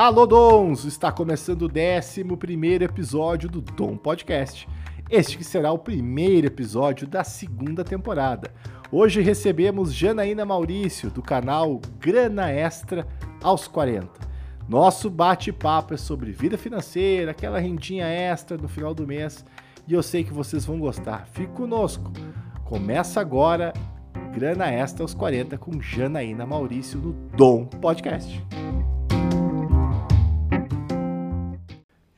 Alô 0.00 0.24
Dons! 0.24 0.86
Está 0.86 1.12
começando 1.12 1.60
o 1.60 1.70
11 1.70 2.22
episódio 2.82 3.50
do 3.50 3.60
Dom 3.60 3.98
Podcast. 3.98 4.66
Este 5.10 5.36
que 5.36 5.44
será 5.44 5.72
o 5.72 5.78
primeiro 5.78 6.46
episódio 6.46 7.06
da 7.06 7.22
segunda 7.22 7.84
temporada. 7.84 8.50
Hoje 8.90 9.20
recebemos 9.20 9.92
Janaína 9.92 10.46
Maurício, 10.46 11.10
do 11.10 11.20
canal 11.20 11.82
Grana 11.98 12.50
Extra 12.50 13.06
aos 13.42 13.68
40. 13.68 14.08
Nosso 14.66 15.10
bate-papo 15.10 15.92
é 15.92 15.98
sobre 15.98 16.32
vida 16.32 16.56
financeira, 16.56 17.32
aquela 17.32 17.58
rendinha 17.58 18.06
extra 18.06 18.56
no 18.56 18.68
final 18.68 18.94
do 18.94 19.06
mês, 19.06 19.44
e 19.86 19.92
eu 19.92 20.02
sei 20.02 20.24
que 20.24 20.32
vocês 20.32 20.64
vão 20.64 20.78
gostar. 20.78 21.28
Fique 21.30 21.52
conosco. 21.52 22.10
Começa 22.64 23.20
agora 23.20 23.74
Grana 24.32 24.72
Extra 24.72 25.04
aos 25.04 25.12
40 25.12 25.58
com 25.58 25.78
Janaína 25.78 26.46
Maurício 26.46 26.98
no 26.98 27.12
Dom 27.36 27.66
Podcast. 27.66 28.42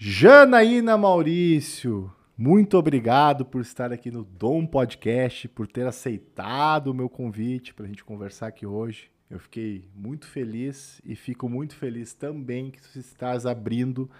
Janaína 0.05 0.98
Maurício, 0.98 2.12
muito 2.37 2.77
obrigado 2.77 3.47
por 3.47 3.60
estar 3.60 3.93
aqui 3.93 4.10
no 4.10 4.24
Dom 4.24 4.66
Podcast, 4.66 5.47
por 5.47 5.69
ter 5.69 5.87
aceitado 5.87 6.88
o 6.88 6.95
meu 6.95 7.09
convite 7.09 7.73
para 7.73 7.84
a 7.84 7.88
gente 7.88 8.02
conversar 8.02 8.48
aqui 8.48 8.66
hoje. 8.66 9.12
Eu 9.30 9.38
fiquei 9.38 9.88
muito 9.95 10.27
feliz 10.27 11.01
e 11.05 11.15
fico 11.15 11.48
muito 11.48 11.77
feliz 11.77 12.15
também 12.15 12.73
que 12.73 12.84
você 12.84 12.98
estás 12.98 13.46
abrindo 13.46 14.10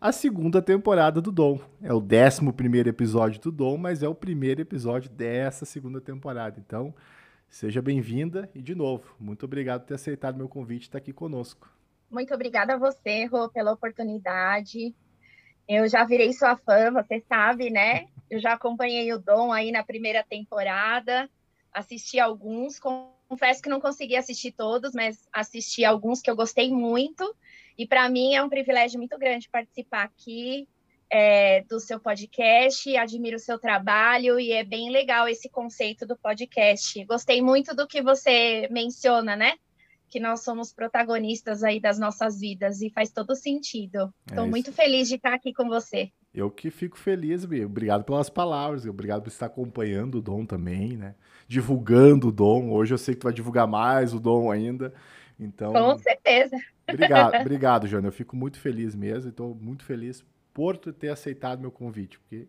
a 0.00 0.10
segunda 0.10 0.60
temporada 0.60 1.20
do 1.20 1.30
Dom. 1.30 1.60
É 1.80 1.94
o 1.94 2.00
décimo 2.00 2.52
primeiro 2.52 2.88
episódio 2.88 3.40
do 3.40 3.52
Dom, 3.52 3.76
mas 3.76 4.02
é 4.02 4.08
o 4.08 4.14
primeiro 4.16 4.60
episódio 4.60 5.08
dessa 5.08 5.64
segunda 5.64 6.00
temporada. 6.00 6.58
Então, 6.58 6.92
seja 7.48 7.80
bem-vinda 7.80 8.50
e, 8.52 8.60
de 8.60 8.74
novo, 8.74 9.14
muito 9.16 9.44
obrigado 9.44 9.82
por 9.82 9.86
ter 9.86 9.94
aceitado 9.94 10.36
meu 10.36 10.48
convite 10.48 10.82
e 10.82 10.86
estar 10.86 10.98
aqui 10.98 11.12
conosco. 11.12 11.72
Muito 12.10 12.34
obrigada 12.34 12.74
a 12.74 12.76
você, 12.76 13.26
Rô, 13.26 13.48
pela 13.48 13.70
oportunidade. 13.70 14.92
Eu 15.72 15.86
já 15.88 16.02
virei 16.02 16.32
sua 16.32 16.56
fã, 16.56 16.90
você 16.90 17.22
sabe, 17.28 17.70
né? 17.70 18.08
Eu 18.28 18.40
já 18.40 18.54
acompanhei 18.54 19.12
o 19.12 19.20
Dom 19.20 19.52
aí 19.52 19.70
na 19.70 19.84
primeira 19.84 20.24
temporada, 20.28 21.30
assisti 21.72 22.18
alguns, 22.18 22.80
confesso 22.80 23.62
que 23.62 23.68
não 23.68 23.80
consegui 23.80 24.16
assistir 24.16 24.50
todos, 24.50 24.92
mas 24.92 25.28
assisti 25.32 25.84
alguns 25.84 26.20
que 26.20 26.28
eu 26.28 26.34
gostei 26.34 26.72
muito. 26.72 27.36
E 27.78 27.86
para 27.86 28.08
mim 28.08 28.34
é 28.34 28.42
um 28.42 28.48
privilégio 28.48 28.98
muito 28.98 29.16
grande 29.16 29.48
participar 29.48 30.02
aqui 30.02 30.66
é, 31.08 31.62
do 31.62 31.78
seu 31.78 32.00
podcast, 32.00 32.96
admiro 32.96 33.36
o 33.36 33.40
seu 33.40 33.56
trabalho 33.56 34.40
e 34.40 34.50
é 34.50 34.64
bem 34.64 34.90
legal 34.90 35.28
esse 35.28 35.48
conceito 35.48 36.04
do 36.04 36.16
podcast. 36.16 37.04
Gostei 37.04 37.40
muito 37.40 37.76
do 37.76 37.86
que 37.86 38.02
você 38.02 38.66
menciona, 38.72 39.36
né? 39.36 39.54
Que 40.10 40.18
nós 40.18 40.42
somos 40.42 40.72
protagonistas 40.72 41.62
aí 41.62 41.80
das 41.80 41.98
nossas 41.98 42.40
vidas 42.40 42.82
e 42.82 42.90
faz 42.90 43.10
todo 43.10 43.36
sentido. 43.36 44.12
Estou 44.28 44.44
é 44.44 44.48
muito 44.48 44.72
feliz 44.72 45.08
de 45.08 45.14
estar 45.14 45.32
aqui 45.32 45.54
com 45.54 45.68
você. 45.68 46.10
Eu 46.34 46.50
que 46.50 46.70
fico 46.70 46.98
feliz, 46.98 47.44
Bia. 47.44 47.64
Obrigado 47.64 48.04
pelas 48.04 48.28
palavras, 48.28 48.84
obrigado 48.86 49.22
por 49.22 49.28
estar 49.28 49.46
acompanhando 49.46 50.16
o 50.18 50.22
Dom 50.22 50.44
também, 50.44 50.96
né? 50.96 51.14
Divulgando 51.46 52.28
o 52.28 52.32
Dom. 52.32 52.70
Hoje 52.70 52.92
eu 52.92 52.98
sei 52.98 53.14
que 53.14 53.20
tu 53.20 53.24
vai 53.24 53.32
divulgar 53.32 53.66
mais 53.66 54.12
o 54.12 54.20
Dom 54.20 54.50
ainda. 54.50 54.92
Então. 55.38 55.72
Com 55.72 55.98
certeza. 55.98 56.56
Obrigado, 56.90 57.40
obrigado, 57.40 57.86
Jana. 57.86 58.08
Eu 58.08 58.12
fico 58.12 58.34
muito 58.34 58.58
feliz 58.58 58.96
mesmo 58.96 59.28
e 59.28 59.30
estou 59.30 59.54
muito 59.54 59.84
feliz 59.84 60.24
por 60.52 60.76
tu 60.76 60.92
ter 60.92 61.08
aceitado 61.08 61.60
meu 61.60 61.70
convite, 61.70 62.18
porque 62.18 62.48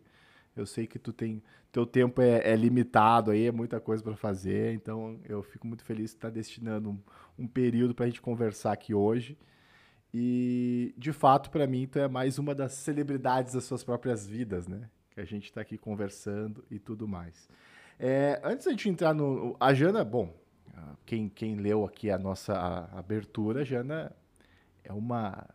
eu 0.56 0.66
sei 0.66 0.84
que 0.84 0.98
tu 0.98 1.12
tem 1.12 1.40
teu 1.70 1.86
tempo 1.86 2.20
é, 2.20 2.42
é 2.44 2.54
limitado 2.54 3.30
aí, 3.30 3.46
é 3.46 3.52
muita 3.52 3.80
coisa 3.80 4.02
para 4.02 4.14
fazer, 4.14 4.74
então 4.74 5.18
eu 5.24 5.42
fico 5.42 5.66
muito 5.66 5.84
feliz 5.84 6.10
de 6.10 6.16
estar 6.16 6.28
destinando 6.28 6.90
um, 6.90 6.98
um 7.38 7.46
período 7.46 7.94
para 7.94 8.04
a 8.04 8.08
gente 8.08 8.20
conversar 8.20 8.72
aqui 8.72 8.94
hoje. 8.94 9.38
E 10.12 10.94
de 10.96 11.12
fato, 11.12 11.50
para 11.50 11.66
mim, 11.66 11.86
tu 11.86 11.98
é 11.98 12.08
mais 12.08 12.38
uma 12.38 12.54
das 12.54 12.72
celebridades 12.72 13.54
das 13.54 13.64
suas 13.64 13.82
próprias 13.82 14.26
vidas, 14.26 14.68
né? 14.68 14.88
Que 15.10 15.20
a 15.20 15.24
gente 15.24 15.44
está 15.44 15.60
aqui 15.60 15.78
conversando 15.78 16.64
e 16.70 16.78
tudo 16.78 17.08
mais. 17.08 17.48
É, 17.98 18.40
antes 18.44 18.74
de 18.76 18.88
entrar 18.88 19.14
no. 19.14 19.56
A 19.58 19.72
Jana, 19.72 20.04
bom, 20.04 20.34
quem, 21.06 21.28
quem 21.28 21.56
leu 21.56 21.84
aqui 21.84 22.10
a 22.10 22.18
nossa 22.18 22.88
abertura, 22.92 23.60
a 23.60 23.64
Jana 23.64 24.14
é 24.84 24.92
uma 24.92 25.46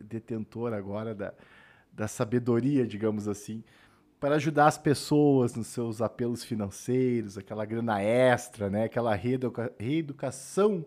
detentora 0.00 0.76
agora 0.76 1.14
da, 1.14 1.34
da 1.92 2.08
sabedoria, 2.08 2.86
digamos 2.86 3.28
assim, 3.28 3.62
para 4.18 4.36
ajudar 4.36 4.66
as 4.66 4.78
pessoas 4.78 5.54
nos 5.54 5.66
seus 5.68 6.00
apelos 6.00 6.44
financeiros, 6.44 7.36
aquela 7.36 7.64
grana 7.64 8.02
extra, 8.02 8.70
né? 8.70 8.84
aquela 8.84 9.14
reeduca 9.14 9.72
reeducação 9.78 10.84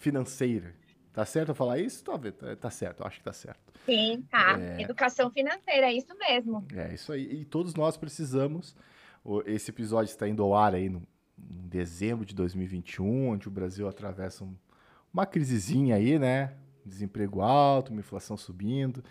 financeira. 0.00 0.74
Tá 1.12 1.24
certo 1.24 1.50
eu 1.50 1.54
falar 1.54 1.78
isso? 1.78 2.02
Talvez, 2.02 2.34
tá, 2.34 2.56
tá 2.56 2.70
certo, 2.70 3.00
eu 3.00 3.06
acho 3.06 3.18
que 3.18 3.24
tá 3.24 3.32
certo. 3.32 3.60
Sim, 3.84 4.24
tá. 4.30 4.58
É... 4.58 4.82
Educação 4.82 5.30
financeira, 5.30 5.86
é 5.86 5.92
isso 5.92 6.16
mesmo. 6.18 6.66
É 6.74 6.94
isso 6.94 7.12
aí. 7.12 7.40
E 7.40 7.44
todos 7.44 7.74
nós 7.74 7.96
precisamos. 7.96 8.74
Esse 9.44 9.70
episódio 9.70 10.10
está 10.10 10.26
indo 10.26 10.42
ao 10.42 10.54
ar 10.54 10.74
aí 10.74 10.88
no, 10.88 11.02
em 11.38 11.68
dezembro 11.68 12.24
de 12.24 12.34
2021, 12.34 13.28
onde 13.28 13.48
o 13.48 13.50
Brasil 13.50 13.88
atravessa 13.88 14.44
um, 14.44 14.54
uma 15.12 15.26
crisezinha 15.26 15.96
aí, 15.96 16.18
né? 16.18 16.54
Desemprego 16.86 17.42
alto, 17.42 17.90
uma 17.90 18.00
inflação 18.00 18.36
subindo. 18.36 19.04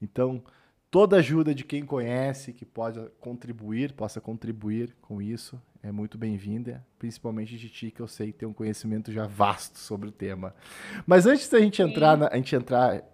Então, 0.00 0.44
toda 0.90 1.16
ajuda 1.16 1.54
de 1.54 1.64
quem 1.64 1.84
conhece, 1.84 2.52
que 2.52 2.64
pode 2.64 3.00
contribuir, 3.18 3.92
possa 3.92 4.20
contribuir 4.20 4.94
com 5.00 5.20
isso, 5.20 5.60
é 5.86 5.92
muito 5.92 6.18
bem-vinda, 6.18 6.84
principalmente 6.98 7.56
de 7.56 7.68
ti, 7.68 7.92
que 7.92 8.00
eu 8.00 8.08
sei 8.08 8.32
que 8.32 8.38
tem 8.38 8.48
um 8.48 8.52
conhecimento 8.52 9.12
já 9.12 9.24
vasto 9.24 9.78
sobre 9.78 10.08
o 10.08 10.12
tema. 10.12 10.52
Mas 11.06 11.26
antes 11.26 11.48
da 11.48 11.60
gente 11.60 11.80
entrar, 11.80 12.16
na, 12.16 12.26
a 12.26 12.34
gente 12.34 12.56
entrar 12.56 13.04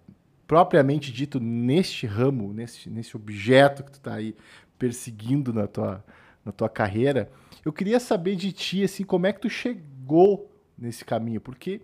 propriamente 0.47 1.11
dito 1.11 1.39
neste 1.39 2.07
ramo, 2.07 2.51
nesse, 2.51 2.89
nesse 2.89 3.15
objeto 3.15 3.83
que 3.83 3.91
tu 3.91 3.99
está 3.99 4.15
aí 4.15 4.35
perseguindo 4.79 5.53
na 5.53 5.67
tua, 5.67 6.03
na 6.43 6.51
tua 6.51 6.67
carreira, 6.67 7.31
eu 7.63 7.71
queria 7.71 7.99
saber 7.99 8.35
de 8.35 8.51
ti, 8.51 8.83
assim, 8.83 9.03
como 9.03 9.27
é 9.27 9.33
que 9.33 9.41
tu 9.41 9.49
chegou 9.51 10.51
nesse 10.75 11.05
caminho, 11.05 11.39
porque 11.39 11.81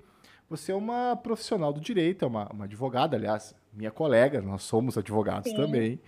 você 0.49 0.71
é 0.71 0.75
uma 0.75 1.15
profissional 1.15 1.71
do 1.71 1.79
direito, 1.79 2.25
é 2.25 2.27
uma, 2.27 2.51
uma 2.51 2.65
advogada, 2.65 3.15
aliás, 3.15 3.53
minha 3.71 3.91
colega, 3.91 4.41
nós 4.41 4.63
somos 4.63 4.97
advogados 4.97 5.51
Sim. 5.51 5.55
também. 5.55 5.99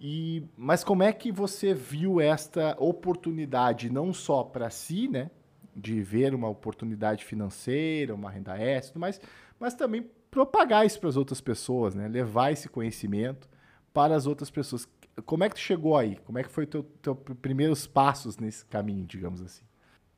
E, 0.00 0.42
mas 0.56 0.82
como 0.82 1.02
é 1.02 1.12
que 1.12 1.30
você 1.30 1.74
viu 1.74 2.22
esta 2.22 2.74
oportunidade, 2.78 3.90
não 3.90 4.14
só 4.14 4.42
para 4.42 4.70
si, 4.70 5.06
né, 5.06 5.30
de 5.76 6.02
ver 6.02 6.34
uma 6.34 6.48
oportunidade 6.48 7.22
financeira, 7.22 8.14
uma 8.14 8.30
renda 8.30 8.56
extra, 8.58 8.98
mas, 8.98 9.20
mas 9.58 9.74
também 9.74 10.10
propagar 10.30 10.86
isso 10.86 10.98
para 10.98 11.10
as 11.10 11.16
outras 11.18 11.40
pessoas, 11.42 11.94
né, 11.94 12.08
levar 12.08 12.50
esse 12.50 12.66
conhecimento 12.66 13.46
para 13.92 14.16
as 14.16 14.26
outras 14.26 14.50
pessoas. 14.50 14.88
Como 15.26 15.44
é 15.44 15.50
que 15.50 15.56
tu 15.56 15.60
chegou 15.60 15.94
aí? 15.96 16.16
Como 16.24 16.38
é 16.38 16.42
que 16.42 16.50
foi 16.50 16.66
teu, 16.66 16.82
teu 17.02 17.14
primeiros 17.14 17.86
passos 17.86 18.38
nesse 18.38 18.64
caminho, 18.64 19.04
digamos 19.04 19.42
assim? 19.42 19.64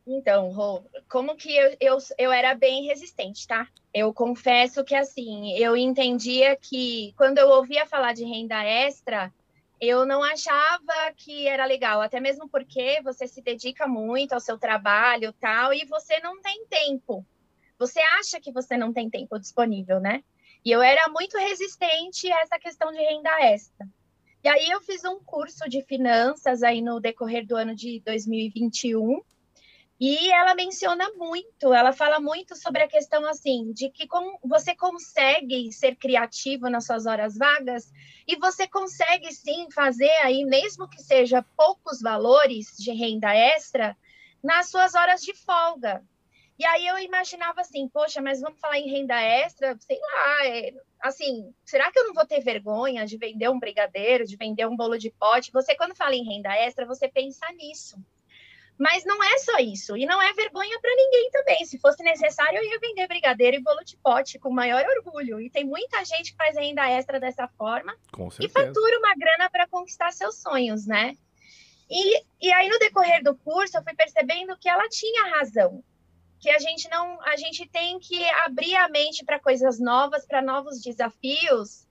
Então, 0.07 0.85
como 1.09 1.37
que 1.37 1.57
eu, 1.57 1.77
eu, 1.81 1.99
eu 2.19 2.33
era 2.33 2.55
bem 2.55 2.87
resistente, 2.87 3.47
tá? 3.47 3.69
Eu 3.95 4.13
confesso 4.13 4.85
que, 4.85 4.95
assim, 4.95 5.57
eu 5.57 5.77
entendia 5.77 6.57
que 6.57 7.13
quando 7.17 7.39
eu 7.39 7.49
ouvia 7.49 7.87
falar 7.87 8.13
de 8.13 8.25
renda 8.25 8.63
extra, 8.65 9.33
eu 9.85 10.07
não 10.07 10.23
achava 10.23 11.13
que 11.17 11.49
era 11.49 11.65
legal, 11.65 12.01
até 12.01 12.21
mesmo 12.21 12.49
porque 12.49 13.01
você 13.03 13.27
se 13.27 13.43
dedica 13.43 13.85
muito 13.89 14.33
ao 14.33 14.39
seu 14.39 14.57
trabalho 14.57 15.33
tal, 15.33 15.75
e 15.75 15.85
você 15.87 16.21
não 16.21 16.41
tem 16.41 16.65
tempo. 16.67 17.27
Você 17.81 17.99
acha 17.99 18.41
que 18.41 18.53
você 18.53 18.77
não 18.77 18.93
tem 18.93 19.11
tempo 19.11 19.41
disponível, 19.41 19.99
né? 19.99 20.23
E 20.65 20.71
eu 20.71 20.81
era 20.81 21.09
muito 21.09 21.37
resistente 21.37 22.31
a 22.33 22.43
essa 22.43 22.61
questão 22.61 22.93
de 22.93 22.99
renda 22.99 23.31
extra. 23.41 23.85
E 24.45 24.49
aí 24.49 24.71
eu 24.71 24.81
fiz 24.81 25.05
um 25.05 25.19
curso 25.19 25.69
de 25.69 25.83
finanças 25.83 26.63
aí 26.63 26.81
no 26.81 27.01
decorrer 27.01 27.45
do 27.45 27.57
ano 27.57 27.75
de 27.75 28.01
2021, 28.07 29.21
e 30.05 30.33
ela 30.33 30.53
menciona 30.57 31.13
muito, 31.15 31.73
ela 31.73 31.93
fala 31.93 32.19
muito 32.19 32.57
sobre 32.57 32.83
a 32.83 32.89
questão 32.89 33.25
assim 33.25 33.73
de 33.73 33.89
que 33.89 34.09
você 34.45 34.75
consegue 34.75 35.71
ser 35.71 35.95
criativo 35.95 36.69
nas 36.69 36.87
suas 36.87 37.07
horas 37.07 37.39
vagas 37.39 37.93
e 38.27 38.35
você 38.35 38.67
consegue 38.67 39.33
sim 39.33 39.71
fazer 39.71 40.11
aí, 40.25 40.45
mesmo 40.45 40.89
que 40.89 41.01
seja 41.01 41.47
poucos 41.57 42.01
valores 42.01 42.77
de 42.77 42.91
renda 42.91 43.33
extra, 43.33 43.97
nas 44.43 44.71
suas 44.71 44.97
horas 44.97 45.23
de 45.23 45.37
folga. 45.37 46.03
E 46.59 46.67
aí 46.67 46.85
eu 46.85 46.99
imaginava 46.99 47.61
assim, 47.61 47.89
poxa, 47.89 48.21
mas 48.21 48.41
vamos 48.41 48.59
falar 48.59 48.81
em 48.81 48.91
renda 48.91 49.21
extra, 49.23 49.77
sei 49.79 50.01
lá, 50.01 50.47
é, 50.49 50.75
assim, 51.01 51.55
será 51.65 51.93
que 51.93 51.99
eu 52.01 52.07
não 52.07 52.13
vou 52.13 52.27
ter 52.27 52.41
vergonha 52.41 53.07
de 53.07 53.17
vender 53.17 53.49
um 53.49 53.61
brigadeiro, 53.61 54.27
de 54.27 54.35
vender 54.35 54.67
um 54.67 54.77
bolo 54.77 54.99
de 54.99 55.11
pote? 55.11 55.53
Você 55.53 55.77
quando 55.77 55.95
fala 55.95 56.17
em 56.17 56.25
renda 56.25 56.53
extra, 56.57 56.85
você 56.85 57.09
pensa 57.09 57.47
nisso. 57.53 57.97
Mas 58.79 59.05
não 59.05 59.23
é 59.23 59.39
só 59.39 59.59
isso, 59.59 59.97
e 59.97 60.07
não 60.07 60.21
é 60.21 60.33
vergonha 60.33 60.81
para 60.81 60.91
ninguém 60.97 61.31
também. 61.31 61.65
Se 61.65 61.79
fosse 61.79 62.03
necessário, 62.03 62.59
eu 62.59 62.65
ia 62.65 62.81
vender 62.81 63.07
brigadeiro 63.07 63.57
e 63.57 63.61
bolo 63.63 63.85
de 63.85 63.97
pote 63.97 64.39
com 64.39 64.51
maior 64.51 64.85
orgulho. 64.97 65.41
E 65.41 65.51
tem 65.51 65.65
muita 65.65 66.05
gente 66.05 66.33
que 66.33 66.37
faz 66.37 66.57
renda 66.57 66.89
extra 66.91 67.21
dessa 67.21 67.47
forma 67.47 67.95
e 68.41 68.49
fatura 68.49 68.99
uma 68.99 69.15
grana 69.15 69.49
para 69.51 69.69
conquistar 69.69 70.11
seus 70.13 70.37
sonhos, 70.41 70.87
né? 70.87 71.17
E, 71.89 72.25
e 72.41 72.53
aí, 72.53 72.69
no 72.69 72.79
decorrer 72.79 73.23
do 73.23 73.37
curso, 73.37 73.77
eu 73.77 73.85
fui 73.85 73.95
percebendo 73.95 74.57
que 74.59 74.69
ela 74.69 74.89
tinha 74.89 75.37
razão. 75.37 75.85
que 76.41 76.51
a 76.51 76.59
gente 76.59 76.89
não, 76.91 77.21
a 77.23 77.37
gente 77.37 77.69
tem 77.69 78.01
que 78.01 78.25
abrir 78.45 78.75
a 78.75 78.89
mente 78.89 79.25
para 79.25 79.39
coisas 79.39 79.79
novas, 79.79 80.27
para 80.27 80.43
novos 80.43 80.83
desafios. 80.83 81.87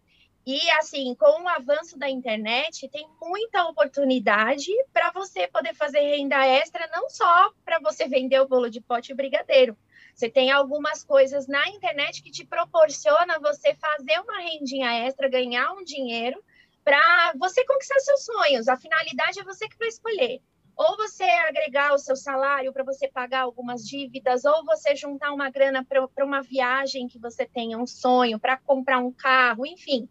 E 0.45 0.71
assim, 0.71 1.13
com 1.15 1.43
o 1.43 1.47
avanço 1.47 1.99
da 1.99 2.09
internet, 2.09 2.89
tem 2.89 3.07
muita 3.21 3.63
oportunidade 3.65 4.71
para 4.91 5.11
você 5.11 5.47
poder 5.47 5.75
fazer 5.75 5.99
renda 5.99 6.43
extra, 6.47 6.89
não 6.91 7.09
só 7.09 7.51
para 7.63 7.79
você 7.79 8.07
vender 8.07 8.39
o 8.39 8.47
bolo 8.47 8.69
de 8.69 8.81
pote 8.81 9.11
e 9.11 9.13
o 9.13 9.15
brigadeiro. 9.15 9.77
Você 10.15 10.29
tem 10.29 10.51
algumas 10.51 11.03
coisas 11.03 11.47
na 11.47 11.67
internet 11.69 12.23
que 12.23 12.31
te 12.31 12.45
proporciona 12.45 13.39
você 13.39 13.75
fazer 13.75 14.19
uma 14.19 14.39
rendinha 14.39 14.91
extra, 15.05 15.29
ganhar 15.29 15.73
um 15.73 15.83
dinheiro 15.83 16.43
para 16.83 17.33
você 17.38 17.63
conquistar 17.65 17.99
seus 17.99 18.25
sonhos. 18.25 18.67
A 18.67 18.75
finalidade 18.75 19.39
é 19.39 19.43
você 19.43 19.69
que 19.69 19.77
vai 19.77 19.88
escolher. 19.88 20.41
Ou 20.75 20.97
você 20.97 21.23
agregar 21.23 21.93
o 21.93 21.99
seu 21.99 22.15
salário 22.15 22.73
para 22.73 22.83
você 22.83 23.07
pagar 23.07 23.41
algumas 23.41 23.88
dívidas, 23.88 24.43
ou 24.45 24.65
você 24.65 24.95
juntar 24.95 25.31
uma 25.31 25.51
grana 25.51 25.85
para 25.85 26.25
uma 26.25 26.41
viagem 26.41 27.07
que 27.07 27.19
você 27.19 27.45
tenha 27.45 27.77
um 27.77 27.85
sonho, 27.85 28.39
para 28.39 28.57
comprar 28.57 28.97
um 28.97 29.11
carro, 29.11 29.65
enfim. 29.65 30.09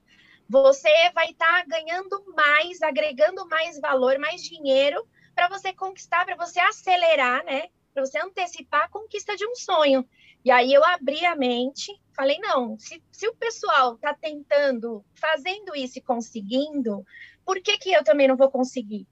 Você 0.50 0.90
vai 1.14 1.30
estar 1.30 1.46
tá 1.46 1.64
ganhando 1.64 2.24
mais, 2.34 2.82
agregando 2.82 3.46
mais 3.46 3.78
valor, 3.78 4.18
mais 4.18 4.42
dinheiro 4.42 5.08
para 5.32 5.48
você 5.48 5.72
conquistar, 5.72 6.24
para 6.24 6.34
você 6.34 6.58
acelerar, 6.58 7.44
né? 7.44 7.68
Para 7.94 8.04
você 8.04 8.18
antecipar 8.18 8.82
a 8.82 8.88
conquista 8.88 9.36
de 9.36 9.46
um 9.46 9.54
sonho. 9.54 10.04
E 10.44 10.50
aí 10.50 10.74
eu 10.74 10.84
abri 10.84 11.24
a 11.24 11.36
mente, 11.36 11.96
falei, 12.16 12.36
não, 12.38 12.76
se, 12.80 13.00
se 13.12 13.28
o 13.28 13.36
pessoal 13.36 13.94
está 13.94 14.12
tentando, 14.12 15.04
fazendo 15.14 15.76
isso 15.76 16.00
e 16.00 16.02
conseguindo, 16.02 17.06
por 17.46 17.62
que, 17.62 17.78
que 17.78 17.92
eu 17.92 18.02
também 18.02 18.26
não 18.26 18.36
vou 18.36 18.50
conseguir? 18.50 19.06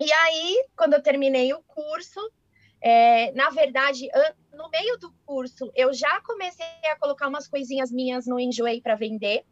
E 0.00 0.12
aí, 0.12 0.66
quando 0.76 0.94
eu 0.94 1.02
terminei 1.02 1.54
o 1.54 1.62
curso, 1.62 2.18
é, 2.80 3.30
na 3.34 3.50
verdade, 3.50 4.08
no 4.52 4.68
meio 4.68 4.98
do 4.98 5.12
curso, 5.24 5.70
eu 5.76 5.94
já 5.94 6.20
comecei 6.22 6.66
a 6.90 6.98
colocar 6.98 7.28
umas 7.28 7.46
coisinhas 7.46 7.92
minhas 7.92 8.26
no 8.26 8.40
Enjoei 8.40 8.80
para 8.80 8.96
vender, 8.96 9.44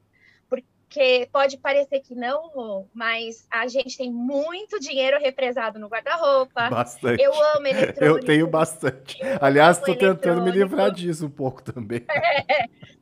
porque 0.94 1.28
pode 1.32 1.58
parecer 1.58 1.98
que 1.98 2.14
não, 2.14 2.88
mas 2.94 3.48
a 3.50 3.66
gente 3.66 3.98
tem 3.98 4.12
muito 4.12 4.78
dinheiro 4.78 5.18
represado 5.18 5.76
no 5.76 5.88
guarda-roupa. 5.88 6.70
Bastante. 6.70 7.20
Eu 7.20 7.32
amo 7.56 7.66
eletrônico. 7.66 8.04
Eu 8.04 8.20
tenho 8.20 8.46
bastante. 8.46 9.20
Eu 9.20 9.38
Aliás, 9.40 9.78
estou 9.78 9.96
tentando 9.96 10.40
me 10.40 10.52
livrar 10.52 10.92
disso 10.92 11.26
um 11.26 11.30
pouco 11.30 11.62
também. 11.62 12.04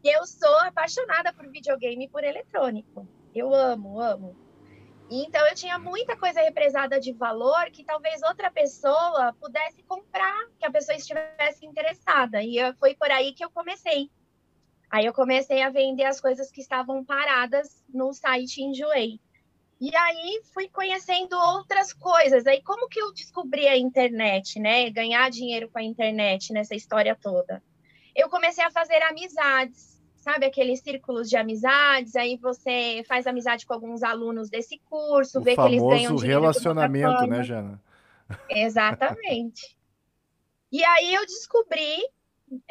É, 0.04 0.16
eu 0.16 0.24
sou 0.26 0.58
apaixonada 0.60 1.32
por 1.32 1.48
videogame 1.48 2.06
e 2.06 2.08
por 2.08 2.24
eletrônico. 2.24 3.06
Eu 3.34 3.52
amo, 3.52 4.00
amo. 4.00 4.36
Então 5.10 5.46
eu 5.46 5.54
tinha 5.54 5.78
muita 5.78 6.16
coisa 6.16 6.40
represada 6.40 6.98
de 6.98 7.12
valor 7.12 7.66
que 7.70 7.84
talvez 7.84 8.22
outra 8.22 8.50
pessoa 8.50 9.34
pudesse 9.40 9.82
comprar, 9.82 10.46
que 10.58 10.64
a 10.64 10.70
pessoa 10.70 10.96
estivesse 10.96 11.66
interessada. 11.66 12.42
E 12.42 12.56
foi 12.78 12.94
por 12.94 13.10
aí 13.10 13.32
que 13.32 13.44
eu 13.44 13.50
comecei. 13.50 14.10
Aí 14.92 15.06
eu 15.06 15.14
comecei 15.14 15.62
a 15.62 15.70
vender 15.70 16.04
as 16.04 16.20
coisas 16.20 16.50
que 16.50 16.60
estavam 16.60 17.02
paradas 17.02 17.82
no 17.88 18.12
site 18.12 18.62
Enjoei. 18.62 19.18
E 19.80 19.96
aí 19.96 20.42
fui 20.52 20.68
conhecendo 20.68 21.32
outras 21.32 21.94
coisas. 21.94 22.46
Aí 22.46 22.62
como 22.62 22.90
que 22.90 23.00
eu 23.00 23.10
descobri 23.14 23.66
a 23.66 23.78
internet, 23.78 24.60
né? 24.60 24.90
Ganhar 24.90 25.30
dinheiro 25.30 25.70
com 25.70 25.78
a 25.78 25.82
internet 25.82 26.52
nessa 26.52 26.74
história 26.74 27.16
toda. 27.18 27.62
Eu 28.14 28.28
comecei 28.28 28.62
a 28.62 28.70
fazer 28.70 29.02
amizades 29.02 29.92
sabe, 30.22 30.46
aqueles 30.46 30.78
círculos 30.78 31.28
de 31.28 31.36
amizades, 31.36 32.14
aí 32.14 32.36
você 32.36 33.02
faz 33.08 33.26
amizade 33.26 33.66
com 33.66 33.74
alguns 33.74 34.04
alunos 34.04 34.48
desse 34.48 34.78
curso, 34.88 35.40
o 35.40 35.42
vê 35.42 35.56
que 35.56 35.60
eles 35.62 35.82
ganham 35.82 36.14
dinheiro 36.14 36.42
relacionamento, 36.42 37.26
né, 37.26 37.42
Jana? 37.42 37.82
Exatamente. 38.48 39.76
e 40.70 40.84
aí 40.84 41.12
eu 41.12 41.26
descobri 41.26 42.06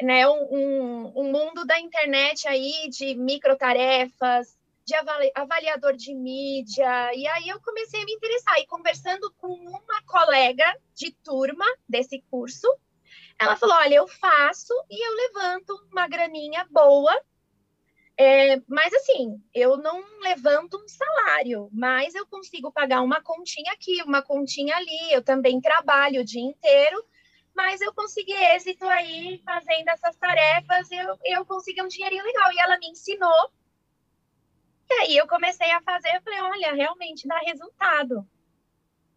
né, 0.00 0.28
um, 0.28 1.12
um, 1.16 1.32
mundo 1.32 1.64
da 1.64 1.78
internet 1.80 2.46
aí 2.46 2.88
de 2.90 3.14
microtarefas, 3.14 4.56
de 4.84 4.94
avaliador 5.34 5.94
de 5.94 6.14
mídia, 6.14 7.14
e 7.14 7.26
aí 7.26 7.48
eu 7.48 7.60
comecei 7.60 8.02
a 8.02 8.04
me 8.04 8.12
interessar, 8.12 8.58
e 8.58 8.66
conversando 8.66 9.32
com 9.38 9.48
uma 9.48 10.02
colega 10.06 10.64
de 10.94 11.12
turma 11.22 11.64
desse 11.88 12.22
curso, 12.30 12.66
ela 13.38 13.56
falou, 13.56 13.76
olha, 13.76 13.96
eu 13.96 14.08
faço 14.08 14.74
e 14.90 15.06
eu 15.06 15.14
levanto 15.14 15.86
uma 15.90 16.06
graninha 16.08 16.66
boa 16.70 17.12
é, 18.18 18.60
mas 18.68 18.92
assim, 18.92 19.42
eu 19.54 19.76
não 19.76 20.02
levanto 20.20 20.76
um 20.76 20.88
salário, 20.88 21.68
mas 21.72 22.14
eu 22.14 22.26
consigo 22.26 22.70
pagar 22.70 23.00
uma 23.00 23.22
continha 23.22 23.72
aqui, 23.72 24.02
uma 24.02 24.22
continha 24.22 24.76
ali. 24.76 25.12
Eu 25.12 25.22
também 25.22 25.60
trabalho 25.60 26.20
o 26.20 26.24
dia 26.24 26.42
inteiro, 26.42 27.04
mas 27.54 27.80
eu 27.80 27.92
consegui 27.94 28.32
êxito 28.32 28.86
aí 28.86 29.40
fazendo 29.44 29.88
essas 29.88 30.16
tarefas. 30.16 30.90
Eu, 30.90 31.18
eu 31.24 31.44
consegui 31.44 31.82
um 31.82 31.88
dinheirinho 31.88 32.24
legal. 32.24 32.52
E 32.52 32.58
ela 32.58 32.78
me 32.78 32.88
ensinou. 32.88 33.50
E 34.90 34.94
aí 34.94 35.16
eu 35.16 35.26
comecei 35.26 35.70
a 35.70 35.80
fazer. 35.82 36.14
Eu 36.14 36.22
falei: 36.22 36.40
olha, 36.40 36.74
realmente 36.74 37.26
dá 37.26 37.38
resultado. 37.38 38.26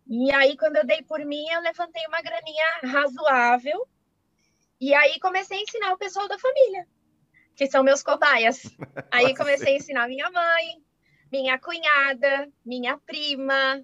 E 0.08 0.32
aí, 0.32 0.56
quando 0.56 0.76
eu 0.76 0.86
dei 0.86 1.02
por 1.02 1.20
mim, 1.26 1.50
eu 1.50 1.62
levantei 1.62 2.06
uma 2.08 2.22
graninha 2.22 2.66
razoável. 2.84 3.88
E 4.80 4.94
aí 4.94 5.20
comecei 5.20 5.58
a 5.58 5.62
ensinar 5.62 5.94
o 5.94 5.98
pessoal 5.98 6.28
da 6.28 6.38
família 6.38 6.88
que 7.56 7.68
são 7.68 7.84
meus 7.84 8.04
cobaias. 8.04 8.62
Aí 9.12 9.36
comecei 9.36 9.74
a 9.74 9.78
ensinar 9.78 10.08
minha 10.08 10.30
mãe, 10.30 10.84
minha 11.32 11.58
cunhada, 11.58 12.52
minha 12.66 12.98
prima, 12.98 13.82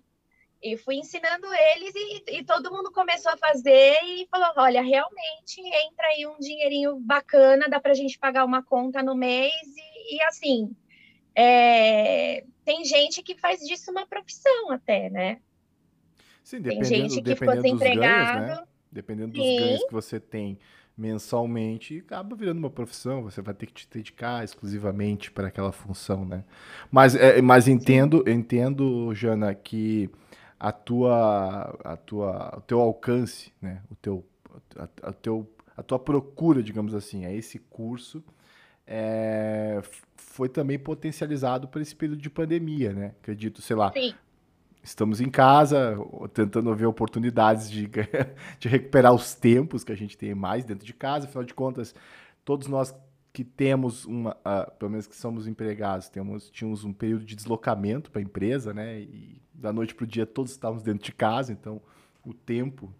e 0.61 0.77
fui 0.77 0.95
ensinando 0.95 1.47
eles 1.53 1.93
e, 1.95 2.39
e, 2.39 2.43
todo 2.43 2.71
mundo 2.71 2.91
começou 2.91 3.31
a 3.31 3.37
fazer 3.37 3.97
e 4.03 4.27
falou, 4.29 4.53
olha, 4.57 4.81
realmente 4.81 5.59
entra 5.59 6.07
aí 6.07 6.27
um 6.27 6.37
dinheirinho 6.39 6.99
bacana, 6.99 7.67
dá 7.67 7.79
para 7.79 7.91
a 7.91 7.95
gente 7.95 8.19
pagar 8.19 8.45
uma 8.45 8.61
conta 8.61 9.01
no 9.01 9.15
mês 9.15 9.51
e, 9.53 10.17
e 10.17 10.23
assim, 10.23 10.75
é, 11.35 12.43
tem 12.63 12.85
gente 12.85 13.23
que 13.23 13.35
faz 13.35 13.61
disso 13.61 13.89
uma 13.89 14.05
profissão 14.05 14.71
até, 14.71 15.09
né? 15.09 15.39
Sim, 16.43 16.61
dependendo, 16.61 16.89
tem 16.89 17.09
gente 17.09 17.21
que 17.21 17.35
ficou 17.35 17.55
desempregado. 17.55 18.39
Ganhos, 18.39 18.59
né? 18.59 18.67
Dependendo 18.91 19.33
dos 19.33 19.45
Sim. 19.45 19.55
ganhos 19.55 19.83
que 19.85 19.93
você 19.93 20.19
tem 20.19 20.59
mensalmente 20.97 21.95
e 21.95 21.99
acaba 21.99 22.35
virando 22.35 22.59
uma 22.59 22.69
profissão, 22.69 23.23
você 23.23 23.41
vai 23.41 23.53
ter 23.53 23.65
que 23.65 23.73
te 23.73 23.89
dedicar 23.89 24.43
exclusivamente 24.43 25.31
para 25.31 25.47
aquela 25.47 25.71
função, 25.71 26.25
né? 26.25 26.43
Mas, 26.91 27.15
é, 27.15 27.41
mas 27.41 27.67
entendo, 27.67 28.23
entendo, 28.27 29.13
Jana, 29.15 29.55
que 29.55 30.09
a 30.61 30.71
tua, 30.71 31.75
a 31.83 31.97
tua, 31.97 32.57
o 32.59 32.61
teu 32.61 32.79
alcance, 32.79 33.51
né? 33.59 33.81
O 33.89 33.95
teu, 33.95 34.23
a, 34.77 35.09
a, 35.09 35.11
teu, 35.11 35.51
a 35.75 35.81
tua 35.81 35.97
procura, 35.97 36.61
digamos 36.61 36.93
assim, 36.93 37.25
a 37.25 37.33
esse 37.33 37.57
curso 37.57 38.23
é, 38.85 39.81
foi 40.15 40.47
também 40.47 40.77
potencializado 40.77 41.67
por 41.67 41.81
esse 41.81 41.95
período 41.95 42.21
de 42.21 42.29
pandemia, 42.29 42.93
né? 42.93 43.15
Acredito, 43.19 43.59
sei 43.59 43.75
lá, 43.75 43.91
Sim 43.91 44.13
estamos 44.83 45.21
em 45.21 45.29
casa, 45.29 45.95
tentando 46.33 46.75
ver 46.75 46.87
oportunidades 46.87 47.69
de, 47.69 47.87
de 48.59 48.67
recuperar 48.67 49.13
os 49.13 49.35
tempos 49.35 49.83
que 49.83 49.91
a 49.91 49.95
gente 49.95 50.17
tem 50.17 50.33
mais 50.33 50.65
dentro 50.65 50.85
de 50.85 50.93
casa. 50.93 51.27
Afinal 51.27 51.43
de 51.43 51.53
contas, 51.53 51.93
todos 52.43 52.67
nós 52.67 52.95
que 53.31 53.43
temos 53.43 54.05
uma, 54.05 54.31
uh, 54.31 54.71
pelo 54.77 54.91
menos 54.91 55.07
que 55.07 55.15
somos 55.15 55.47
empregados, 55.47 56.09
temos, 56.09 56.49
tínhamos 56.49 56.83
um 56.83 56.91
período 56.91 57.23
de 57.23 57.35
deslocamento 57.35 58.11
para 58.11 58.19
a 58.21 58.23
empresa, 58.23 58.73
né? 58.73 59.01
E 59.01 59.40
da 59.53 59.71
noite 59.71 59.93
para 59.93 60.03
o 60.03 60.07
dia 60.07 60.25
todos 60.25 60.51
estávamos 60.51 60.83
dentro 60.83 61.03
de 61.03 61.11
casa, 61.11 61.51
então 61.51 61.81
o 62.25 62.33
tempo, 62.33 62.93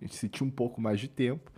a 0.00 0.04
gente 0.04 0.16
sentiu 0.16 0.46
um 0.46 0.50
pouco 0.50 0.80
mais 0.80 1.00
de 1.00 1.08
tempo. 1.08 1.50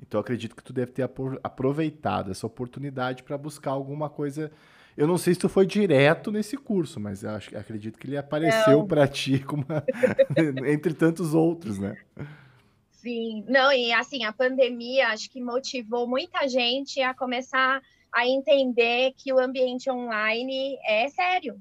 Então 0.00 0.20
acredito 0.20 0.54
que 0.54 0.62
tu 0.62 0.72
deve 0.72 0.92
ter 0.92 1.02
aproveitado 1.42 2.30
essa 2.30 2.46
oportunidade 2.46 3.22
para 3.22 3.36
buscar 3.36 3.72
alguma 3.72 4.08
coisa 4.08 4.50
eu 4.98 5.06
não 5.06 5.16
sei 5.16 5.32
se 5.32 5.38
tu 5.38 5.48
foi 5.48 5.64
direto 5.64 6.32
nesse 6.32 6.56
curso, 6.56 6.98
mas 6.98 7.22
eu 7.22 7.30
acho, 7.30 7.56
acredito 7.56 7.96
que 7.96 8.08
ele 8.08 8.16
apareceu 8.16 8.84
para 8.84 9.06
ti 9.06 9.38
como 9.46 9.64
uma... 9.64 9.84
entre 10.68 10.92
tantos 10.92 11.34
outros, 11.34 11.78
né? 11.78 11.96
Sim, 12.90 13.44
não, 13.46 13.72
e 13.72 13.92
assim, 13.92 14.24
a 14.24 14.32
pandemia 14.32 15.06
acho 15.10 15.30
que 15.30 15.40
motivou 15.40 16.04
muita 16.04 16.48
gente 16.48 17.00
a 17.00 17.14
começar 17.14 17.80
a 18.10 18.26
entender 18.26 19.12
que 19.16 19.32
o 19.32 19.38
ambiente 19.38 19.88
online 19.88 20.76
é 20.84 21.08
sério. 21.10 21.60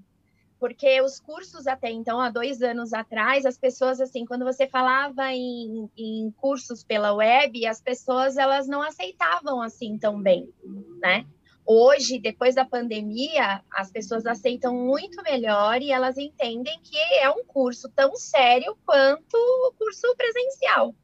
Porque 0.60 1.02
os 1.02 1.20
cursos 1.20 1.68
até 1.68 1.92
então, 1.92 2.20
há 2.20 2.30
dois 2.30 2.62
anos 2.62 2.94
atrás, 2.94 3.46
as 3.46 3.58
pessoas, 3.58 4.02
assim, 4.02 4.26
quando 4.26 4.44
você 4.44 4.68
falava 4.68 5.32
em, 5.32 5.90
em 5.96 6.32
cursos 6.38 6.84
pela 6.84 7.14
web, 7.14 7.66
as 7.66 7.80
pessoas, 7.80 8.38
elas 8.38 8.68
não 8.68 8.82
aceitavam 8.82 9.62
assim 9.62 9.98
tão 9.98 10.22
bem, 10.22 10.52
né? 11.00 11.26
Hoje, 11.70 12.18
depois 12.18 12.56
da 12.56 12.64
pandemia, 12.64 13.62
as 13.70 13.92
pessoas 13.92 14.26
aceitam 14.26 14.74
muito 14.74 15.22
melhor 15.22 15.82
e 15.82 15.92
elas 15.92 16.18
entendem 16.18 16.80
que 16.82 16.98
é 17.22 17.30
um 17.30 17.44
curso 17.44 17.90
tão 17.90 18.16
sério 18.16 18.78
quanto 18.86 19.36
o 19.36 19.74
curso 19.78 20.16
presencial. 20.16 20.96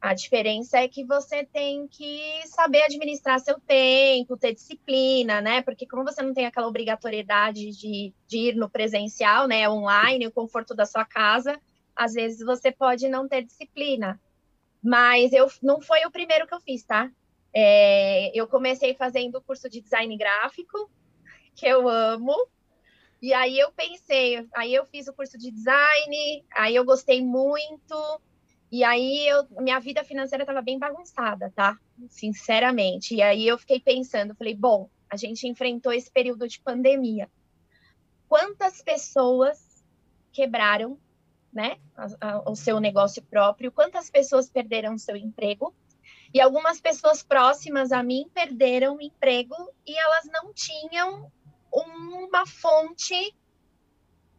A 0.00 0.14
diferença 0.14 0.78
é 0.78 0.88
que 0.88 1.04
você 1.04 1.44
tem 1.44 1.86
que 1.86 2.40
saber 2.46 2.82
administrar 2.82 3.38
seu 3.38 3.60
tempo, 3.60 4.36
ter 4.36 4.54
disciplina, 4.54 5.42
né? 5.42 5.60
Porque 5.60 5.86
como 5.86 6.04
você 6.04 6.22
não 6.22 6.32
tem 6.32 6.46
aquela 6.46 6.66
obrigatoriedade 6.66 7.70
de, 7.72 8.14
de 8.26 8.38
ir 8.38 8.56
no 8.56 8.70
presencial, 8.70 9.46
né, 9.46 9.68
online, 9.68 10.26
o 10.26 10.32
conforto 10.32 10.74
da 10.74 10.86
sua 10.86 11.04
casa, 11.04 11.60
às 11.94 12.14
vezes 12.14 12.44
você 12.44 12.72
pode 12.72 13.08
não 13.08 13.28
ter 13.28 13.42
disciplina. 13.42 14.18
Mas 14.82 15.34
eu 15.34 15.46
não 15.62 15.82
foi 15.82 16.06
o 16.06 16.10
primeiro 16.10 16.46
que 16.46 16.54
eu 16.54 16.60
fiz, 16.60 16.82
tá? 16.82 17.10
É, 17.52 18.30
eu 18.34 18.48
comecei 18.48 18.94
fazendo 18.94 19.36
o 19.36 19.42
curso 19.42 19.68
de 19.68 19.82
design 19.82 20.16
gráfico, 20.16 20.90
que 21.54 21.66
eu 21.66 21.86
amo. 21.86 22.34
E 23.20 23.34
aí 23.34 23.58
eu 23.58 23.70
pensei, 23.72 24.48
aí 24.54 24.74
eu 24.74 24.86
fiz 24.86 25.08
o 25.08 25.12
curso 25.12 25.36
de 25.36 25.50
design, 25.50 26.42
aí 26.54 26.74
eu 26.74 26.86
gostei 26.86 27.22
muito, 27.22 28.20
e 28.70 28.84
aí 28.84 29.26
eu, 29.26 29.46
minha 29.60 29.80
vida 29.80 30.04
financeira 30.04 30.44
estava 30.44 30.62
bem 30.62 30.78
bagunçada, 30.78 31.52
tá? 31.54 31.76
Sinceramente. 32.08 33.14
E 33.16 33.22
aí 33.22 33.46
eu 33.46 33.58
fiquei 33.58 33.80
pensando, 33.80 34.34
falei, 34.34 34.54
bom, 34.54 34.88
a 35.10 35.16
gente 35.16 35.48
enfrentou 35.48 35.92
esse 35.92 36.10
período 36.10 36.46
de 36.46 36.60
pandemia. 36.60 37.28
Quantas 38.28 38.80
pessoas 38.80 39.84
quebraram, 40.32 40.96
né, 41.52 41.78
o 42.46 42.54
seu 42.54 42.78
negócio 42.78 43.22
próprio? 43.24 43.72
Quantas 43.72 44.08
pessoas 44.08 44.48
perderam 44.48 44.96
seu 44.96 45.16
emprego? 45.16 45.74
E 46.32 46.40
algumas 46.40 46.80
pessoas 46.80 47.24
próximas 47.24 47.90
a 47.90 48.04
mim 48.04 48.30
perderam 48.32 48.96
o 48.96 49.02
emprego 49.02 49.56
e 49.84 49.98
elas 49.98 50.26
não 50.32 50.52
tinham 50.54 51.30
uma 51.72 52.46
fonte, 52.46 53.34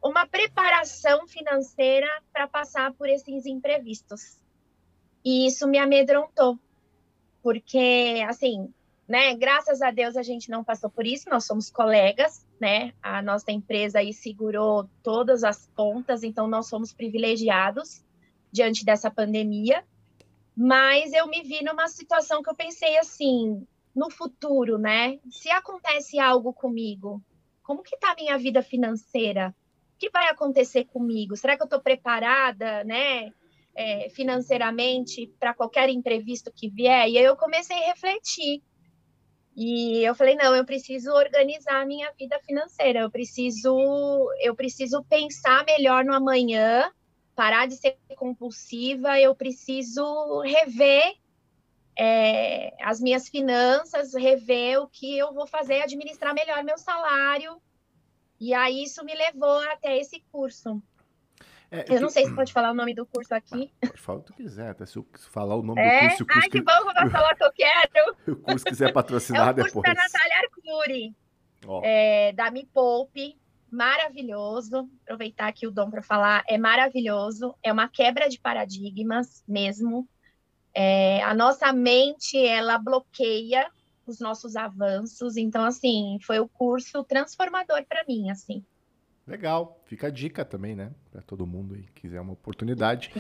uma 0.01 0.25
preparação 0.25 1.27
financeira 1.27 2.07
para 2.33 2.47
passar 2.47 2.93
por 2.93 3.07
esses 3.07 3.45
imprevistos. 3.45 4.39
E 5.23 5.45
isso 5.45 5.67
me 5.67 5.77
amedrontou, 5.77 6.57
porque, 7.43 8.25
assim, 8.27 8.73
né, 9.07 9.35
graças 9.35 9.81
a 9.81 9.91
Deus 9.91 10.15
a 10.15 10.23
gente 10.23 10.49
não 10.49 10.63
passou 10.63 10.89
por 10.89 11.05
isso, 11.05 11.29
nós 11.29 11.45
somos 11.45 11.69
colegas, 11.69 12.47
né, 12.59 12.93
a 13.01 13.21
nossa 13.21 13.51
empresa 13.51 13.99
aí 13.99 14.13
segurou 14.13 14.89
todas 15.03 15.43
as 15.43 15.67
pontas, 15.75 16.23
então 16.23 16.47
nós 16.47 16.67
somos 16.67 16.91
privilegiados 16.91 18.03
diante 18.51 18.83
dessa 18.83 19.11
pandemia, 19.11 19.83
mas 20.57 21.13
eu 21.13 21.27
me 21.27 21.43
vi 21.43 21.63
numa 21.63 21.87
situação 21.87 22.41
que 22.41 22.49
eu 22.49 22.55
pensei 22.55 22.97
assim, 22.97 23.65
no 23.95 24.09
futuro, 24.09 24.77
né? 24.77 25.19
Se 25.29 25.49
acontece 25.49 26.19
algo 26.19 26.53
comigo, 26.53 27.21
como 27.63 27.83
que 27.83 27.97
tá 27.97 28.11
a 28.11 28.15
minha 28.15 28.37
vida 28.37 28.61
financeira? 28.61 29.55
Que 30.01 30.09
vai 30.09 30.29
acontecer 30.29 30.85
comigo? 30.85 31.37
Será 31.37 31.55
que 31.55 31.61
eu 31.61 31.65
estou 31.65 31.79
preparada, 31.79 32.83
né? 32.83 33.29
É, 33.75 34.09
financeiramente 34.09 35.31
para 35.39 35.53
qualquer 35.53 35.89
imprevisto 35.89 36.51
que 36.51 36.67
vier? 36.71 37.07
E 37.07 37.19
aí 37.19 37.23
eu 37.23 37.37
comecei 37.37 37.77
a 37.77 37.85
refletir. 37.85 38.63
E 39.55 40.03
eu 40.03 40.15
falei, 40.15 40.33
não, 40.33 40.55
eu 40.55 40.65
preciso 40.65 41.11
organizar 41.11 41.83
a 41.83 41.85
minha 41.85 42.11
vida 42.17 42.39
financeira, 42.39 43.01
eu 43.01 43.11
preciso, 43.11 43.77
eu 44.41 44.55
preciso 44.55 45.03
pensar 45.03 45.63
melhor 45.65 46.03
no 46.03 46.15
amanhã, 46.15 46.91
parar 47.35 47.67
de 47.67 47.75
ser 47.75 47.95
compulsiva, 48.15 49.19
eu 49.19 49.35
preciso 49.35 50.41
rever 50.41 51.13
é, 51.95 52.73
as 52.81 52.99
minhas 52.99 53.29
finanças, 53.29 54.15
rever 54.15 54.81
o 54.81 54.87
que 54.87 55.15
eu 55.15 55.31
vou 55.31 55.45
fazer, 55.45 55.81
administrar 55.81 56.33
melhor 56.33 56.63
meu 56.63 56.79
salário. 56.79 57.61
E 58.41 58.55
aí 58.55 58.81
isso 58.81 59.05
me 59.05 59.13
levou 59.13 59.59
até 59.69 59.99
esse 59.99 60.19
curso. 60.31 60.81
É, 61.69 61.85
eu 61.87 62.01
não 62.01 62.09
sei 62.09 62.25
se 62.25 62.33
pode 62.33 62.51
falar 62.51 62.71
o 62.71 62.73
nome 62.73 62.91
do 62.91 63.05
curso 63.05 63.35
aqui. 63.35 63.71
Pode 63.79 64.01
falar 64.01 64.17
o 64.17 64.21
que 64.23 64.27
tu 64.27 64.33
quiser, 64.33 64.71
até 64.71 64.83
se 64.83 64.97
eu 64.97 65.07
falar 65.29 65.55
o 65.55 65.61
nome 65.61 65.79
é? 65.79 66.01
do 66.01 66.07
curso. 66.07 66.25
Ai, 66.31 66.41
que, 66.49 66.49
que 66.49 66.61
bom, 66.61 66.73
vou 66.83 67.09
falar 67.11 67.33
o 67.33 67.35
que 67.35 67.43
eu 67.43 67.51
quero. 67.53 68.17
o 68.33 68.35
curso 68.37 68.65
quiser 68.65 68.91
patrocinar 68.91 69.49
é 69.49 69.51
o 69.51 69.55
curso 69.55 69.75
depois. 69.75 69.95
da 69.95 70.01
Natália 70.01 70.37
Arcuri, 70.39 71.15
oh. 71.67 71.81
é, 71.83 72.33
da 72.33 72.49
Me 72.49 72.65
Poupe, 72.65 73.37
maravilhoso. 73.69 74.89
Aproveitar 75.03 75.47
aqui 75.47 75.67
o 75.67 75.71
dom 75.71 75.91
para 75.91 76.01
falar, 76.01 76.43
é 76.49 76.57
maravilhoso. 76.57 77.55
É 77.61 77.71
uma 77.71 77.87
quebra 77.87 78.27
de 78.27 78.39
paradigmas 78.39 79.43
mesmo. 79.47 80.09
É, 80.73 81.21
a 81.21 81.35
nossa 81.35 81.71
mente 81.71 82.43
ela 82.43 82.79
bloqueia 82.79 83.69
os 84.11 84.19
nossos 84.19 84.55
avanços, 84.55 85.37
então 85.37 85.63
assim 85.63 86.19
foi 86.21 86.39
o 86.39 86.47
curso 86.47 87.03
transformador 87.03 87.83
para 87.87 88.03
mim, 88.07 88.29
assim. 88.29 88.63
Legal, 89.25 89.79
fica 89.85 90.07
a 90.07 90.09
dica 90.09 90.43
também, 90.43 90.75
né, 90.75 90.91
para 91.11 91.21
todo 91.21 91.45
mundo 91.45 91.75
aí 91.75 91.83
que 91.83 92.01
quiser 92.01 92.19
uma 92.19 92.33
oportunidade. 92.33 93.13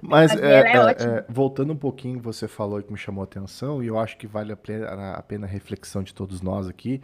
Mas 0.00 0.32
é, 0.34 0.60
é, 0.60 0.76
é, 0.76 1.24
voltando 1.28 1.72
um 1.72 1.76
pouquinho, 1.76 2.20
você 2.20 2.46
falou 2.46 2.82
que 2.82 2.92
me 2.92 2.98
chamou 2.98 3.22
a 3.22 3.24
atenção 3.24 3.82
e 3.82 3.88
eu 3.88 3.98
acho 3.98 4.16
que 4.16 4.26
vale 4.26 4.52
a 4.52 4.56
pena 4.56 5.14
a, 5.14 5.22
pena 5.22 5.46
a 5.46 5.50
reflexão 5.50 6.02
de 6.02 6.14
todos 6.14 6.40
nós 6.40 6.68
aqui. 6.68 7.00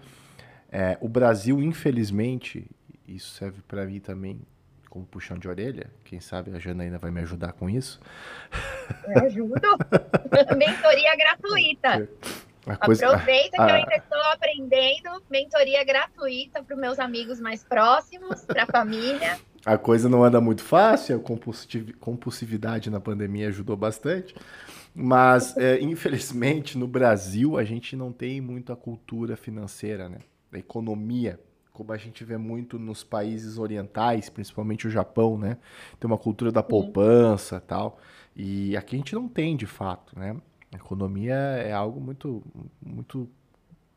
É, 0.71 0.97
o 1.01 1.09
Brasil, 1.09 1.61
infelizmente, 1.61 2.69
isso 3.07 3.33
serve 3.35 3.61
para 3.63 3.85
mim 3.85 4.01
também 4.01 4.41
como 4.89 5.05
puxão 5.05 5.37
de 5.37 5.49
orelha. 5.49 5.91
Quem 6.05 6.21
sabe 6.21 6.55
a 6.55 6.59
Janaína 6.61 6.99
vai 6.99 7.11
me 7.11 7.21
ajudar 7.21 7.53
com 7.53 7.69
isso. 7.69 8.01
Eu 9.09 9.25
ajudo. 9.25 9.61
mentoria 10.57 11.17
gratuita. 11.17 12.09
Coisa... 12.85 13.07
Aproveita 13.09 13.57
que 13.57 13.63
eu 13.63 13.75
ainda 13.75 13.97
estou 13.97 14.23
aprendendo. 14.33 15.23
Mentoria 15.31 15.85
gratuita 15.85 16.63
para 16.63 16.75
os 16.75 16.81
meus 16.81 16.99
amigos 16.99 17.41
mais 17.41 17.63
próximos, 17.63 18.43
para 18.43 18.65
a 18.65 18.67
família. 18.67 19.39
A 19.67 19.79
coisa 19.79 20.11
não 20.11 20.23
anda 20.23 20.43
muito 20.43 20.63
fácil, 20.63 21.17
a 21.17 21.99
compulsividade 21.99 22.91
na 22.91 23.01
pandemia 23.01 23.49
ajudou 23.49 23.75
bastante. 23.75 24.35
Mas, 24.95 25.57
é, 25.57 25.81
infelizmente, 25.81 26.77
no 26.77 26.87
Brasil, 26.87 27.57
a 27.57 27.65
gente 27.65 27.97
não 27.97 28.13
tem 28.13 28.43
muito 28.43 28.75
a 28.75 28.77
cultura 28.77 29.39
financeira, 29.39 30.07
né? 30.07 30.19
A 30.53 30.59
economia 30.59 31.41
como 31.75 31.93
a 31.93 31.97
gente 31.97 32.25
vê 32.25 32.39
muito 32.39 32.79
nos 32.79 33.03
países 33.03 33.59
orientais, 33.59 34.31
principalmente 34.31 34.87
o 34.87 34.91
Japão, 34.91 35.37
né? 35.37 35.59
Tem 35.99 36.07
uma 36.07 36.17
cultura 36.17 36.53
da 36.53 36.63
poupança 36.63 37.57
e 37.57 37.61
tal. 37.61 37.99
E 38.37 38.77
aqui 38.77 38.95
a 38.95 38.99
gente 38.99 39.15
não 39.15 39.29
tem, 39.29 39.57
de 39.57 39.67
fato, 39.67 40.17
né? 40.17 40.37
A 40.75 40.77
economia 40.77 41.35
é 41.35 41.73
algo 41.73 42.01
muito, 42.01 42.43
muito, 42.85 43.31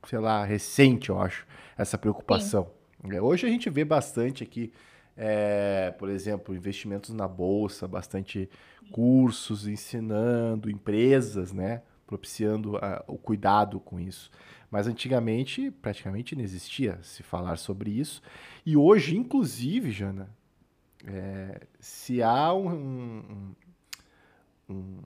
sei 0.07 0.19
lá, 0.19 0.45
recente, 0.45 1.09
eu 1.09 1.19
acho, 1.19 1.47
essa 1.75 1.97
preocupação. 1.97 2.69
Sim. 3.01 3.19
Hoje 3.19 3.47
a 3.47 3.49
gente 3.49 3.67
vê 3.67 3.83
bastante 3.83 4.43
aqui, 4.43 4.71
é, 5.15 5.89
por 5.97 6.07
exemplo, 6.07 6.55
investimentos 6.55 7.11
na 7.15 7.27
bolsa, 7.27 7.87
bastante 7.87 8.47
cursos 8.91 9.67
ensinando, 9.67 10.69
empresas, 10.69 11.51
né? 11.51 11.81
Propiciando 12.05 12.75
uh, 12.75 13.03
o 13.07 13.17
cuidado 13.17 13.79
com 13.79 13.99
isso. 13.99 14.29
Mas 14.69 14.85
antigamente 14.85 15.71
praticamente 15.71 16.35
não 16.35 16.43
existia 16.43 16.99
se 17.01 17.23
falar 17.23 17.57
sobre 17.57 17.89
isso. 17.89 18.21
E 18.63 18.77
hoje, 18.77 19.17
inclusive, 19.17 19.89
Jana, 19.89 20.29
é, 21.07 21.59
se 21.79 22.21
há 22.21 22.53
um, 22.53 22.69
um, 22.69 23.55
um, 24.69 24.97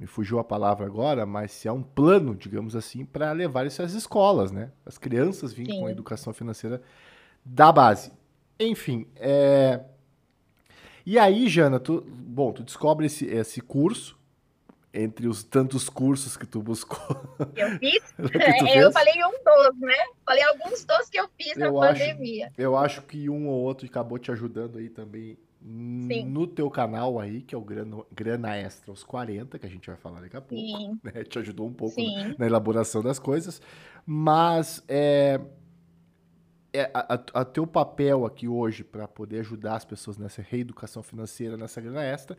Me 0.00 0.06
fugiu 0.06 0.38
a 0.38 0.44
palavra 0.44 0.86
agora, 0.86 1.26
mas 1.26 1.52
se 1.52 1.68
há 1.68 1.74
um 1.74 1.82
plano, 1.82 2.34
digamos 2.34 2.74
assim, 2.74 3.04
para 3.04 3.30
levar 3.32 3.66
isso 3.66 3.82
às 3.82 3.92
escolas, 3.92 4.50
né? 4.50 4.72
As 4.86 4.96
crianças 4.96 5.52
vindo 5.52 5.78
com 5.78 5.84
a 5.84 5.90
educação 5.90 6.32
financeira 6.32 6.80
da 7.44 7.70
base. 7.70 8.10
Enfim, 8.58 9.06
é... 9.16 9.78
E 11.04 11.18
aí, 11.18 11.50
Jana, 11.50 11.78
tu, 11.78 12.00
bom, 12.00 12.50
tu 12.50 12.62
descobre 12.62 13.04
esse, 13.04 13.26
esse 13.26 13.60
curso, 13.60 14.18
entre 14.92 15.28
os 15.28 15.44
tantos 15.44 15.90
cursos 15.90 16.34
que 16.34 16.46
tu 16.46 16.62
buscou. 16.62 16.98
Eu 17.54 17.68
fiz? 17.78 18.02
É, 18.18 18.82
eu 18.82 18.90
falei 18.90 19.22
um 19.22 19.44
dos, 19.44 19.80
né? 19.80 19.96
Falei 20.24 20.42
alguns 20.44 20.82
dos 20.82 21.10
que 21.10 21.20
eu 21.20 21.28
fiz 21.36 21.58
eu 21.58 21.74
na 21.74 21.90
acho, 21.90 22.00
pandemia. 22.00 22.50
Eu 22.56 22.74
acho 22.74 23.02
que 23.02 23.28
um 23.28 23.48
ou 23.48 23.60
outro 23.60 23.86
acabou 23.86 24.18
te 24.18 24.32
ajudando 24.32 24.78
aí 24.78 24.88
também 24.88 25.36
Sim. 25.62 26.24
no 26.24 26.46
teu 26.46 26.70
canal 26.70 27.20
aí, 27.20 27.42
que 27.42 27.54
é 27.54 27.58
o 27.58 27.60
Grana, 27.60 28.02
Grana 28.10 28.56
Extra 28.56 28.90
aos 28.90 29.04
40, 29.04 29.58
que 29.58 29.66
a 29.66 29.68
gente 29.68 29.86
vai 29.86 29.96
falar 29.96 30.20
daqui 30.20 30.36
a 30.36 30.40
pouco. 30.40 30.98
Né? 31.04 31.24
Te 31.24 31.38
ajudou 31.38 31.66
um 31.66 31.72
pouco 31.72 32.00
na, 32.02 32.34
na, 32.38 32.46
elaboração 32.46 33.02
das 33.02 33.18
coisas. 33.18 33.60
Mas 34.06 34.82
é, 34.88 35.40
é 36.72 36.90
a, 36.94 37.14
a, 37.14 37.40
a 37.40 37.44
teu 37.44 37.66
papel 37.66 38.24
aqui 38.24 38.48
hoje 38.48 38.82
para 38.82 39.06
poder 39.06 39.40
ajudar 39.40 39.76
as 39.76 39.84
pessoas 39.84 40.16
nessa 40.16 40.40
reeducação 40.40 41.02
financeira, 41.02 41.56
nessa 41.56 41.80
grana 41.80 42.02
extra, 42.02 42.38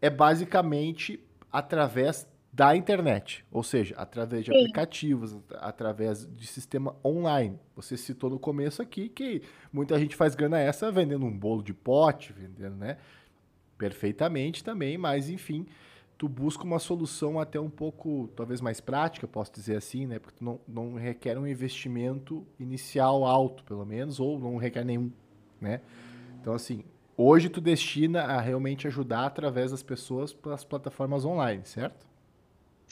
é 0.00 0.10
basicamente 0.10 1.18
através 1.50 2.26
da 2.52 2.74
internet, 2.74 3.44
ou 3.50 3.62
seja, 3.62 3.94
através 3.96 4.44
de 4.44 4.50
Sim. 4.50 4.58
aplicativos, 4.58 5.38
através 5.60 6.26
de 6.26 6.46
sistema 6.46 6.96
online. 7.04 7.58
Você 7.76 7.96
citou 7.96 8.28
no 8.28 8.38
começo 8.38 8.82
aqui 8.82 9.08
que 9.08 9.42
muita 9.72 9.98
gente 9.98 10.16
faz 10.16 10.34
grana 10.34 10.58
essa 10.58 10.90
vendendo 10.90 11.24
um 11.24 11.36
bolo 11.36 11.62
de 11.62 11.72
pote, 11.72 12.32
vendendo, 12.32 12.76
né? 12.76 12.98
Perfeitamente 13.78 14.64
também, 14.64 14.98
mas 14.98 15.30
enfim, 15.30 15.64
tu 16.18 16.28
busca 16.28 16.64
uma 16.64 16.80
solução 16.80 17.38
até 17.38 17.60
um 17.60 17.70
pouco, 17.70 18.28
talvez 18.34 18.60
mais 18.60 18.80
prática, 18.80 19.28
posso 19.28 19.52
dizer 19.52 19.76
assim, 19.76 20.06
né? 20.06 20.18
Porque 20.18 20.38
tu 20.38 20.44
não, 20.44 20.60
não 20.66 20.94
requer 20.94 21.38
um 21.38 21.46
investimento 21.46 22.44
inicial 22.58 23.24
alto, 23.24 23.62
pelo 23.62 23.86
menos, 23.86 24.18
ou 24.18 24.40
não 24.40 24.56
requer 24.56 24.84
nenhum, 24.84 25.12
né? 25.60 25.80
Então, 26.40 26.52
assim, 26.52 26.84
Hoje 27.22 27.50
tu 27.50 27.60
destina 27.60 28.22
a 28.22 28.40
realmente 28.40 28.86
ajudar 28.86 29.26
através 29.26 29.72
das 29.72 29.82
pessoas 29.82 30.32
pelas 30.32 30.64
plataformas 30.64 31.22
online, 31.22 31.60
certo? 31.66 32.09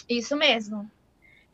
Isso 0.09 0.37
mesmo. 0.37 0.91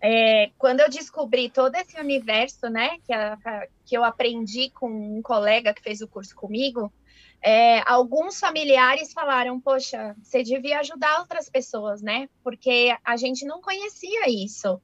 É, 0.00 0.50
quando 0.58 0.80
eu 0.80 0.90
descobri 0.90 1.48
todo 1.48 1.74
esse 1.76 1.98
universo, 1.98 2.68
né, 2.68 2.98
que, 3.06 3.12
a, 3.12 3.38
que 3.86 3.96
eu 3.96 4.04
aprendi 4.04 4.68
com 4.70 5.18
um 5.18 5.22
colega 5.22 5.72
que 5.72 5.82
fez 5.82 6.02
o 6.02 6.08
curso 6.08 6.36
comigo, 6.36 6.92
é, 7.40 7.82
alguns 7.86 8.40
familiares 8.40 9.12
falaram: 9.12 9.60
Poxa, 9.60 10.16
você 10.22 10.42
devia 10.42 10.80
ajudar 10.80 11.20
outras 11.20 11.48
pessoas, 11.48 12.02
né? 12.02 12.28
Porque 12.42 12.94
a 13.04 13.16
gente 13.16 13.44
não 13.44 13.60
conhecia 13.60 14.28
isso. 14.28 14.80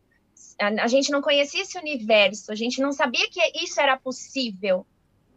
A, 0.59 0.85
a 0.85 0.87
gente 0.87 1.11
não 1.11 1.23
conhecia 1.23 1.63
esse 1.63 1.79
universo, 1.79 2.53
a 2.53 2.55
gente 2.55 2.81
não 2.81 2.93
sabia 2.93 3.29
que 3.31 3.41
isso 3.63 3.81
era 3.81 3.99
possível, 3.99 4.87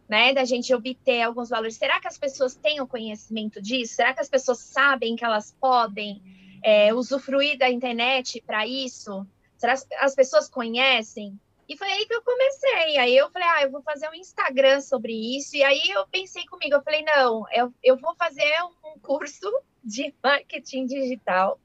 né? 0.08 0.34
Da 0.34 0.44
gente 0.44 0.74
obter 0.74 1.22
alguns 1.22 1.48
valores. 1.48 1.76
Será 1.76 2.00
que 2.00 2.08
as 2.08 2.18
pessoas 2.18 2.54
têm 2.54 2.80
o 2.80 2.86
conhecimento 2.86 3.60
disso? 3.60 3.94
Será 3.94 4.14
que 4.14 4.20
as 4.20 4.28
pessoas 4.28 4.58
sabem 4.58 5.16
que 5.16 5.24
elas 5.24 5.54
podem 5.60 6.22
é, 6.64 6.94
usufruir 6.94 7.58
da 7.58 7.68
internet 7.68 8.42
para 8.44 8.66
isso? 8.66 9.26
Será 9.58 9.76
que 9.76 9.94
as 9.96 10.14
pessoas 10.14 10.48
conhecem? 10.48 11.38
E 11.68 11.76
foi 11.76 11.86
aí 11.90 12.06
que 12.06 12.14
eu 12.14 12.22
comecei. 12.22 12.96
Aí 12.96 13.16
eu 13.16 13.30
falei, 13.30 13.48
ah, 13.48 13.62
eu 13.62 13.70
vou 13.70 13.82
fazer 13.82 14.08
um 14.08 14.14
Instagram 14.14 14.80
sobre 14.80 15.12
isso. 15.36 15.54
E 15.56 15.62
aí 15.62 15.90
eu 15.90 16.06
pensei 16.08 16.44
comigo, 16.46 16.74
eu 16.74 16.82
falei, 16.82 17.02
não, 17.02 17.44
eu, 17.52 17.72
eu 17.82 17.96
vou 17.98 18.14
fazer 18.16 18.50
um 18.84 18.98
curso 18.98 19.50
de 19.82 20.14
marketing 20.22 20.86
digital 20.86 21.60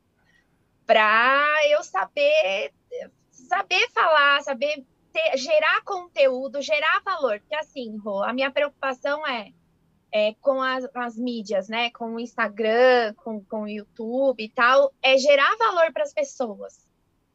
para 0.85 1.59
eu 1.69 1.81
saber 1.83 2.73
saber 3.31 3.89
falar, 3.91 4.41
saber 4.41 4.85
ter, 5.13 5.37
gerar 5.37 5.81
conteúdo, 5.83 6.61
gerar 6.61 7.01
valor. 7.05 7.39
Porque 7.39 7.55
assim, 7.55 7.97
a 8.25 8.33
minha 8.33 8.51
preocupação 8.51 9.25
é, 9.25 9.51
é 10.11 10.33
com 10.41 10.61
as, 10.61 10.87
as, 10.93 11.17
mídias, 11.17 11.67
né? 11.67 11.89
Com 11.91 12.15
o 12.15 12.19
Instagram, 12.19 13.13
com, 13.15 13.43
com 13.43 13.63
o 13.63 13.67
YouTube 13.67 14.43
e 14.43 14.49
tal, 14.49 14.93
é 15.01 15.17
gerar 15.17 15.55
valor 15.57 15.91
para 15.93 16.03
as 16.03 16.13
pessoas. 16.13 16.87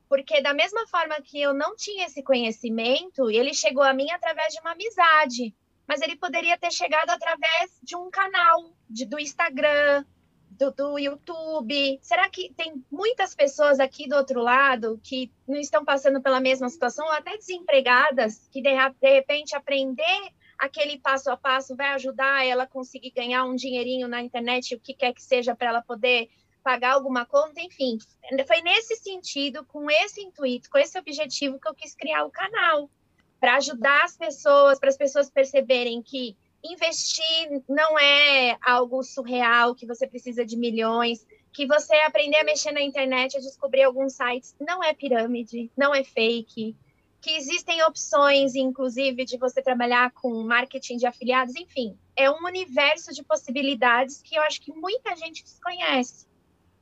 Porque 0.08 0.40
da 0.40 0.54
mesma 0.54 0.86
forma 0.88 1.14
que 1.22 1.40
eu 1.40 1.54
não 1.54 1.76
tinha 1.76 2.06
esse 2.06 2.22
conhecimento, 2.22 3.30
ele 3.30 3.54
chegou 3.54 3.82
a 3.82 3.92
mim 3.92 4.10
através 4.10 4.52
de 4.52 4.60
uma 4.60 4.72
amizade. 4.72 5.54
Mas 5.86 6.00
ele 6.00 6.16
poderia 6.16 6.56
ter 6.58 6.72
chegado 6.72 7.10
através 7.10 7.78
de 7.82 7.96
um 7.96 8.10
canal, 8.10 8.72
de, 8.88 9.04
do 9.04 9.18
Instagram, 9.18 10.04
do, 10.50 10.70
do, 10.70 10.98
YouTube? 10.98 11.98
Será 12.00 12.28
que 12.30 12.52
tem 12.54 12.82
muitas 12.90 13.34
pessoas 13.34 13.80
aqui 13.80 14.08
do 14.08 14.16
outro 14.16 14.40
lado 14.40 15.00
que 15.02 15.30
não 15.46 15.58
estão 15.58 15.84
passando 15.84 16.22
pela 16.22 16.40
mesma 16.40 16.68
situação, 16.68 17.06
ou 17.06 17.12
até 17.12 17.36
desempregadas, 17.36 18.48
que 18.50 18.62
de, 18.62 18.70
de 19.00 19.10
repente 19.10 19.54
aprender 19.54 20.32
aquele 20.58 20.98
passo 20.98 21.30
a 21.30 21.36
passo 21.36 21.76
vai 21.76 21.88
ajudar 21.88 22.46
ela 22.46 22.64
a 22.64 22.66
conseguir 22.66 23.10
ganhar 23.10 23.44
um 23.44 23.54
dinheirinho 23.54 24.08
na 24.08 24.22
internet, 24.22 24.74
o 24.74 24.80
que 24.80 24.94
quer 24.94 25.12
que 25.12 25.22
seja, 25.22 25.54
para 25.54 25.68
ela 25.68 25.82
poder 25.82 26.28
pagar 26.62 26.94
alguma 26.94 27.26
conta, 27.26 27.60
enfim. 27.60 27.98
Foi 28.46 28.62
nesse 28.62 28.96
sentido, 28.96 29.64
com 29.66 29.90
esse 29.90 30.22
intuito, 30.22 30.70
com 30.70 30.78
esse 30.78 30.98
objetivo 30.98 31.60
que 31.60 31.68
eu 31.68 31.74
quis 31.74 31.94
criar 31.94 32.24
o 32.24 32.30
canal, 32.30 32.90
para 33.38 33.56
ajudar 33.56 34.04
as 34.04 34.16
pessoas, 34.16 34.78
para 34.78 34.88
as 34.88 34.96
pessoas 34.96 35.28
perceberem 35.28 36.00
que 36.02 36.34
investir 36.64 37.62
não 37.68 37.98
é 37.98 38.56
algo 38.62 39.02
surreal, 39.02 39.74
que 39.74 39.86
você 39.86 40.06
precisa 40.06 40.46
de 40.46 40.56
milhões, 40.56 41.26
que 41.52 41.66
você 41.66 41.94
aprender 41.96 42.38
a 42.38 42.44
mexer 42.44 42.72
na 42.72 42.80
internet, 42.80 43.36
a 43.36 43.40
descobrir 43.40 43.82
alguns 43.82 44.14
sites, 44.14 44.56
não 44.58 44.82
é 44.82 44.94
pirâmide, 44.94 45.70
não 45.76 45.94
é 45.94 46.02
fake, 46.02 46.74
que 47.24 47.34
existem 47.38 47.82
opções, 47.84 48.54
inclusive, 48.54 49.24
de 49.24 49.38
você 49.38 49.62
trabalhar 49.62 50.10
com 50.10 50.42
marketing 50.42 50.98
de 50.98 51.06
afiliados, 51.06 51.56
enfim, 51.56 51.98
é 52.14 52.30
um 52.30 52.44
universo 52.44 53.14
de 53.14 53.24
possibilidades 53.24 54.20
que 54.20 54.36
eu 54.36 54.42
acho 54.42 54.60
que 54.60 54.70
muita 54.70 55.16
gente 55.16 55.42
desconhece. 55.42 56.26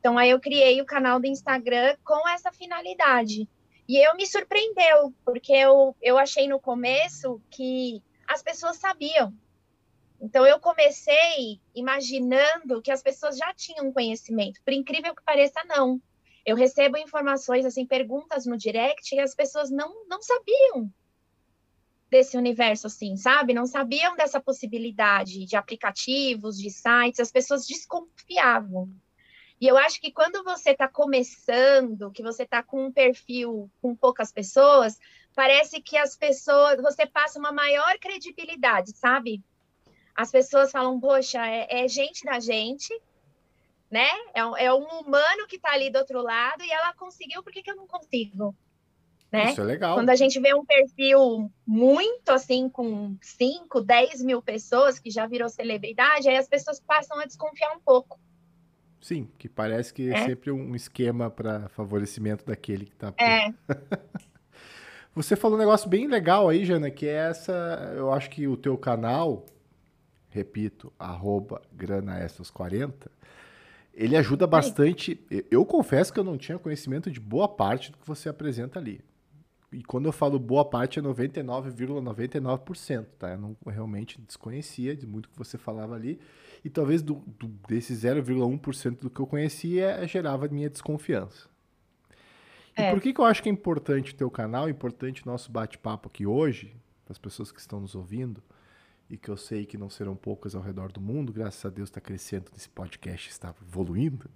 Então, 0.01 0.19
aí 0.19 0.31
eu 0.31 0.41
criei 0.41 0.83
o 0.83 0.85
canal 0.85 1.21
do 1.21 1.29
Instagram 1.29 1.97
com 2.03 2.29
essa 2.29 2.51
finalidade. 2.51 3.49
E 3.89 4.05
eu 4.05 4.17
me 4.17 4.27
surpreendeu, 4.27 5.15
porque 5.25 5.53
eu, 5.53 5.95
eu 6.03 6.19
achei 6.19 6.49
no 6.49 6.59
começo 6.59 7.41
que 7.49 8.03
as 8.27 8.43
pessoas 8.43 8.79
sabiam, 8.79 9.33
então, 10.21 10.47
eu 10.47 10.61
comecei 10.61 11.61
imaginando 11.75 12.81
que 12.81 12.93
as 12.93 13.03
pessoas 13.03 13.37
já 13.37 13.53
tinham 13.55 13.93
conhecimento. 13.93 14.61
Por 14.65 14.73
incrível 14.73 15.17
que 15.17 15.23
pareça, 15.25 15.61
não. 15.67 16.01
Eu 16.45 16.57
recebo 16.57 16.97
informações, 16.99 17.65
assim, 17.65 17.87
perguntas 17.87 18.47
no 18.47 18.57
direct 18.57 19.15
e 19.15 19.21
as 19.21 19.35
pessoas 19.35 19.71
não, 19.71 20.07
não 20.07 20.21
sabiam 20.21 20.93
desse 22.11 22.37
universo, 22.37 22.89
assim, 22.89 23.17
sabe? 23.17 23.55
Não 23.55 23.67
sabiam 23.67 24.17
dessa 24.17 24.41
possibilidade 24.41 25.47
de 25.47 25.57
aplicativos, 25.57 26.59
de 26.59 26.71
sites, 26.71 27.21
as 27.21 27.31
pessoas 27.31 27.67
desconfiavam. 27.67 28.91
E 29.61 29.67
eu 29.67 29.79
acho 29.79 30.01
que 30.01 30.11
quando 30.11 30.43
você 30.43 30.71
está 30.71 30.89
começando, 30.89 32.11
que 32.11 32.23
você 32.23 32.43
está 32.43 32.63
com 32.63 32.87
um 32.87 32.93
perfil 32.93 33.71
com 33.81 33.95
poucas 33.95 34.33
pessoas, 34.33 34.99
parece 35.35 35.81
que 35.81 35.97
as 35.97 36.17
pessoas, 36.17 36.83
você 36.83 37.07
passa 37.07 37.39
uma 37.39 37.53
maior 37.53 37.97
credibilidade, 37.99 38.97
sabe? 38.97 39.43
as 40.15 40.31
pessoas 40.31 40.71
falam, 40.71 41.01
poxa, 41.01 41.45
é, 41.47 41.85
é 41.85 41.89
gente 41.89 42.25
da 42.25 42.39
gente, 42.39 42.93
né? 43.93 44.09
É, 44.35 44.65
é 44.65 44.73
um 44.73 44.87
humano 45.01 45.47
que 45.47 45.57
está 45.57 45.73
ali 45.73 45.91
do 45.91 45.99
outro 45.99 46.23
lado 46.23 46.65
e 46.65 46.73
ela 46.73 46.95
conseguiu, 46.95 47.43
por 47.43 47.53
que, 47.53 47.63
que 47.63 47.71
eu 47.71 47.77
não 47.77 47.87
consigo? 47.87 48.57
Né? 49.31 49.51
Isso 49.51 49.61
é 49.61 49.65
legal. 49.65 49.97
Quando 49.97 50.09
a 50.09 50.17
gente 50.17 50.41
vê 50.41 50.55
um 50.55 50.65
perfil 50.65 51.51
muito 51.67 52.31
assim, 52.31 52.71
com 52.71 53.17
5, 53.21 53.83
10 53.83 54.23
mil 54.23 54.41
pessoas, 54.41 54.99
que 54.99 55.11
já 55.11 55.27
virou 55.27 55.49
celebridade, 55.51 56.27
aí 56.27 56.37
as 56.37 56.49
pessoas 56.49 56.81
passam 56.81 57.19
a 57.21 57.27
desconfiar 57.27 57.77
um 57.77 57.81
pouco. 57.81 58.19
Sim, 58.99 59.29
que 59.39 59.49
parece 59.49 59.93
que 59.93 60.11
é, 60.11 60.15
é 60.15 60.27
sempre 60.27 60.51
um 60.51 60.75
esquema 60.75 61.31
para 61.31 61.69
favorecimento 61.69 62.47
daquele 62.47 62.87
que 62.87 62.95
está. 62.95 63.13
É. 63.19 63.53
Você 65.15 65.37
falou 65.37 65.59
um 65.59 65.61
negócio 65.61 65.89
bem 65.89 66.07
legal 66.07 66.49
aí, 66.49 66.65
Jana, 66.65 66.91
que 66.91 67.07
é 67.07 67.29
essa. 67.29 67.93
Eu 67.95 68.11
acho 68.11 68.31
que 68.31 68.49
o 68.49 68.57
teu 68.57 68.79
canal, 68.79 69.45
repito, 70.31 70.91
arroba 70.99 71.61
granaextras40, 71.77 73.11
ele 73.95 74.17
ajuda 74.17 74.47
bastante. 74.47 75.21
Eu 75.51 75.65
confesso 75.65 76.13
que 76.13 76.19
eu 76.19 76.25
não 76.25 76.39
tinha 76.39 76.59
conhecimento 76.59 77.11
de 77.11 77.21
boa 77.21 77.49
parte 77.49 77.93
do 77.93 77.99
que 77.99 78.07
você 78.07 78.29
apresenta 78.29 78.79
ali. 78.79 79.01
E 79.73 79.83
quando 79.83 80.07
eu 80.07 80.13
falo 80.13 80.39
boa 80.39 80.65
parte 80.65 80.99
é 80.99 81.03
99,99%, 81.03 82.41
,99%, 82.41 83.07
tá? 83.19 83.31
Eu 83.31 83.39
não 83.39 83.57
realmente 83.67 84.21
desconhecia 84.21 84.95
de 84.95 85.07
muito 85.07 85.31
que 85.31 85.39
você 85.39 85.57
falava 85.57 85.95
ali. 85.95 86.21
E 86.65 86.69
talvez 86.69 87.03
do, 87.03 87.15
do 87.39 87.49
desse 87.67 87.95
0,1% 87.95 89.01
do 89.01 89.11
que 89.11 89.21
eu 89.21 89.27
conhecia 89.27 90.07
gerava 90.07 90.47
minha 90.49 90.69
desconfiança. 90.69 91.49
É. 92.77 92.89
E 92.89 92.93
por 92.93 93.01
que, 93.01 93.13
que 93.13 93.21
eu 93.21 93.25
acho 93.25 93.43
que 93.43 93.49
é 93.49 93.53
importante 93.53 94.13
o 94.13 94.17
teu 94.17 94.31
canal, 94.31 94.69
importante 94.69 95.23
o 95.23 95.27
nosso 95.27 95.51
bate-papo 95.51 96.09
aqui 96.09 96.27
hoje, 96.27 96.75
para 97.05 97.13
as 97.13 97.19
pessoas 97.19 97.51
que 97.51 97.61
estão 97.61 97.81
nos 97.81 97.95
ouvindo? 97.95 98.43
E 99.13 99.19
que 99.19 99.29
eu 99.29 99.37
sei 99.37 99.67
que 99.67 99.77
não 99.77 99.91
serão 99.91 100.17
poucas 100.17 100.55
ao 100.55 100.63
redor 100.63 100.91
do 100.91 100.99
mundo, 100.99 101.35
graças 101.35 101.63
a 101.67 101.69
Deus 101.69 101.91
está 101.91 102.01
crescendo 102.01 102.47
nesse 102.51 102.71
podcast, 102.71 103.29
está 103.29 103.55
evoluindo. 103.61 104.27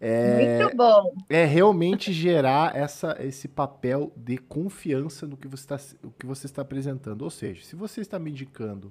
É, 0.00 0.62
Muito 0.62 0.76
bom. 0.78 1.14
É 1.28 1.44
realmente 1.44 2.10
gerar 2.10 2.74
essa, 2.74 3.18
esse 3.20 3.46
papel 3.46 4.10
de 4.16 4.38
confiança 4.38 5.26
no 5.26 5.36
que 5.36 5.46
você, 5.46 5.74
está, 5.74 5.78
o 6.02 6.10
que 6.10 6.24
você 6.24 6.46
está 6.46 6.62
apresentando. 6.62 7.20
Ou 7.20 7.28
seja, 7.28 7.62
se 7.62 7.76
você 7.76 8.00
está 8.00 8.18
me 8.18 8.30
indicando 8.30 8.90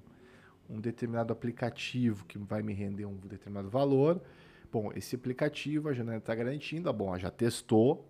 um 0.69 0.80
determinado 0.80 1.34
aplicativo 1.34 2.23
que 2.25 2.38
vai 2.38 2.62
me 2.62 2.73
render 2.73 3.06
um 3.06 3.15
determinado 3.15 3.71
valor, 3.71 4.21
bom, 4.71 4.91
esse 4.95 5.15
aplicativo 5.15 5.89
a 5.89 5.93
Janela 5.93 6.19
está 6.19 6.36
garantindo, 6.36 6.89
ah, 6.89 6.93
bom, 6.93 7.08
ela 7.08 7.17
já 7.17 7.32
testou, 7.32 8.08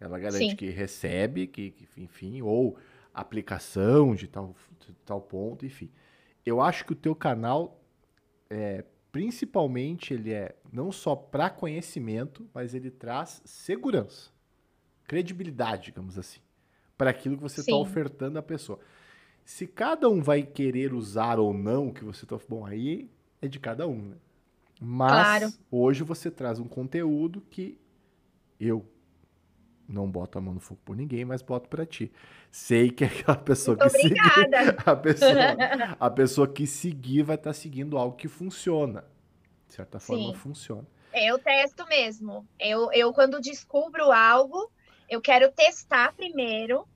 ela 0.00 0.18
garante 0.18 0.50
Sim. 0.50 0.56
que 0.56 0.68
recebe, 0.68 1.46
que, 1.46 1.70
que, 1.70 1.86
enfim, 1.96 2.42
ou 2.42 2.76
aplicação 3.14 4.16
de 4.16 4.26
tal, 4.26 4.56
de 4.80 4.92
tal 5.04 5.20
ponto, 5.20 5.64
enfim 5.64 5.88
eu 6.50 6.60
acho 6.60 6.84
que 6.84 6.92
o 6.92 6.96
teu 6.96 7.14
canal, 7.14 7.80
é, 8.48 8.84
principalmente, 9.12 10.12
ele 10.12 10.32
é 10.32 10.56
não 10.72 10.90
só 10.92 11.14
para 11.14 11.48
conhecimento, 11.50 12.48
mas 12.52 12.74
ele 12.74 12.90
traz 12.90 13.40
segurança, 13.44 14.30
credibilidade, 15.04 15.86
digamos 15.86 16.18
assim, 16.18 16.40
para 16.96 17.10
aquilo 17.10 17.36
que 17.36 17.42
você 17.42 17.60
está 17.60 17.76
ofertando 17.76 18.38
à 18.38 18.42
pessoa. 18.42 18.78
Se 19.44 19.66
cada 19.66 20.08
um 20.08 20.20
vai 20.22 20.42
querer 20.42 20.92
usar 20.92 21.38
ou 21.38 21.52
não 21.52 21.88
o 21.88 21.92
que 21.92 22.04
você 22.04 22.24
está... 22.24 22.38
Bom, 22.48 22.64
aí 22.64 23.10
é 23.40 23.48
de 23.48 23.58
cada 23.58 23.86
um, 23.88 24.00
né? 24.00 24.16
Mas 24.80 25.40
claro. 25.40 25.52
hoje 25.70 26.02
você 26.02 26.30
traz 26.30 26.58
um 26.58 26.68
conteúdo 26.68 27.42
que 27.50 27.78
eu, 28.58 28.84
não 29.90 30.10
boto 30.10 30.38
a 30.38 30.40
mão 30.40 30.54
no 30.54 30.60
fogo 30.60 30.80
por 30.84 30.96
ninguém, 30.96 31.24
mas 31.24 31.42
boto 31.42 31.68
para 31.68 31.84
ti. 31.84 32.10
Sei 32.50 32.90
que 32.90 33.04
aquela 33.04 33.36
pessoa 33.36 33.76
Muito 33.76 33.92
que 33.92 33.98
obrigada. 33.98 34.64
seguir, 34.64 34.76
a 34.88 34.96
pessoa, 34.96 35.40
a 36.00 36.10
pessoa 36.10 36.48
que 36.48 36.66
seguir 36.66 37.22
vai 37.22 37.36
estar 37.36 37.50
tá 37.50 37.54
seguindo 37.54 37.98
algo 37.98 38.16
que 38.16 38.28
funciona. 38.28 39.04
De 39.68 39.74
certa 39.74 40.00
forma, 40.00 40.32
Sim. 40.32 40.34
funciona. 40.34 40.86
Eu 41.12 41.38
testo 41.38 41.86
mesmo. 41.86 42.46
Eu, 42.58 42.92
eu, 42.92 43.12
quando 43.12 43.40
descubro 43.40 44.12
algo, 44.12 44.70
eu 45.08 45.20
quero 45.20 45.50
testar 45.52 46.12
primeiro 46.14 46.86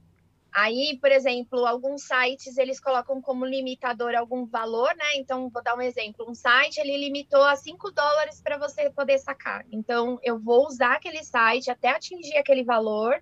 Aí, 0.55 0.97
por 1.01 1.11
exemplo, 1.11 1.67
alguns 1.67 2.03
sites 2.03 2.57
eles 2.57 2.79
colocam 2.79 3.21
como 3.21 3.45
limitador 3.45 4.15
algum 4.15 4.47
valor, 4.47 4.95
né? 4.95 5.17
Então, 5.17 5.51
vou 5.51 5.61
dar 5.61 5.77
um 5.77 5.81
exemplo. 5.81 6.25
Um 6.29 6.35
site 6.35 6.79
ele 6.79 6.97
limitou 6.97 7.43
a 7.43 7.57
5 7.57 7.91
dólares 7.91 8.41
para 8.41 8.57
você 8.57 8.89
poder 8.89 9.19
sacar. 9.19 9.67
Então, 9.73 10.17
eu 10.23 10.39
vou 10.39 10.65
usar 10.69 10.95
aquele 10.95 11.25
site 11.25 11.73
até 11.73 11.89
atingir 11.89 12.37
aquele 12.37 12.63
valor, 12.63 13.21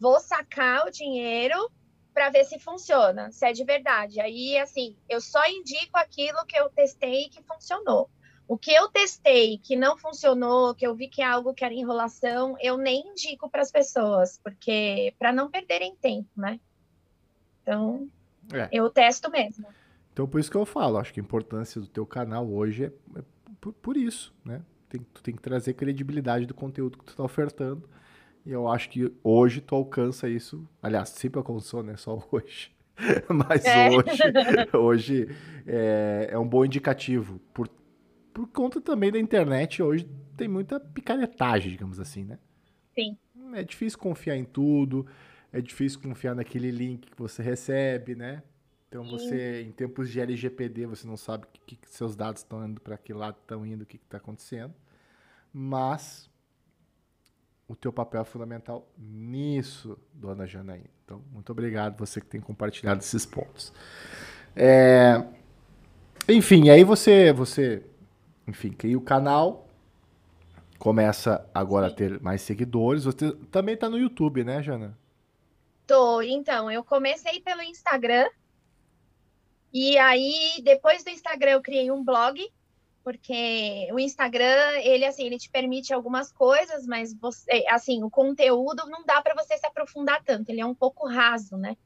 vou 0.00 0.18
sacar 0.20 0.86
o 0.86 0.90
dinheiro 0.90 1.70
para 2.14 2.30
ver 2.30 2.44
se 2.44 2.58
funciona, 2.58 3.30
se 3.30 3.46
é 3.46 3.52
de 3.52 3.62
verdade. 3.62 4.18
Aí, 4.18 4.56
assim, 4.56 4.96
eu 5.06 5.20
só 5.20 5.46
indico 5.50 5.98
aquilo 5.98 6.46
que 6.46 6.58
eu 6.58 6.70
testei 6.70 7.28
que 7.28 7.42
funcionou. 7.42 8.08
O 8.48 8.56
que 8.56 8.72
eu 8.72 8.88
testei 8.88 9.58
que 9.58 9.76
não 9.76 9.98
funcionou, 9.98 10.74
que 10.74 10.86
eu 10.86 10.94
vi 10.94 11.08
que 11.08 11.20
é 11.20 11.26
algo 11.26 11.52
que 11.52 11.62
era 11.64 11.74
enrolação, 11.74 12.56
eu 12.58 12.78
nem 12.78 13.06
indico 13.06 13.50
para 13.50 13.60
as 13.60 13.70
pessoas, 13.70 14.40
porque 14.42 15.14
para 15.18 15.30
não 15.30 15.50
perderem 15.50 15.94
tempo, 15.94 16.30
né? 16.34 16.58
Então, 17.70 18.08
é. 18.52 18.68
eu 18.72 18.90
testo 18.90 19.30
mesmo. 19.30 19.68
Então, 20.12 20.26
por 20.26 20.40
isso 20.40 20.50
que 20.50 20.56
eu 20.56 20.66
falo, 20.66 20.98
acho 20.98 21.14
que 21.14 21.20
a 21.20 21.22
importância 21.22 21.80
do 21.80 21.86
teu 21.86 22.04
canal 22.04 22.50
hoje 22.50 22.86
é, 22.86 23.18
é 23.18 23.22
por, 23.60 23.72
por, 23.74 23.96
isso, 23.96 24.34
né? 24.44 24.60
Tem, 24.88 25.00
tu 25.14 25.22
tem 25.22 25.36
que 25.36 25.40
trazer 25.40 25.74
credibilidade 25.74 26.46
do 26.46 26.54
conteúdo 26.54 26.98
que 26.98 27.04
tu 27.04 27.10
está 27.10 27.22
ofertando. 27.22 27.88
E 28.44 28.50
eu 28.50 28.66
acho 28.66 28.88
que 28.90 29.12
hoje 29.22 29.60
tu 29.60 29.76
alcança 29.76 30.28
isso. 30.28 30.68
Aliás, 30.82 31.10
sempre 31.10 31.38
alcançou, 31.38 31.80
né? 31.80 31.96
Só 31.96 32.26
hoje. 32.32 32.72
Mas 33.28 33.64
é. 33.64 33.88
hoje, 33.88 34.22
hoje 34.76 35.36
é, 35.64 36.30
é, 36.32 36.38
um 36.38 36.48
bom 36.48 36.64
indicativo. 36.64 37.38
Por, 37.54 37.68
por 38.34 38.48
conta 38.48 38.80
também 38.80 39.12
da 39.12 39.18
internet, 39.18 39.80
hoje 39.80 40.10
tem 40.36 40.48
muita 40.48 40.80
picaretagem, 40.80 41.70
digamos 41.70 42.00
assim, 42.00 42.24
né? 42.24 42.36
Sim. 42.96 43.16
É 43.54 43.62
difícil 43.62 43.98
confiar 43.98 44.36
em 44.36 44.44
tudo, 44.44 45.06
é 45.52 45.60
difícil 45.60 46.00
confiar 46.00 46.34
naquele 46.34 46.70
link 46.70 47.10
que 47.10 47.18
você 47.18 47.42
recebe, 47.42 48.14
né? 48.14 48.42
Então 48.88 49.04
você, 49.04 49.62
em 49.62 49.70
tempos 49.70 50.10
de 50.10 50.20
LGPD, 50.20 50.86
você 50.86 51.06
não 51.06 51.16
sabe 51.16 51.46
que, 51.64 51.76
que 51.76 51.88
seus 51.88 52.16
dados 52.16 52.42
estão 52.42 52.66
indo 52.66 52.80
para 52.80 52.98
que 52.98 53.12
lado 53.12 53.36
estão 53.40 53.64
indo, 53.64 53.82
o 53.82 53.86
que 53.86 53.96
está 53.96 54.16
acontecendo. 54.16 54.74
Mas 55.52 56.28
o 57.68 57.76
teu 57.76 57.92
papel 57.92 58.22
é 58.22 58.24
fundamental 58.24 58.88
nisso, 58.98 59.96
dona 60.12 60.44
Janaína. 60.44 60.90
Então, 61.04 61.22
muito 61.32 61.50
obrigado 61.52 61.96
você 61.98 62.20
que 62.20 62.26
tem 62.26 62.40
compartilhado 62.40 63.00
esses 63.00 63.24
pontos. 63.24 63.72
É... 64.56 65.24
Enfim, 66.28 66.68
aí 66.68 66.82
você, 66.82 67.32
você, 67.32 67.84
enfim, 68.46 68.70
cria 68.70 68.98
o 68.98 69.00
canal, 69.00 69.68
começa 70.80 71.48
agora 71.54 71.86
Sim. 71.88 71.92
a 71.92 71.96
ter 71.96 72.20
mais 72.20 72.42
seguidores. 72.42 73.04
Você 73.04 73.32
também 73.52 73.74
está 73.74 73.88
no 73.88 73.98
YouTube, 73.98 74.42
né, 74.42 74.60
Jana? 74.60 74.98
Tô. 75.90 76.22
Então, 76.22 76.70
eu 76.70 76.84
comecei 76.84 77.40
pelo 77.40 77.62
Instagram. 77.62 78.28
E 79.72 79.98
aí, 79.98 80.62
depois 80.62 81.02
do 81.02 81.10
Instagram, 81.10 81.50
eu 81.50 81.60
criei 81.60 81.90
um 81.90 82.04
blog 82.04 82.40
porque 83.02 83.88
o 83.92 83.98
Instagram, 83.98 84.78
ele 84.84 85.04
assim, 85.04 85.24
ele 85.24 85.36
te 85.36 85.50
permite 85.50 85.92
algumas 85.92 86.30
coisas, 86.30 86.86
mas 86.86 87.12
você, 87.12 87.64
assim, 87.68 88.04
o 88.04 88.10
conteúdo 88.10 88.88
não 88.88 89.04
dá 89.04 89.20
para 89.20 89.34
você 89.34 89.58
se 89.58 89.66
aprofundar 89.66 90.22
tanto, 90.22 90.50
ele 90.50 90.60
é 90.60 90.66
um 90.66 90.76
pouco 90.76 91.08
raso, 91.08 91.56
né? 91.56 91.76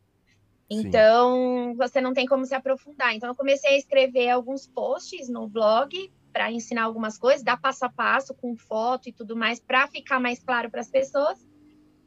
Então, 0.69 1.71
Sim. 1.71 1.77
você 1.77 1.99
não 1.99 2.13
tem 2.13 2.27
como 2.27 2.45
se 2.45 2.55
aprofundar. 2.55 3.15
Então, 3.15 3.31
eu 3.31 3.35
comecei 3.35 3.71
a 3.71 3.79
escrever 3.79 4.29
alguns 4.29 4.67
posts 4.67 5.31
no 5.31 5.49
blog 5.49 6.13
para 6.31 6.53
ensinar 6.53 6.83
algumas 6.83 7.17
coisas, 7.17 7.43
dar 7.43 7.59
passo 7.59 7.87
a 7.87 7.89
passo 7.89 8.35
com 8.35 8.55
foto 8.55 9.09
e 9.09 9.13
tudo 9.15 9.35
mais, 9.35 9.59
para 9.59 9.87
ficar 9.87 10.21
mais 10.21 10.45
claro 10.45 10.71
para 10.71 10.83
as 10.83 10.91
pessoas. 10.91 11.39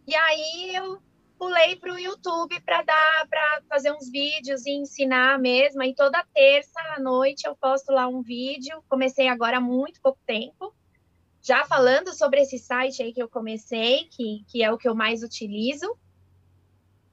E 0.05 0.13
aí 0.15 0.75
eu 0.75 1.01
pulei 1.38 1.76
para 1.76 1.93
o 1.93 2.00
YouTube 2.00 2.60
para 2.62 2.82
dar 2.82 3.28
para 3.30 3.62
fazer 3.69 3.91
uns 3.91 4.10
vídeos 4.10 4.65
e 4.65 4.71
ensinar 4.71 5.39
mesmo. 5.39 5.84
E 5.84 5.93
toda 5.93 6.26
terça 6.34 6.80
à 6.95 7.00
noite 7.00 7.47
eu 7.47 7.56
posto 7.56 7.91
lá 7.91 8.08
um 8.08 8.21
vídeo. 8.21 8.84
Comecei 8.89 9.28
agora 9.28 9.58
há 9.58 9.62
muito 9.62 10.02
pouco 10.02 10.19
tempo. 10.26 10.73
Já 11.41 11.65
falando 11.65 12.13
sobre 12.13 12.41
esse 12.41 12.58
site 12.58 13.02
aí 13.02 13.13
que 13.13 13.21
eu 13.21 13.30
comecei, 13.30 14.06
que, 14.12 14.43
que 14.47 14.63
é 14.63 14.71
o 14.71 14.78
que 14.78 14.88
eu 14.88 14.95
mais 14.95 15.23
utilizo. 15.23 15.97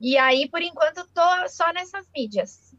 E 0.00 0.18
aí, 0.18 0.48
por 0.48 0.60
enquanto, 0.60 1.06
tô 1.14 1.48
só 1.48 1.72
nessas 1.72 2.06
mídias. 2.14 2.74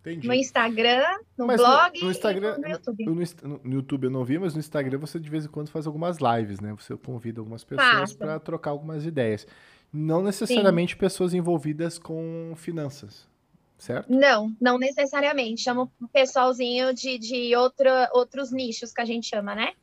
Entendi. 0.00 0.26
No 0.26 0.34
Instagram, 0.34 1.04
no 1.38 1.46
mas 1.46 1.60
blog 1.60 2.00
no, 2.00 2.06
no 2.06 2.10
Instagram, 2.10 2.58
no 2.58 2.68
YouTube. 2.68 3.04
No, 3.04 3.60
no, 3.62 3.74
YouTube 3.74 4.04
eu 4.04 4.10
não 4.10 4.24
vi, 4.24 4.36
mas 4.36 4.52
no 4.52 4.58
Instagram 4.58 4.98
você 4.98 5.20
de 5.20 5.30
vez 5.30 5.44
em 5.44 5.48
quando 5.48 5.68
faz 5.68 5.86
algumas 5.86 6.18
lives, 6.18 6.58
né? 6.58 6.74
Você 6.76 6.96
convida 6.96 7.40
algumas 7.40 7.62
pessoas 7.62 8.12
para 8.12 8.40
trocar 8.40 8.72
algumas 8.72 9.06
ideias. 9.06 9.46
Não 9.92 10.22
necessariamente 10.22 10.94
Sim. 10.94 10.98
pessoas 10.98 11.34
envolvidas 11.34 11.98
com 11.98 12.54
finanças, 12.56 13.28
certo? 13.76 14.10
Não, 14.10 14.54
não 14.60 14.78
necessariamente. 14.78 15.62
Chamo 15.62 15.92
um 16.00 16.06
pessoalzinho 16.06 16.94
de, 16.94 17.18
de 17.18 17.54
outra, 17.54 18.08
outros 18.14 18.50
nichos 18.50 18.92
que 18.92 19.02
a 19.02 19.04
gente 19.04 19.26
chama, 19.26 19.54
né? 19.54 19.74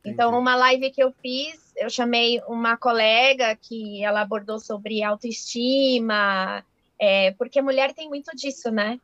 Entendi. 0.00 0.14
Então, 0.14 0.38
uma 0.38 0.56
live 0.56 0.90
que 0.90 1.02
eu 1.02 1.12
fiz, 1.12 1.72
eu 1.76 1.90
chamei 1.90 2.40
uma 2.48 2.76
colega 2.76 3.54
que 3.54 4.02
ela 4.02 4.22
abordou 4.22 4.58
sobre 4.58 5.02
autoestima, 5.02 6.64
é, 6.98 7.32
porque 7.32 7.60
mulher 7.60 7.92
tem 7.92 8.08
muito 8.08 8.34
disso, 8.34 8.70
né? 8.70 8.98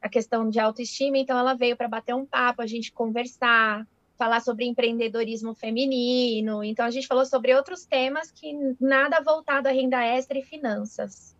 A 0.00 0.08
questão 0.08 0.50
de 0.50 0.58
autoestima, 0.58 1.16
então 1.16 1.38
ela 1.38 1.54
veio 1.54 1.76
para 1.76 1.86
bater 1.86 2.12
um 2.12 2.26
papo, 2.26 2.60
a 2.60 2.66
gente 2.66 2.90
conversar, 2.90 3.86
falar 4.16 4.40
sobre 4.40 4.64
empreendedorismo 4.66 5.54
feminino. 5.54 6.62
Então, 6.62 6.86
a 6.86 6.90
gente 6.90 7.06
falou 7.06 7.26
sobre 7.26 7.54
outros 7.54 7.84
temas 7.84 8.30
que 8.30 8.52
nada 8.80 9.20
voltado 9.20 9.68
à 9.68 9.72
renda 9.72 10.02
extra 10.04 10.38
e 10.38 10.42
finanças. 10.42 11.34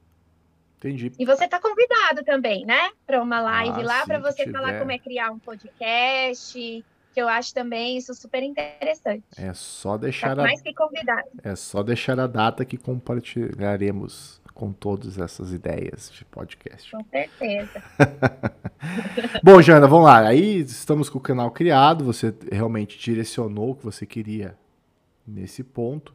Entendi. 0.78 1.12
E 1.16 1.24
você 1.24 1.44
está 1.44 1.61
convidado 1.61 2.24
também, 2.24 2.66
né? 2.66 2.90
Para 3.06 3.22
uma 3.22 3.40
live 3.40 3.82
ah, 3.82 3.85
lá, 3.85 4.04
para 4.04 4.18
você 4.18 4.50
falar 4.50 4.80
como 4.80 4.90
é 4.90 4.98
criar 4.98 5.30
um 5.30 5.38
podcast, 5.38 6.85
que 7.14 7.20
eu 7.20 7.28
acho 7.28 7.54
também 7.54 7.96
isso 7.96 8.12
super 8.14 8.42
interessante. 8.42 9.22
É 9.37 9.54
só 9.54 9.96
deixar 9.96 10.35
tá 10.35 10.42
a... 10.42 10.44
mais 10.44 10.61
que 10.61 10.74
convidado. 10.74 11.28
É 11.44 11.54
só 11.54 11.85
deixar 11.85 12.18
a 12.18 12.26
data 12.26 12.64
que 12.64 12.76
compartilharemos 12.76 14.41
com 14.54 14.72
todas 14.72 15.18
essas 15.18 15.52
ideias 15.52 16.10
de 16.10 16.24
podcast. 16.24 16.90
Com 16.90 17.04
certeza. 17.04 17.82
Bom, 19.42 19.60
Jana, 19.62 19.86
vamos 19.86 20.06
lá. 20.06 20.26
Aí 20.26 20.60
estamos 20.60 21.08
com 21.08 21.18
o 21.18 21.20
canal 21.20 21.50
criado, 21.50 22.04
você 22.04 22.34
realmente 22.50 22.98
direcionou 22.98 23.70
o 23.70 23.74
que 23.74 23.84
você 23.84 24.04
queria 24.06 24.56
nesse 25.26 25.62
ponto. 25.62 26.14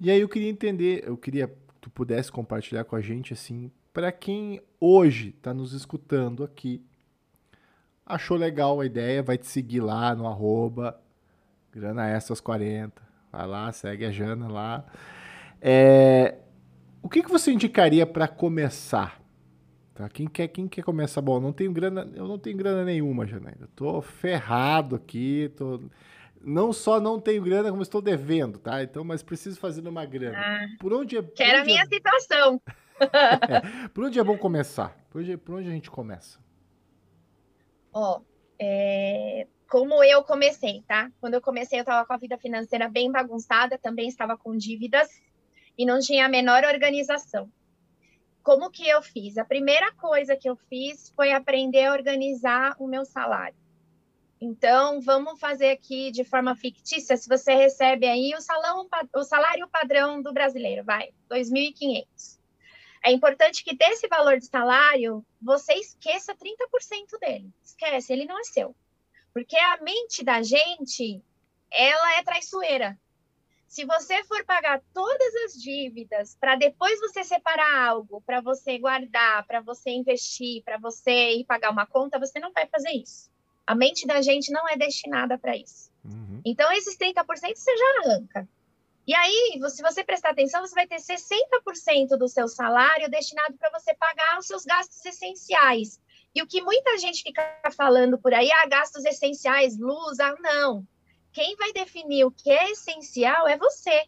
E 0.00 0.10
aí 0.10 0.20
eu 0.20 0.28
queria 0.28 0.48
entender, 0.48 1.02
eu 1.06 1.16
queria 1.16 1.48
que 1.48 1.54
tu 1.80 1.90
pudesse 1.90 2.30
compartilhar 2.30 2.84
com 2.84 2.94
a 2.94 3.00
gente 3.00 3.32
assim, 3.32 3.70
para 3.92 4.12
quem 4.12 4.60
hoje 4.80 5.34
está 5.36 5.52
nos 5.52 5.72
escutando 5.72 6.44
aqui, 6.44 6.82
achou 8.06 8.36
legal 8.36 8.80
a 8.80 8.86
ideia, 8.86 9.22
vai 9.22 9.36
te 9.36 9.46
seguir 9.46 9.80
lá 9.80 10.14
no 10.14 10.26
arroba 10.26 11.00
Grana 11.72 12.08
Essas 12.08 12.40
40. 12.40 13.02
Vai 13.30 13.46
lá, 13.46 13.70
segue 13.72 14.04
a 14.04 14.10
Jana 14.10 14.48
lá. 14.48 14.84
É, 15.60 16.36
o 17.02 17.08
que, 17.08 17.22
que 17.22 17.30
você 17.30 17.52
indicaria 17.52 18.06
para 18.06 18.26
começar? 18.28 19.20
Tá? 19.94 20.08
Quem, 20.08 20.28
quer, 20.28 20.48
quem 20.48 20.68
quer 20.68 20.82
começar? 20.82 21.20
Bom, 21.20 21.40
não 21.40 21.52
tenho 21.52 21.72
grana, 21.72 22.08
eu 22.14 22.26
não 22.26 22.38
tenho 22.38 22.56
grana 22.56 22.84
nenhuma, 22.84 23.26
Janaína. 23.26 23.68
Tô 23.74 24.00
ferrado 24.00 24.96
aqui, 24.96 25.52
tô... 25.56 25.80
não 26.40 26.72
só 26.72 27.00
não 27.00 27.20
tenho 27.20 27.42
grana, 27.42 27.70
como 27.70 27.82
estou 27.82 28.00
devendo, 28.00 28.58
tá? 28.58 28.82
Então, 28.82 29.02
mas 29.04 29.22
preciso 29.22 29.58
fazer 29.58 29.86
uma 29.86 30.04
grana. 30.04 30.38
Ah, 30.38 30.66
por 30.78 30.92
onde 30.92 31.16
é? 31.16 31.22
Que 31.22 31.42
era 31.42 31.62
a 31.62 31.64
minha 31.64 31.82
é... 31.82 31.86
situação. 31.86 32.60
é, 33.00 33.88
por 33.88 34.04
onde 34.04 34.18
é 34.18 34.24
bom 34.24 34.38
começar? 34.38 34.96
Por 35.10 35.20
onde, 35.20 35.36
por 35.36 35.56
onde 35.56 35.68
a 35.68 35.72
gente 35.72 35.90
começa? 35.90 36.38
Ó, 37.92 38.20
é, 38.60 39.46
como 39.68 40.02
eu 40.04 40.22
comecei, 40.22 40.82
tá? 40.86 41.10
Quando 41.20 41.34
eu 41.34 41.40
comecei, 41.40 41.78
eu 41.78 41.82
estava 41.82 42.06
com 42.06 42.12
a 42.12 42.18
vida 42.18 42.38
financeira 42.38 42.88
bem 42.88 43.10
bagunçada, 43.10 43.78
também 43.78 44.08
estava 44.08 44.36
com 44.36 44.56
dívidas 44.56 45.08
e 45.78 45.86
não 45.86 46.00
tinha 46.00 46.26
a 46.26 46.28
menor 46.28 46.64
organização. 46.64 47.48
Como 48.42 48.70
que 48.70 48.88
eu 48.88 49.00
fiz? 49.00 49.38
A 49.38 49.44
primeira 49.44 49.92
coisa 49.92 50.36
que 50.36 50.48
eu 50.48 50.56
fiz 50.56 51.10
foi 51.14 51.32
aprender 51.32 51.86
a 51.86 51.92
organizar 51.92 52.74
o 52.78 52.88
meu 52.88 53.04
salário. 53.04 53.56
Então, 54.40 55.00
vamos 55.00 55.38
fazer 55.40 55.70
aqui 55.70 56.10
de 56.10 56.24
forma 56.24 56.54
fictícia, 56.54 57.16
se 57.16 57.28
você 57.28 57.54
recebe 57.54 58.06
aí 58.06 58.34
o, 58.36 58.40
salão, 58.40 58.88
o 59.14 59.22
salário 59.24 59.68
padrão 59.68 60.22
do 60.22 60.32
brasileiro, 60.32 60.84
vai, 60.84 61.10
2.500. 61.28 62.38
É 63.04 63.12
importante 63.12 63.64
que 63.64 63.76
desse 63.76 64.06
valor 64.08 64.38
de 64.38 64.46
salário, 64.46 65.24
você 65.40 65.74
esqueça 65.74 66.34
30% 66.34 67.18
dele. 67.20 67.52
Esquece, 67.62 68.12
ele 68.12 68.26
não 68.26 68.38
é 68.38 68.44
seu. 68.44 68.74
Porque 69.32 69.56
a 69.56 69.78
mente 69.82 70.24
da 70.24 70.42
gente, 70.42 71.22
ela 71.70 72.18
é 72.18 72.22
traiçoeira. 72.22 72.98
Se 73.68 73.84
você 73.84 74.24
for 74.24 74.42
pagar 74.46 74.82
todas 74.94 75.34
as 75.44 75.52
dívidas 75.52 76.34
para 76.40 76.56
depois 76.56 76.98
você 77.00 77.22
separar 77.22 77.88
algo, 77.88 78.22
para 78.22 78.40
você 78.40 78.78
guardar, 78.78 79.46
para 79.46 79.60
você 79.60 79.90
investir, 79.90 80.62
para 80.64 80.78
você 80.78 81.34
ir 81.34 81.44
pagar 81.44 81.70
uma 81.70 81.86
conta, 81.86 82.18
você 82.18 82.40
não 82.40 82.50
vai 82.50 82.66
fazer 82.66 82.90
isso. 82.92 83.30
A 83.66 83.74
mente 83.74 84.06
da 84.06 84.22
gente 84.22 84.50
não 84.50 84.66
é 84.66 84.74
destinada 84.74 85.36
para 85.36 85.54
isso. 85.54 85.90
Uhum. 86.02 86.40
Então, 86.46 86.72
esses 86.72 86.96
30% 86.96 87.54
você 87.54 87.76
já 87.76 88.00
arranca. 88.00 88.48
E 89.06 89.14
aí, 89.14 89.60
se 89.68 89.82
você 89.82 90.02
prestar 90.02 90.30
atenção, 90.30 90.66
você 90.66 90.74
vai 90.74 90.86
ter 90.86 90.96
60% 90.96 92.16
do 92.18 92.26
seu 92.26 92.48
salário 92.48 93.10
destinado 93.10 93.54
para 93.58 93.70
você 93.78 93.94
pagar 93.94 94.38
os 94.38 94.46
seus 94.46 94.64
gastos 94.64 95.04
essenciais. 95.04 96.00
E 96.34 96.40
o 96.40 96.46
que 96.46 96.62
muita 96.62 96.96
gente 96.96 97.22
fica 97.22 97.42
falando 97.76 98.18
por 98.18 98.32
aí, 98.32 98.50
ah, 98.50 98.66
gastos 98.66 99.04
essenciais, 99.04 99.78
luz, 99.78 100.18
ah, 100.20 100.34
não 100.40 100.86
quem 101.32 101.56
vai 101.56 101.72
definir 101.72 102.24
o 102.24 102.30
que 102.30 102.50
é 102.50 102.70
essencial 102.70 103.46
é 103.46 103.56
você. 103.56 104.04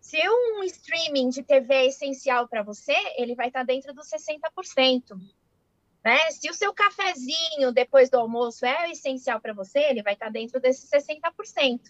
Se 0.00 0.18
um 0.28 0.62
streaming 0.64 1.28
de 1.28 1.42
TV 1.42 1.74
é 1.74 1.86
essencial 1.86 2.48
para 2.48 2.62
você, 2.62 2.96
ele 3.16 3.34
vai 3.34 3.48
estar 3.48 3.60
tá 3.60 3.64
dentro 3.64 3.92
dos 3.92 4.08
60%. 4.08 5.20
Né? 6.02 6.18
Se 6.30 6.48
o 6.50 6.54
seu 6.54 6.72
cafezinho 6.72 7.72
depois 7.72 8.08
do 8.08 8.18
almoço 8.18 8.64
é 8.64 8.90
essencial 8.90 9.40
para 9.40 9.52
você, 9.52 9.78
ele 9.80 10.02
vai 10.02 10.14
estar 10.14 10.26
tá 10.26 10.32
dentro 10.32 10.58
desses 10.58 10.88
60%. 10.90 11.80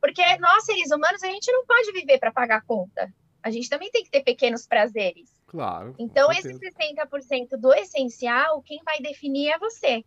Porque 0.00 0.22
nós, 0.38 0.64
seres 0.64 0.90
humanos, 0.92 1.22
a 1.22 1.26
gente 1.26 1.50
não 1.50 1.66
pode 1.66 1.90
viver 1.92 2.18
para 2.18 2.32
pagar 2.32 2.62
conta. 2.64 3.12
A 3.42 3.50
gente 3.50 3.68
também 3.68 3.90
tem 3.90 4.04
que 4.04 4.10
ter 4.10 4.22
pequenos 4.22 4.66
prazeres. 4.66 5.30
Claro. 5.46 5.94
Então, 5.98 6.30
esse 6.32 6.52
60% 6.52 7.56
do 7.56 7.72
essencial, 7.72 8.62
quem 8.62 8.82
vai 8.84 9.00
definir 9.00 9.50
é 9.50 9.58
você. 9.58 10.04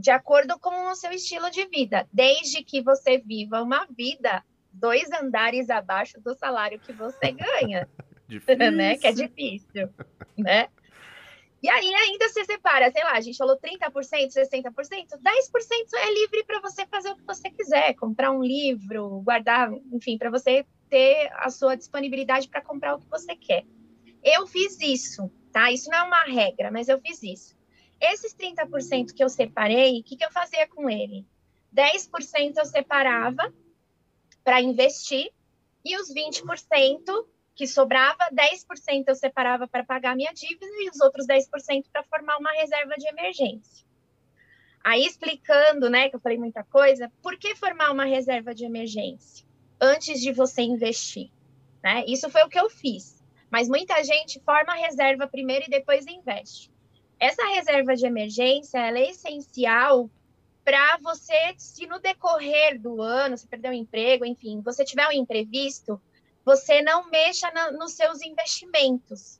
De 0.00 0.10
acordo 0.10 0.58
com 0.58 0.90
o 0.90 0.94
seu 0.94 1.12
estilo 1.12 1.50
de 1.50 1.66
vida. 1.66 2.08
Desde 2.10 2.64
que 2.64 2.80
você 2.80 3.18
viva 3.18 3.62
uma 3.62 3.86
vida 3.86 4.42
dois 4.72 5.10
andares 5.10 5.68
abaixo 5.68 6.18
do 6.20 6.34
salário 6.34 6.80
que 6.80 6.92
você 6.92 7.32
ganha. 7.32 7.86
né? 8.70 8.96
Que 8.96 9.08
é 9.08 9.12
difícil, 9.12 9.90
né? 10.38 10.68
E 11.62 11.68
aí 11.68 11.94
ainda 11.94 12.26
se 12.30 12.42
separa, 12.46 12.90
sei 12.90 13.04
lá, 13.04 13.12
a 13.12 13.20
gente 13.20 13.36
falou 13.36 13.58
30%, 13.58 13.92
60%, 13.92 14.72
10% 14.72 15.22
é 15.94 16.14
livre 16.14 16.42
para 16.44 16.58
você 16.60 16.86
fazer 16.86 17.10
o 17.10 17.16
que 17.16 17.26
você 17.26 17.50
quiser, 17.50 17.92
comprar 17.94 18.30
um 18.30 18.42
livro, 18.42 19.20
guardar, 19.20 19.70
enfim, 19.92 20.16
para 20.16 20.30
você 20.30 20.64
ter 20.88 21.30
a 21.34 21.50
sua 21.50 21.76
disponibilidade 21.76 22.48
para 22.48 22.62
comprar 22.62 22.94
o 22.94 23.00
que 23.00 23.10
você 23.10 23.36
quer. 23.36 23.66
Eu 24.24 24.46
fiz 24.46 24.80
isso, 24.80 25.30
tá? 25.52 25.70
Isso 25.70 25.90
não 25.90 25.98
é 25.98 26.02
uma 26.02 26.24
regra, 26.24 26.70
mas 26.70 26.88
eu 26.88 26.98
fiz 26.98 27.22
isso. 27.22 27.59
Esses 28.00 28.34
30% 28.34 29.12
que 29.14 29.22
eu 29.22 29.28
separei, 29.28 30.00
o 30.00 30.02
que, 30.04 30.16
que 30.16 30.24
eu 30.24 30.32
fazia 30.32 30.66
com 30.66 30.88
ele? 30.88 31.26
10% 31.74 32.56
eu 32.56 32.64
separava 32.64 33.52
para 34.42 34.60
investir 34.60 35.30
e 35.84 35.96
os 35.96 36.12
20% 36.12 37.26
que 37.54 37.66
sobrava, 37.66 38.28
10% 38.32 39.04
eu 39.06 39.14
separava 39.14 39.68
para 39.68 39.84
pagar 39.84 40.16
minha 40.16 40.32
dívida 40.32 40.66
e 40.80 40.88
os 40.88 41.00
outros 41.00 41.26
10% 41.26 41.84
para 41.92 42.02
formar 42.04 42.38
uma 42.38 42.50
reserva 42.52 42.94
de 42.96 43.06
emergência. 43.06 43.84
Aí 44.82 45.04
explicando, 45.04 45.90
né, 45.90 46.08
que 46.08 46.16
eu 46.16 46.20
falei 46.20 46.38
muita 46.38 46.64
coisa, 46.64 47.12
por 47.22 47.36
que 47.36 47.54
formar 47.54 47.92
uma 47.92 48.06
reserva 48.06 48.54
de 48.54 48.64
emergência 48.64 49.46
antes 49.78 50.22
de 50.22 50.32
você 50.32 50.62
investir? 50.62 51.30
Né? 51.82 52.04
Isso 52.06 52.30
foi 52.30 52.42
o 52.44 52.48
que 52.48 52.58
eu 52.58 52.70
fiz. 52.70 53.22
Mas 53.50 53.68
muita 53.68 54.02
gente 54.04 54.40
forma 54.40 54.72
a 54.72 54.76
reserva 54.76 55.26
primeiro 55.26 55.66
e 55.66 55.70
depois 55.70 56.06
investe. 56.06 56.70
Essa 57.20 57.46
reserva 57.48 57.94
de 57.94 58.06
emergência 58.06 58.78
é 58.78 59.10
essencial 59.10 60.10
para 60.64 60.98
você, 61.02 61.54
se 61.58 61.86
no 61.86 62.00
decorrer 62.00 62.80
do 62.80 63.02
ano, 63.02 63.36
você 63.36 63.46
perder 63.46 63.70
o 63.70 63.74
emprego, 63.74 64.24
enfim, 64.24 64.62
você 64.62 64.84
tiver 64.84 65.06
um 65.06 65.12
imprevisto, 65.12 66.00
você 66.44 66.80
não 66.80 67.10
mexa 67.10 67.50
na, 67.50 67.72
nos 67.72 67.92
seus 67.92 68.22
investimentos. 68.22 69.38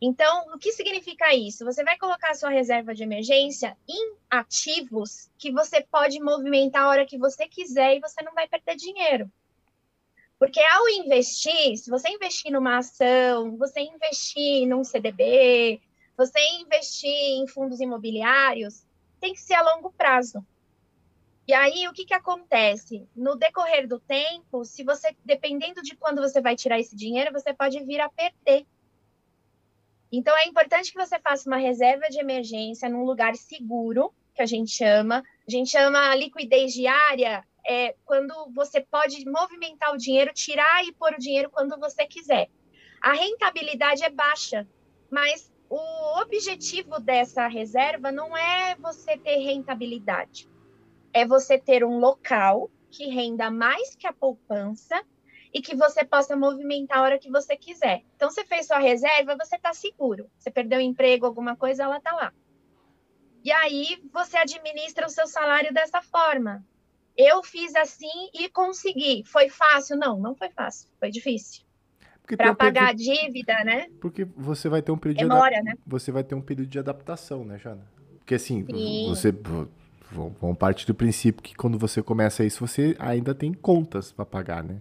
Então, 0.00 0.46
o 0.54 0.58
que 0.58 0.72
significa 0.72 1.34
isso? 1.34 1.64
Você 1.64 1.82
vai 1.82 1.96
colocar 1.96 2.32
a 2.32 2.34
sua 2.34 2.50
reserva 2.50 2.94
de 2.94 3.02
emergência 3.02 3.74
em 3.88 4.16
ativos 4.30 5.30
que 5.38 5.50
você 5.50 5.80
pode 5.80 6.20
movimentar 6.20 6.82
a 6.82 6.88
hora 6.88 7.06
que 7.06 7.16
você 7.16 7.48
quiser 7.48 7.96
e 7.96 8.00
você 8.00 8.22
não 8.22 8.34
vai 8.34 8.46
perder 8.46 8.76
dinheiro. 8.76 9.32
Porque 10.38 10.60
ao 10.60 10.86
investir, 10.90 11.78
se 11.78 11.88
você 11.88 12.10
investir 12.10 12.52
numa 12.52 12.76
ação, 12.76 13.56
você 13.56 13.80
investir 13.80 14.66
num 14.66 14.84
CDB, 14.84 15.80
você 16.16 16.38
investir 16.60 17.10
em 17.10 17.46
fundos 17.46 17.80
imobiliários, 17.80 18.86
tem 19.20 19.32
que 19.32 19.40
ser 19.40 19.54
a 19.54 19.62
longo 19.62 19.92
prazo. 19.92 20.44
E 21.46 21.54
aí, 21.54 21.86
o 21.86 21.92
que, 21.92 22.04
que 22.04 22.14
acontece? 22.14 23.08
No 23.14 23.36
decorrer 23.36 23.86
do 23.86 24.00
tempo, 24.00 24.64
se 24.64 24.82
você, 24.82 25.14
dependendo 25.24 25.80
de 25.80 25.94
quando 25.94 26.20
você 26.20 26.40
vai 26.40 26.56
tirar 26.56 26.80
esse 26.80 26.96
dinheiro, 26.96 27.32
você 27.32 27.54
pode 27.54 27.78
vir 27.84 28.00
a 28.00 28.08
perder. 28.08 28.66
Então, 30.10 30.36
é 30.36 30.46
importante 30.48 30.90
que 30.90 30.98
você 30.98 31.20
faça 31.20 31.48
uma 31.48 31.56
reserva 31.56 32.08
de 32.08 32.18
emergência 32.18 32.88
num 32.88 33.04
lugar 33.04 33.36
seguro, 33.36 34.12
que 34.34 34.42
a 34.42 34.46
gente 34.46 34.72
chama. 34.72 35.22
A 35.46 35.50
gente 35.50 35.70
chama 35.70 36.14
liquidez 36.16 36.72
diária, 36.72 37.44
é 37.64 37.94
quando 38.04 38.34
você 38.52 38.80
pode 38.80 39.24
movimentar 39.28 39.92
o 39.92 39.98
dinheiro, 39.98 40.32
tirar 40.32 40.84
e 40.84 40.92
pôr 40.92 41.14
o 41.14 41.18
dinheiro 41.18 41.50
quando 41.50 41.78
você 41.78 42.06
quiser. 42.06 42.48
A 43.00 43.12
rentabilidade 43.12 44.02
é 44.02 44.10
baixa, 44.10 44.66
mas 45.10 45.52
o 45.68 46.20
objetivo 46.20 47.00
dessa 47.00 47.46
reserva 47.46 48.12
não 48.12 48.36
é 48.36 48.76
você 48.76 49.16
ter 49.18 49.36
rentabilidade 49.38 50.48
é 51.16 51.24
você 51.24 51.58
ter 51.58 51.82
um 51.82 51.98
local 51.98 52.70
que 52.90 53.06
renda 53.06 53.50
mais 53.50 53.96
que 53.96 54.06
a 54.06 54.12
poupança 54.12 55.02
e 55.50 55.62
que 55.62 55.74
você 55.74 56.04
possa 56.04 56.36
movimentar 56.36 56.98
a 56.98 57.02
hora 57.02 57.18
que 57.18 57.30
você 57.30 57.56
quiser. 57.56 58.02
Então, 58.14 58.28
você 58.28 58.44
fez 58.44 58.66
sua 58.66 58.78
reserva, 58.78 59.34
você 59.34 59.56
está 59.56 59.72
seguro. 59.72 60.30
Você 60.36 60.50
perdeu 60.50 60.78
emprego, 60.78 61.24
alguma 61.24 61.56
coisa, 61.56 61.84
ela 61.84 61.96
está 61.96 62.12
lá. 62.12 62.34
E 63.42 63.50
aí, 63.50 63.98
você 64.12 64.36
administra 64.36 65.06
o 65.06 65.08
seu 65.08 65.26
salário 65.26 65.72
dessa 65.72 66.02
forma. 66.02 66.62
Eu 67.16 67.42
fiz 67.42 67.74
assim 67.74 68.28
e 68.34 68.50
consegui. 68.50 69.24
Foi 69.24 69.48
fácil? 69.48 69.96
Não, 69.96 70.18
não 70.18 70.34
foi 70.34 70.50
fácil. 70.50 70.90
Foi 71.00 71.10
difícil. 71.10 71.64
Para 72.34 72.54
pagar 72.54 72.96
período... 72.96 73.10
a 73.10 73.24
dívida, 73.24 73.64
né? 73.64 73.86
Porque 74.00 74.24
você 74.36 74.68
vai 74.68 74.80
ter 74.80 74.90
um 74.90 74.98
período 74.98 75.18
Demora, 75.18 75.58
de 75.58 75.62
né? 75.64 75.74
Você 75.86 76.10
vai 76.10 76.24
ter 76.24 76.34
um 76.34 76.40
período 76.40 76.68
de 76.68 76.78
adaptação, 76.78 77.44
né, 77.44 77.58
Jana? 77.58 77.86
Porque 78.18 78.34
assim, 78.34 78.64
Sim. 78.64 79.06
você 79.08 79.30
Vamos 80.40 80.56
partir 80.56 80.86
do 80.86 80.94
princípio 80.94 81.42
que 81.42 81.54
quando 81.54 81.78
você 81.78 82.02
começa 82.02 82.44
isso, 82.44 82.66
você 82.66 82.96
ainda 82.98 83.34
tem 83.34 83.52
contas 83.52 84.12
para 84.12 84.24
pagar, 84.24 84.62
né? 84.62 84.80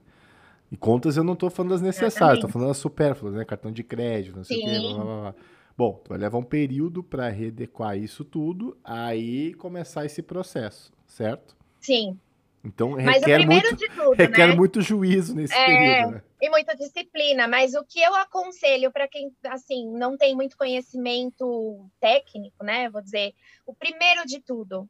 E 0.72 0.78
contas 0.78 1.18
eu 1.18 1.24
não 1.24 1.34
estou 1.34 1.50
falando 1.50 1.72
das 1.72 1.82
necessárias, 1.82 2.38
estou 2.38 2.50
falando 2.50 2.68
das 2.70 2.78
supérfluas, 2.78 3.34
né? 3.34 3.46
Cartão 3.46 3.72
de 3.72 3.84
crédito, 3.84 4.38
não 4.38 4.44
sei 4.44 4.58
o 4.58 4.62
quê, 4.62 4.80
blá, 4.80 4.94
blá, 4.94 5.04
blá. 5.04 5.36
Bom, 5.78 6.02
vai 6.08 6.18
levar 6.18 6.38
um 6.38 6.44
período 6.44 7.04
para 7.04 7.28
readequar 7.30 7.98
isso 7.98 8.24
tudo, 8.24 8.78
aí 8.84 9.54
começar 9.56 10.06
esse 10.06 10.22
processo, 10.22 10.92
certo? 11.06 11.56
Sim. 11.82 12.18
Então 12.66 12.94
requer, 12.94 13.46
muito, 13.46 13.78
tudo, 13.78 14.14
requer 14.14 14.48
né? 14.48 14.56
muito 14.56 14.82
juízo 14.82 15.36
nesse 15.36 15.54
é, 15.54 15.66
período, 15.66 16.12
né? 16.16 16.24
E 16.42 16.50
muita 16.50 16.76
disciplina, 16.76 17.48
mas 17.48 17.76
o 17.76 17.86
que 17.86 18.02
eu 18.02 18.14
aconselho 18.16 18.92
para 18.92 19.08
quem 19.08 19.32
assim 19.46 19.88
não 19.92 20.18
tem 20.18 20.36
muito 20.36 20.58
conhecimento 20.58 21.88
técnico, 22.00 22.64
né? 22.64 22.90
Vou 22.90 23.02
dizer, 23.02 23.34
o 23.66 23.74
primeiro 23.74 24.26
de 24.26 24.42
tudo, 24.42 24.90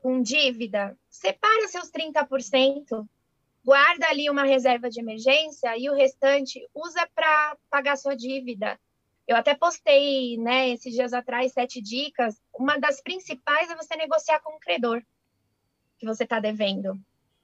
com 0.00 0.22
dívida, 0.22 0.96
separa 1.10 1.68
seus 1.68 1.90
30%, 1.90 3.06
guarda 3.62 4.08
ali 4.08 4.30
uma 4.30 4.44
reserva 4.44 4.88
de 4.88 5.00
emergência 5.00 5.76
e 5.76 5.90
o 5.90 5.94
restante 5.94 6.66
usa 6.74 7.06
para 7.14 7.56
pagar 7.70 7.96
sua 7.96 8.16
dívida. 8.16 8.80
Eu 9.26 9.36
até 9.36 9.54
postei, 9.54 10.38
né, 10.38 10.70
esses 10.70 10.94
dias 10.94 11.12
atrás, 11.12 11.52
sete 11.52 11.82
dicas. 11.82 12.40
Uma 12.58 12.78
das 12.78 13.02
principais 13.02 13.68
é 13.70 13.76
você 13.76 13.94
negociar 13.94 14.40
com 14.40 14.56
o 14.56 14.58
credor 14.58 15.02
que 15.98 16.06
você 16.06 16.24
está 16.24 16.40
devendo. 16.40 16.98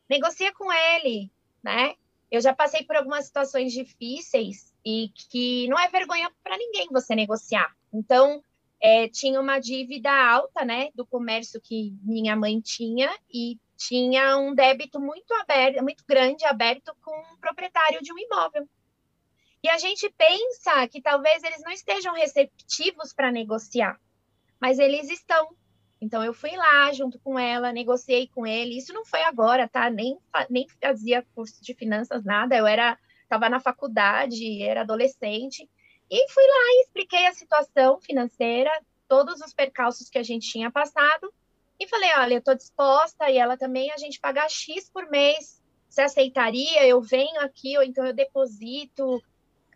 Negocia 0.08 0.52
com 0.52 0.72
ele, 0.72 1.30
né? 1.62 1.94
Eu 2.30 2.40
já 2.40 2.54
passei 2.54 2.84
por 2.84 2.96
algumas 2.96 3.26
situações 3.26 3.72
difíceis 3.72 4.72
e 4.84 5.10
que 5.14 5.68
não 5.68 5.78
é 5.78 5.88
vergonha 5.88 6.30
para 6.42 6.58
ninguém 6.58 6.88
você 6.90 7.14
negociar. 7.14 7.74
Então, 7.92 8.42
é, 8.80 9.08
tinha 9.08 9.40
uma 9.40 9.58
dívida 9.58 10.10
alta, 10.10 10.64
né, 10.64 10.90
do 10.94 11.06
comércio 11.06 11.60
que 11.60 11.96
minha 12.02 12.36
mãe 12.36 12.60
tinha 12.60 13.14
e 13.32 13.58
tinha 13.76 14.36
um 14.36 14.54
débito 14.54 15.00
muito 15.00 15.32
aberto, 15.34 15.82
muito 15.82 16.04
grande 16.06 16.44
aberto 16.44 16.94
com 17.02 17.16
um 17.32 17.36
proprietário 17.38 18.02
de 18.02 18.12
um 18.12 18.18
imóvel. 18.18 18.68
E 19.62 19.68
a 19.68 19.78
gente 19.78 20.10
pensa 20.10 20.86
que 20.88 21.00
talvez 21.00 21.42
eles 21.42 21.62
não 21.62 21.72
estejam 21.72 22.14
receptivos 22.14 23.14
para 23.14 23.32
negociar, 23.32 23.98
mas 24.60 24.78
eles 24.78 25.08
estão. 25.10 25.56
Então 26.00 26.22
eu 26.22 26.34
fui 26.34 26.54
lá 26.56 26.92
junto 26.92 27.18
com 27.18 27.38
ela, 27.38 27.72
negociei 27.72 28.28
com 28.28 28.46
ele. 28.46 28.76
Isso 28.76 28.92
não 28.92 29.04
foi 29.04 29.22
agora, 29.22 29.68
tá? 29.68 29.88
Nem 29.88 30.18
nem 30.50 30.66
fazia 30.80 31.24
curso 31.34 31.62
de 31.62 31.74
finanças 31.74 32.24
nada. 32.24 32.56
Eu 32.56 32.66
era 32.66 32.98
estava 33.22 33.48
na 33.48 33.58
faculdade, 33.58 34.62
era 34.62 34.82
adolescente 34.82 35.68
e 36.10 36.28
fui 36.30 36.44
lá 36.44 36.72
e 36.74 36.82
expliquei 36.82 37.26
a 37.26 37.32
situação 37.32 38.00
financeira, 38.00 38.70
todos 39.08 39.40
os 39.40 39.52
percalços 39.52 40.08
que 40.08 40.18
a 40.18 40.22
gente 40.22 40.50
tinha 40.50 40.70
passado, 40.70 41.32
e 41.78 41.88
falei: 41.88 42.10
olha, 42.18 42.34
eu 42.34 42.38
estou 42.38 42.54
disposta, 42.54 43.30
e 43.30 43.38
ela 43.38 43.56
também, 43.56 43.90
a 43.90 43.96
gente 43.96 44.20
pagar 44.20 44.48
X 44.48 44.88
por 44.90 45.08
mês. 45.10 45.62
Você 45.88 46.02
aceitaria? 46.02 46.86
Eu 46.86 47.00
venho 47.00 47.40
aqui, 47.40 47.76
ou 47.76 47.82
então 47.82 48.04
eu 48.04 48.12
deposito. 48.12 49.22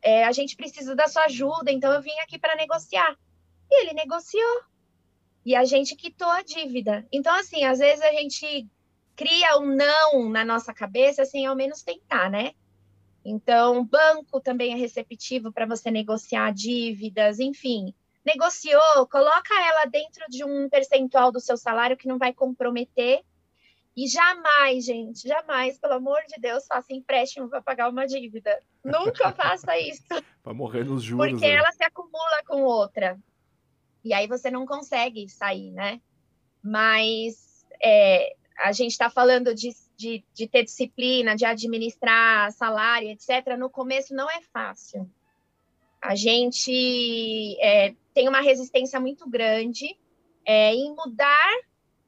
É, 0.02 0.24
a 0.24 0.32
gente 0.32 0.56
precisa 0.56 0.94
da 0.94 1.08
sua 1.08 1.24
ajuda, 1.24 1.72
então 1.72 1.92
eu 1.92 2.02
vim 2.02 2.16
aqui 2.20 2.38
para 2.38 2.56
negociar. 2.56 3.16
E 3.70 3.82
ele 3.82 3.92
negociou. 3.94 4.62
E 5.48 5.56
a 5.56 5.64
gente 5.64 5.96
quitou 5.96 6.28
a 6.28 6.42
dívida. 6.42 7.06
Então, 7.10 7.34
assim, 7.34 7.64
às 7.64 7.78
vezes 7.78 8.04
a 8.04 8.12
gente 8.12 8.68
cria 9.16 9.56
um 9.56 9.74
não 9.74 10.28
na 10.28 10.44
nossa 10.44 10.74
cabeça, 10.74 11.22
assim, 11.22 11.46
ao 11.46 11.56
menos 11.56 11.80
tentar, 11.82 12.30
né? 12.30 12.52
Então, 13.24 13.82
banco 13.82 14.42
também 14.42 14.74
é 14.74 14.76
receptivo 14.76 15.50
para 15.50 15.64
você 15.64 15.90
negociar 15.90 16.52
dívidas, 16.52 17.40
enfim. 17.40 17.94
Negociou, 18.26 19.06
coloca 19.10 19.54
ela 19.58 19.86
dentro 19.86 20.22
de 20.28 20.44
um 20.44 20.68
percentual 20.68 21.32
do 21.32 21.40
seu 21.40 21.56
salário 21.56 21.96
que 21.96 22.06
não 22.06 22.18
vai 22.18 22.34
comprometer. 22.34 23.22
E 23.96 24.06
jamais, 24.06 24.84
gente, 24.84 25.26
jamais, 25.26 25.78
pelo 25.78 25.94
amor 25.94 26.20
de 26.28 26.38
Deus, 26.38 26.66
faça 26.66 26.92
empréstimo 26.92 27.48
para 27.48 27.62
pagar 27.62 27.88
uma 27.88 28.06
dívida. 28.06 28.62
Nunca 28.84 29.32
faça 29.32 29.78
isso. 29.78 30.04
para 30.42 30.52
morrer 30.52 30.84
nos 30.84 31.02
juros. 31.02 31.26
Porque 31.26 31.48
né? 31.48 31.54
ela 31.54 31.72
se 31.72 31.82
acumula 31.82 32.42
com 32.46 32.64
outra. 32.64 33.18
E 34.04 34.12
aí 34.12 34.26
você 34.26 34.50
não 34.50 34.66
consegue 34.66 35.28
sair, 35.28 35.70
né? 35.72 36.00
Mas 36.62 37.66
é, 37.82 38.34
a 38.58 38.72
gente 38.72 38.92
está 38.92 39.08
falando 39.08 39.54
de, 39.54 39.70
de, 39.96 40.24
de, 40.34 40.48
ter 40.48 40.64
disciplina, 40.64 41.36
de 41.36 41.44
administrar 41.44 42.52
salário, 42.52 43.10
etc. 43.10 43.56
No 43.58 43.70
começo 43.70 44.14
não 44.14 44.28
é 44.30 44.40
fácil. 44.52 45.08
A 46.00 46.14
gente 46.14 47.56
é, 47.60 47.94
tem 48.14 48.28
uma 48.28 48.40
resistência 48.40 49.00
muito 49.00 49.28
grande 49.28 49.98
é, 50.44 50.72
em 50.74 50.94
mudar 50.94 51.60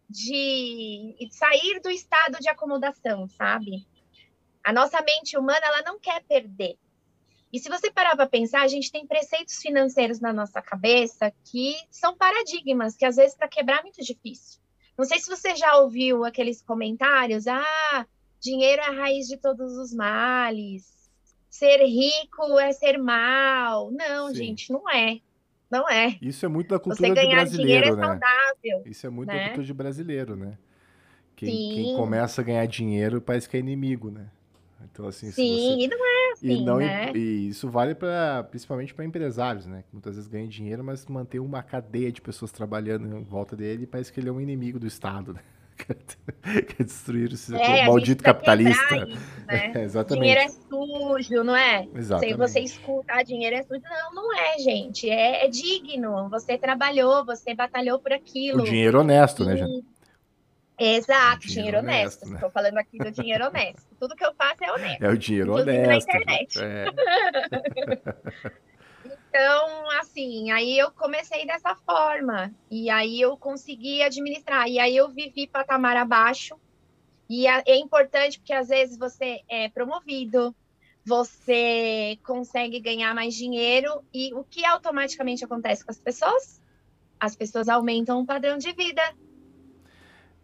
de 0.08 1.14
sair 1.30 1.80
do 1.80 1.90
estado 1.90 2.38
de 2.40 2.48
acomodação, 2.48 3.28
sabe? 3.28 3.86
A 4.62 4.72
nossa 4.72 5.00
mente 5.02 5.38
humana 5.38 5.60
ela 5.62 5.82
não 5.82 5.98
quer 5.98 6.22
perder. 6.24 6.76
E 7.52 7.58
se 7.58 7.68
você 7.68 7.90
parar 7.90 8.14
para 8.14 8.28
pensar, 8.28 8.62
a 8.62 8.68
gente 8.68 8.92
tem 8.92 9.06
preceitos 9.06 9.56
financeiros 9.56 10.20
na 10.20 10.32
nossa 10.32 10.62
cabeça 10.62 11.32
que 11.44 11.74
são 11.90 12.16
paradigmas, 12.16 12.96
que 12.96 13.04
às 13.04 13.16
vezes 13.16 13.36
para 13.36 13.48
quebrar 13.48 13.80
é 13.80 13.82
muito 13.82 14.02
difícil. 14.02 14.60
Não 14.96 15.04
sei 15.04 15.18
se 15.18 15.28
você 15.28 15.56
já 15.56 15.78
ouviu 15.78 16.24
aqueles 16.24 16.62
comentários: 16.62 17.46
ah, 17.46 18.06
dinheiro 18.40 18.82
é 18.82 18.86
a 18.86 18.92
raiz 18.92 19.26
de 19.26 19.36
todos 19.36 19.76
os 19.76 19.92
males, 19.92 21.10
ser 21.48 21.84
rico 21.84 22.58
é 22.58 22.72
ser 22.72 22.98
mal. 22.98 23.90
Não, 23.90 24.28
Sim. 24.28 24.34
gente, 24.34 24.72
não 24.72 24.88
é. 24.88 25.20
Não 25.70 25.88
é. 25.88 26.18
Isso 26.20 26.44
é 26.44 26.48
muito 26.48 26.68
da 26.68 26.78
cultura 26.78 27.08
Você 27.08 27.14
ganhar 27.14 27.28
de 27.28 27.56
brasileiro, 27.56 27.66
dinheiro 27.66 27.86
é 27.86 27.96
né? 27.96 28.06
saudável. 28.06 28.82
Isso 28.86 29.06
é 29.06 29.10
muito 29.10 29.28
né? 29.28 29.34
da 29.34 29.44
cultura 29.44 29.66
de 29.66 29.74
brasileiro, 29.74 30.36
né? 30.36 30.58
Quem, 31.36 31.74
quem, 31.74 31.96
começa 31.96 32.40
a 32.40 32.44
ganhar 32.44 32.66
dinheiro 32.66 33.20
parece 33.20 33.48
que 33.48 33.56
é 33.56 33.60
inimigo, 33.60 34.10
né? 34.10 34.26
Então, 34.92 35.06
assim, 35.06 35.30
Sim, 35.30 35.76
você... 35.76 35.84
e 35.84 35.88
não 35.88 36.06
é 36.06 36.32
assim, 36.32 36.48
e, 36.48 36.64
não, 36.64 36.76
né? 36.78 37.12
e 37.14 37.48
isso 37.48 37.70
vale 37.70 37.94
para 37.94 38.44
principalmente 38.44 38.92
para 38.92 39.04
empresários, 39.04 39.66
né? 39.66 39.84
Que 39.88 39.94
muitas 39.94 40.16
vezes 40.16 40.28
ganham 40.28 40.48
dinheiro, 40.48 40.82
mas 40.82 41.06
mantém 41.06 41.40
uma 41.40 41.62
cadeia 41.62 42.10
de 42.10 42.20
pessoas 42.20 42.50
trabalhando 42.50 43.06
em 43.06 43.22
volta 43.22 43.56
dele 43.56 43.84
e 43.84 43.86
parece 43.86 44.12
que 44.12 44.20
ele 44.20 44.28
é 44.28 44.32
um 44.32 44.40
inimigo 44.40 44.78
do 44.78 44.86
Estado, 44.86 45.32
né? 45.32 45.40
Quer 46.76 46.84
destruir 46.84 47.32
esse 47.32 47.54
é, 47.54 47.86
maldito 47.86 48.22
capitalista. 48.22 48.96
Isso, 48.96 49.18
né? 49.46 49.72
é, 49.74 49.82
exatamente. 49.82 50.22
Dinheiro 50.22 50.40
é 50.40 50.48
sujo, 50.48 51.44
não 51.44 51.56
é? 51.56 51.88
Exatamente. 51.94 52.32
Se 52.32 52.38
você 52.38 52.60
escutar 52.60 53.18
ah, 53.18 53.22
dinheiro 53.22 53.56
é 53.56 53.62
sujo, 53.62 53.80
não, 53.82 54.14
não 54.14 54.38
é, 54.38 54.58
gente. 54.58 55.08
É, 55.08 55.44
é 55.44 55.48
digno. 55.48 56.28
Você 56.28 56.58
trabalhou, 56.58 57.24
você 57.24 57.54
batalhou 57.54 57.98
por 57.98 58.12
aquilo. 58.12 58.62
O 58.62 58.64
dinheiro 58.64 59.00
honesto, 59.00 59.42
e... 59.42 59.46
né, 59.46 59.56
gente? 59.56 59.84
Exato, 60.80 61.46
dinheiro, 61.46 61.52
dinheiro 61.72 61.78
honesto. 61.78 62.22
Estou 62.24 62.40
né? 62.40 62.50
falando 62.50 62.78
aqui 62.78 62.96
do 62.96 63.10
dinheiro 63.10 63.46
honesto. 63.46 63.86
Tudo 63.98 64.16
que 64.16 64.24
eu 64.24 64.32
faço 64.34 64.64
é 64.64 64.72
honesto. 64.72 65.02
É 65.02 65.08
o 65.10 65.18
dinheiro 65.18 65.52
honesto. 65.52 65.86
Na 65.86 65.96
internet. 65.96 66.58
É. 66.58 66.86
então, 69.28 69.90
assim, 70.00 70.50
aí 70.50 70.78
eu 70.78 70.90
comecei 70.92 71.44
dessa 71.44 71.74
forma. 71.74 72.50
E 72.70 72.88
aí 72.88 73.20
eu 73.20 73.36
consegui 73.36 74.02
administrar. 74.02 74.68
E 74.68 74.78
aí 74.78 74.96
eu 74.96 75.10
vivi 75.10 75.46
patamar 75.46 75.98
abaixo. 75.98 76.58
E 77.28 77.46
é 77.46 77.76
importante 77.76 78.38
porque 78.38 78.54
às 78.54 78.68
vezes 78.68 78.96
você 78.96 79.40
é 79.48 79.68
promovido, 79.68 80.56
você 81.04 82.18
consegue 82.24 82.80
ganhar 82.80 83.14
mais 83.14 83.34
dinheiro. 83.34 84.02
E 84.14 84.32
o 84.32 84.44
que 84.44 84.64
automaticamente 84.64 85.44
acontece 85.44 85.84
com 85.84 85.90
as 85.90 86.00
pessoas? 86.00 86.58
As 87.20 87.36
pessoas 87.36 87.68
aumentam 87.68 88.18
o 88.22 88.26
padrão 88.26 88.56
de 88.56 88.72
vida 88.72 89.02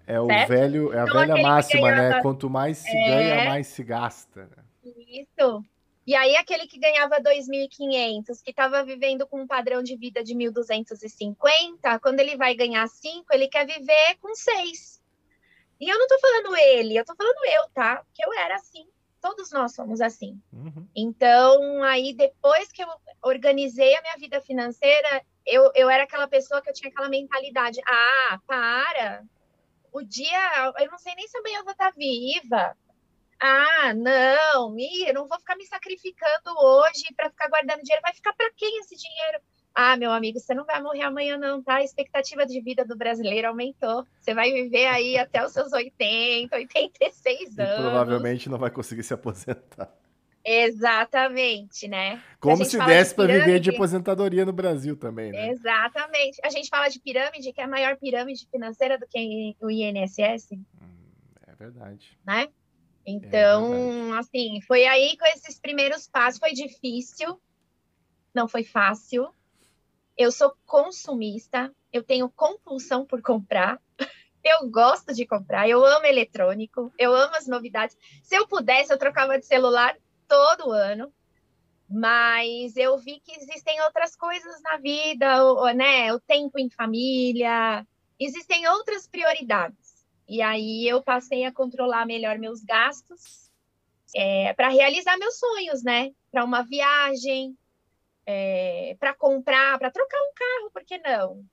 é 0.07 0.21
o 0.21 0.27
velho, 0.27 0.93
é 0.93 1.01
a 1.01 1.05
então, 1.05 1.19
velha 1.21 1.43
máxima, 1.43 1.91
né? 1.91 1.97
ganhava... 1.97 2.17
né? 2.17 2.23
Quanto 2.23 2.49
mais 2.49 2.79
se 2.79 2.97
é... 2.97 3.09
ganha, 3.09 3.45
mais 3.45 3.67
se 3.67 3.83
gasta. 3.83 4.49
Isso. 4.85 5.65
E 6.07 6.15
aí 6.15 6.37
aquele 6.37 6.69
que 6.69 6.79
ganhava 6.79 7.21
2.500, 7.21 8.41
que 8.43 8.51
estava 8.51 8.85
vivendo 8.85 9.27
com 9.27 9.41
um 9.41 9.47
padrão 9.47 9.83
de 9.83 9.97
vida 9.97 10.23
de 10.23 10.35
1.250, 10.35 11.99
quando 12.01 12.21
ele 12.21 12.37
vai 12.37 12.55
ganhar 12.55 12.87
5, 12.87 13.27
ele 13.33 13.49
quer 13.49 13.67
viver 13.67 14.17
com 14.21 14.33
6. 14.33 15.03
E 15.81 15.89
eu 15.89 15.99
não 15.99 16.07
estou 16.07 16.21
falando 16.21 16.57
ele, 16.57 16.97
eu 16.97 17.01
estou 17.01 17.17
falando 17.17 17.45
eu, 17.45 17.69
tá? 17.71 17.97
Porque 17.97 18.25
eu 18.25 18.33
era 18.33 18.55
assim. 18.55 18.87
Todos 19.21 19.51
nós 19.51 19.75
somos 19.75 20.01
assim. 20.01 20.41
Uhum. 20.53 20.87
Então, 20.95 21.83
aí 21.83 22.15
depois 22.15 22.71
que 22.71 22.83
eu 22.85 22.89
organizei 23.23 23.97
a 23.97 24.03
minha 24.03 24.17
vida 24.17 24.41
financeira, 24.41 25.23
eu, 25.45 25.73
eu 25.75 25.91
era 25.91 26.05
aquela 26.05 26.29
pessoa 26.29 26.63
que 26.63 26.71
eu 26.71 26.75
tinha 26.75 26.89
aquela 26.89 27.09
mentalidade. 27.09 27.81
Ah, 27.85 28.39
para, 28.47 29.25
o 29.99 30.05
dia, 30.05 30.73
eu 30.79 30.91
não 30.91 30.99
sei 30.99 31.15
nem 31.15 31.27
se 31.27 31.39
amanhã 31.39 31.59
eu 31.59 31.65
vou 31.65 31.73
estar 31.73 31.93
viva. 31.93 32.77
Ah, 33.41 33.93
não, 33.95 34.75
eu 34.79 35.15
não 35.15 35.29
vou 35.29 35.39
ficar 35.39 35.57
me 35.57 35.67
sacrificando 35.67 36.59
hoje 36.59 37.05
para 37.15 37.31
ficar 37.31 37.49
guardando 37.49 37.83
dinheiro. 37.83 38.03
Vai 38.03 38.15
ficar 38.15 38.33
para 38.33 38.51
quem 38.57 38.81
esse 38.81 38.97
dinheiro? 38.97 39.41
Ah, 39.75 39.95
meu 39.95 40.11
amigo, 40.11 40.41
você 40.41 40.55
não 40.55 40.65
vai 40.65 40.83
morrer 40.83 41.03
amanhã, 41.03 41.37
não, 41.37 41.63
tá? 41.63 41.75
A 41.77 41.85
expectativa 41.85 42.47
de 42.47 42.63
vida 42.63 42.83
do 42.83 42.97
brasileiro 42.97 43.49
aumentou. 43.49 44.07
Você 44.19 44.33
vai 44.33 44.51
viver 44.51 44.87
aí 44.87 45.19
até 45.19 45.45
os 45.45 45.53
seus 45.53 45.71
80, 45.71 46.57
86 46.57 47.59
anos. 47.59 47.73
E 47.73 47.83
provavelmente 47.83 48.49
não 48.49 48.57
vai 48.57 48.71
conseguir 48.71 49.03
se 49.03 49.13
aposentar. 49.13 49.93
Exatamente, 50.49 51.89
né? 51.89 52.23
Como 52.39 52.65
se 52.65 52.79
desse 52.79 53.11
de 53.11 53.17
para 53.17 53.27
viver 53.27 53.59
de 53.59 53.71
aposentadoria 53.71 54.45
no 54.45 54.53
Brasil 54.53 54.97
também, 54.97 55.33
né? 55.33 55.51
Exatamente. 55.51 56.41
A 56.45 56.51
gente 56.51 56.69
fala 56.69 56.89
de 56.89 57.01
pirâmide, 57.01 57.53
que 57.53 57.61
é 57.61 57.65
a 57.65 57.69
maior 57.69 57.97
pirâmide 57.97 58.47
financeira 58.49 58.97
do 58.97 59.09
que 59.09 59.57
o 59.61 59.69
INSS. 59.69 60.53
Hum, 60.53 60.95
é 61.49 61.55
verdade. 61.57 62.17
Né? 62.25 62.47
Então, 63.05 64.15
é 64.15 64.19
assim, 64.19 64.61
foi 64.61 64.87
aí 64.87 65.17
com 65.17 65.27
esses 65.27 65.59
primeiros 65.59 66.07
passos, 66.07 66.39
foi 66.39 66.53
difícil, 66.53 67.41
não 68.33 68.47
foi 68.47 68.63
fácil. 68.63 69.29
Eu 70.17 70.31
sou 70.31 70.55
consumista, 70.65 71.75
eu 71.93 72.05
tenho 72.05 72.31
compulsão 72.31 73.05
por 73.05 73.21
comprar. 73.21 73.81
Eu 74.49 74.71
gosto 74.71 75.13
de 75.13 75.27
comprar, 75.27 75.69
eu 75.69 75.85
amo 75.85 76.07
eletrônico, 76.07 76.93
eu 76.97 77.13
amo 77.13 77.35
as 77.35 77.49
novidades. 77.49 77.99
Se 78.23 78.37
eu 78.37 78.47
pudesse, 78.47 78.93
eu 78.93 78.97
trocava 78.97 79.37
de 79.37 79.45
celular 79.45 79.97
todo 80.29 80.73
ano, 80.73 81.13
mas 81.89 82.77
eu 82.77 82.99
vi 82.99 83.21
que 83.21 83.33
existem 83.33 83.81
outras 83.83 84.17
coisas 84.17 84.61
na 84.63 84.77
vida, 84.77 85.45
o, 85.45 85.71
né? 85.71 86.13
O 86.13 86.21
tempo 86.21 86.59
em 86.59 86.69
família, 86.69 87.87
existem 88.19 88.67
outras 88.69 89.07
prioridades. 89.07 90.07
E 90.29 90.43
aí 90.43 90.87
eu 90.89 91.03
passei 91.03 91.45
a 91.45 91.53
controlar 91.53 92.05
melhor 92.05 92.39
meus 92.39 92.63
gastos 92.65 93.51
é, 94.15 94.53
para 94.55 94.69
realizar 94.69 95.17
meus 95.19 95.39
sonhos, 95.39 95.83
né? 95.83 96.11
Para 96.31 96.45
uma 96.45 96.63
viagem, 96.63 97.57
é, 98.27 98.97
para 98.99 99.15
comprar, 99.15 99.79
para 99.79 99.91
trocar 99.91 100.19
um 100.19 100.33
carro, 100.35 100.71
por 100.73 100.85
que 100.85 100.99
não? 100.99 101.45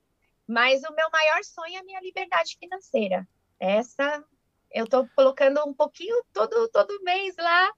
Mas 0.48 0.82
o 0.84 0.94
meu 0.94 1.10
maior 1.12 1.44
sonho 1.44 1.76
é 1.76 1.80
a 1.80 1.84
minha 1.84 2.02
liberdade 2.02 2.58
financeira. 2.60 3.28
Essa 3.60 4.24
eu 4.72 4.86
estou 4.86 5.08
colocando 5.16 5.64
um 5.68 5.74
pouquinho 5.74 6.16
todo, 6.34 6.68
todo 6.70 7.04
mês 7.04 7.36
lá 7.38 7.72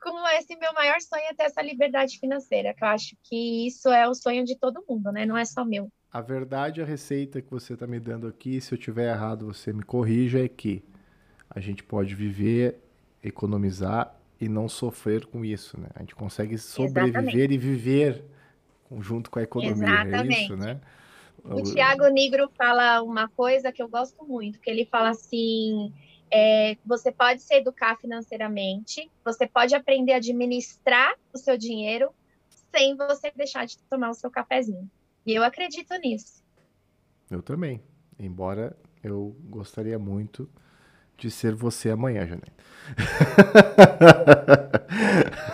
como 0.00 0.26
esse 0.28 0.56
meu 0.56 0.72
maior 0.72 1.00
sonho 1.00 1.24
é 1.30 1.34
ter 1.34 1.44
essa 1.44 1.62
liberdade 1.62 2.18
financeira, 2.18 2.74
que 2.74 2.82
eu 2.82 2.88
acho 2.88 3.16
que 3.22 3.66
isso 3.66 3.88
é 3.90 4.08
o 4.08 4.14
sonho 4.14 4.44
de 4.44 4.56
todo 4.56 4.84
mundo, 4.88 5.12
né? 5.12 5.26
Não 5.26 5.36
é 5.36 5.44
só 5.44 5.64
meu. 5.64 5.90
A 6.12 6.20
verdade, 6.20 6.82
a 6.82 6.84
receita 6.84 7.40
que 7.40 7.50
você 7.50 7.74
está 7.74 7.86
me 7.86 8.00
dando 8.00 8.26
aqui, 8.26 8.60
se 8.60 8.72
eu 8.72 8.78
tiver 8.78 9.12
errado, 9.12 9.46
você 9.46 9.72
me 9.72 9.82
corrija, 9.82 10.44
é 10.44 10.48
que 10.48 10.82
a 11.48 11.60
gente 11.60 11.84
pode 11.84 12.14
viver, 12.14 12.78
economizar 13.22 14.16
e 14.40 14.48
não 14.48 14.68
sofrer 14.68 15.26
com 15.26 15.44
isso, 15.44 15.78
né? 15.78 15.88
A 15.94 16.00
gente 16.00 16.14
consegue 16.14 16.56
sobreviver 16.56 17.20
Exatamente. 17.20 17.54
e 17.54 17.58
viver 17.58 18.24
junto 19.00 19.30
com 19.30 19.38
a 19.38 19.42
economia, 19.42 19.72
Exatamente. 19.72 20.34
é 20.34 20.42
isso, 20.42 20.56
né? 20.56 20.80
O 21.44 21.62
Tiago 21.62 22.06
Negro 22.08 22.50
fala 22.56 23.02
uma 23.02 23.28
coisa 23.28 23.72
que 23.72 23.82
eu 23.82 23.88
gosto 23.88 24.26
muito, 24.26 24.58
que 24.60 24.68
ele 24.68 24.84
fala 24.84 25.10
assim, 25.10 25.92
é, 26.32 26.76
você 26.84 27.10
pode 27.10 27.42
se 27.42 27.54
educar 27.54 27.96
financeiramente, 27.96 29.10
você 29.24 29.46
pode 29.46 29.74
aprender 29.74 30.12
a 30.12 30.16
administrar 30.16 31.14
o 31.32 31.38
seu 31.38 31.56
dinheiro 31.58 32.10
sem 32.70 32.96
você 32.96 33.32
deixar 33.34 33.66
de 33.66 33.78
tomar 33.90 34.10
o 34.10 34.14
seu 34.14 34.30
cafezinho. 34.30 34.88
E 35.26 35.34
eu 35.34 35.42
acredito 35.42 35.92
nisso. 35.98 36.42
Eu 37.30 37.42
também. 37.42 37.82
Embora 38.18 38.76
eu 39.02 39.36
gostaria 39.48 39.98
muito 39.98 40.48
de 41.20 41.30
ser 41.30 41.54
você 41.54 41.90
amanhã, 41.90 42.26
Janete. 42.26 42.52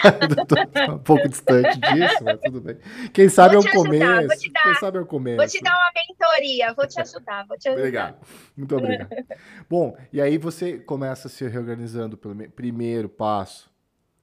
Tô 0.87 0.93
um 0.93 0.99
pouco 0.99 1.29
distante 1.29 1.79
disso, 1.79 2.25
mas 2.25 2.41
tudo 2.41 2.61
bem. 2.61 2.77
Quem 3.12 3.29
sabe 3.29 3.57
é 3.57 3.59
o 3.59 3.71
começo. 3.71 4.51
Dar, 4.53 4.62
Quem 4.62 4.75
sabe 4.77 4.99
o 4.99 5.07
começo. 5.07 5.37
Vou 5.37 5.47
te 5.47 5.62
dar 5.62 5.75
uma 5.75 5.93
mentoria, 5.95 6.73
vou 6.75 6.87
te 6.87 7.01
ajudar, 7.01 7.47
vou 7.47 7.59
te 7.59 7.69
ajudar. 7.69 7.81
Obrigado. 7.81 8.27
Muito 8.57 8.77
obrigado. 8.77 9.11
Bom, 9.69 9.97
e 10.12 10.21
aí 10.21 10.39
você 10.39 10.79
começa 10.79 11.29
se 11.29 11.47
reorganizando 11.47 12.17
pelo 12.17 12.35
primeiro 12.51 13.09
passo, 13.09 13.71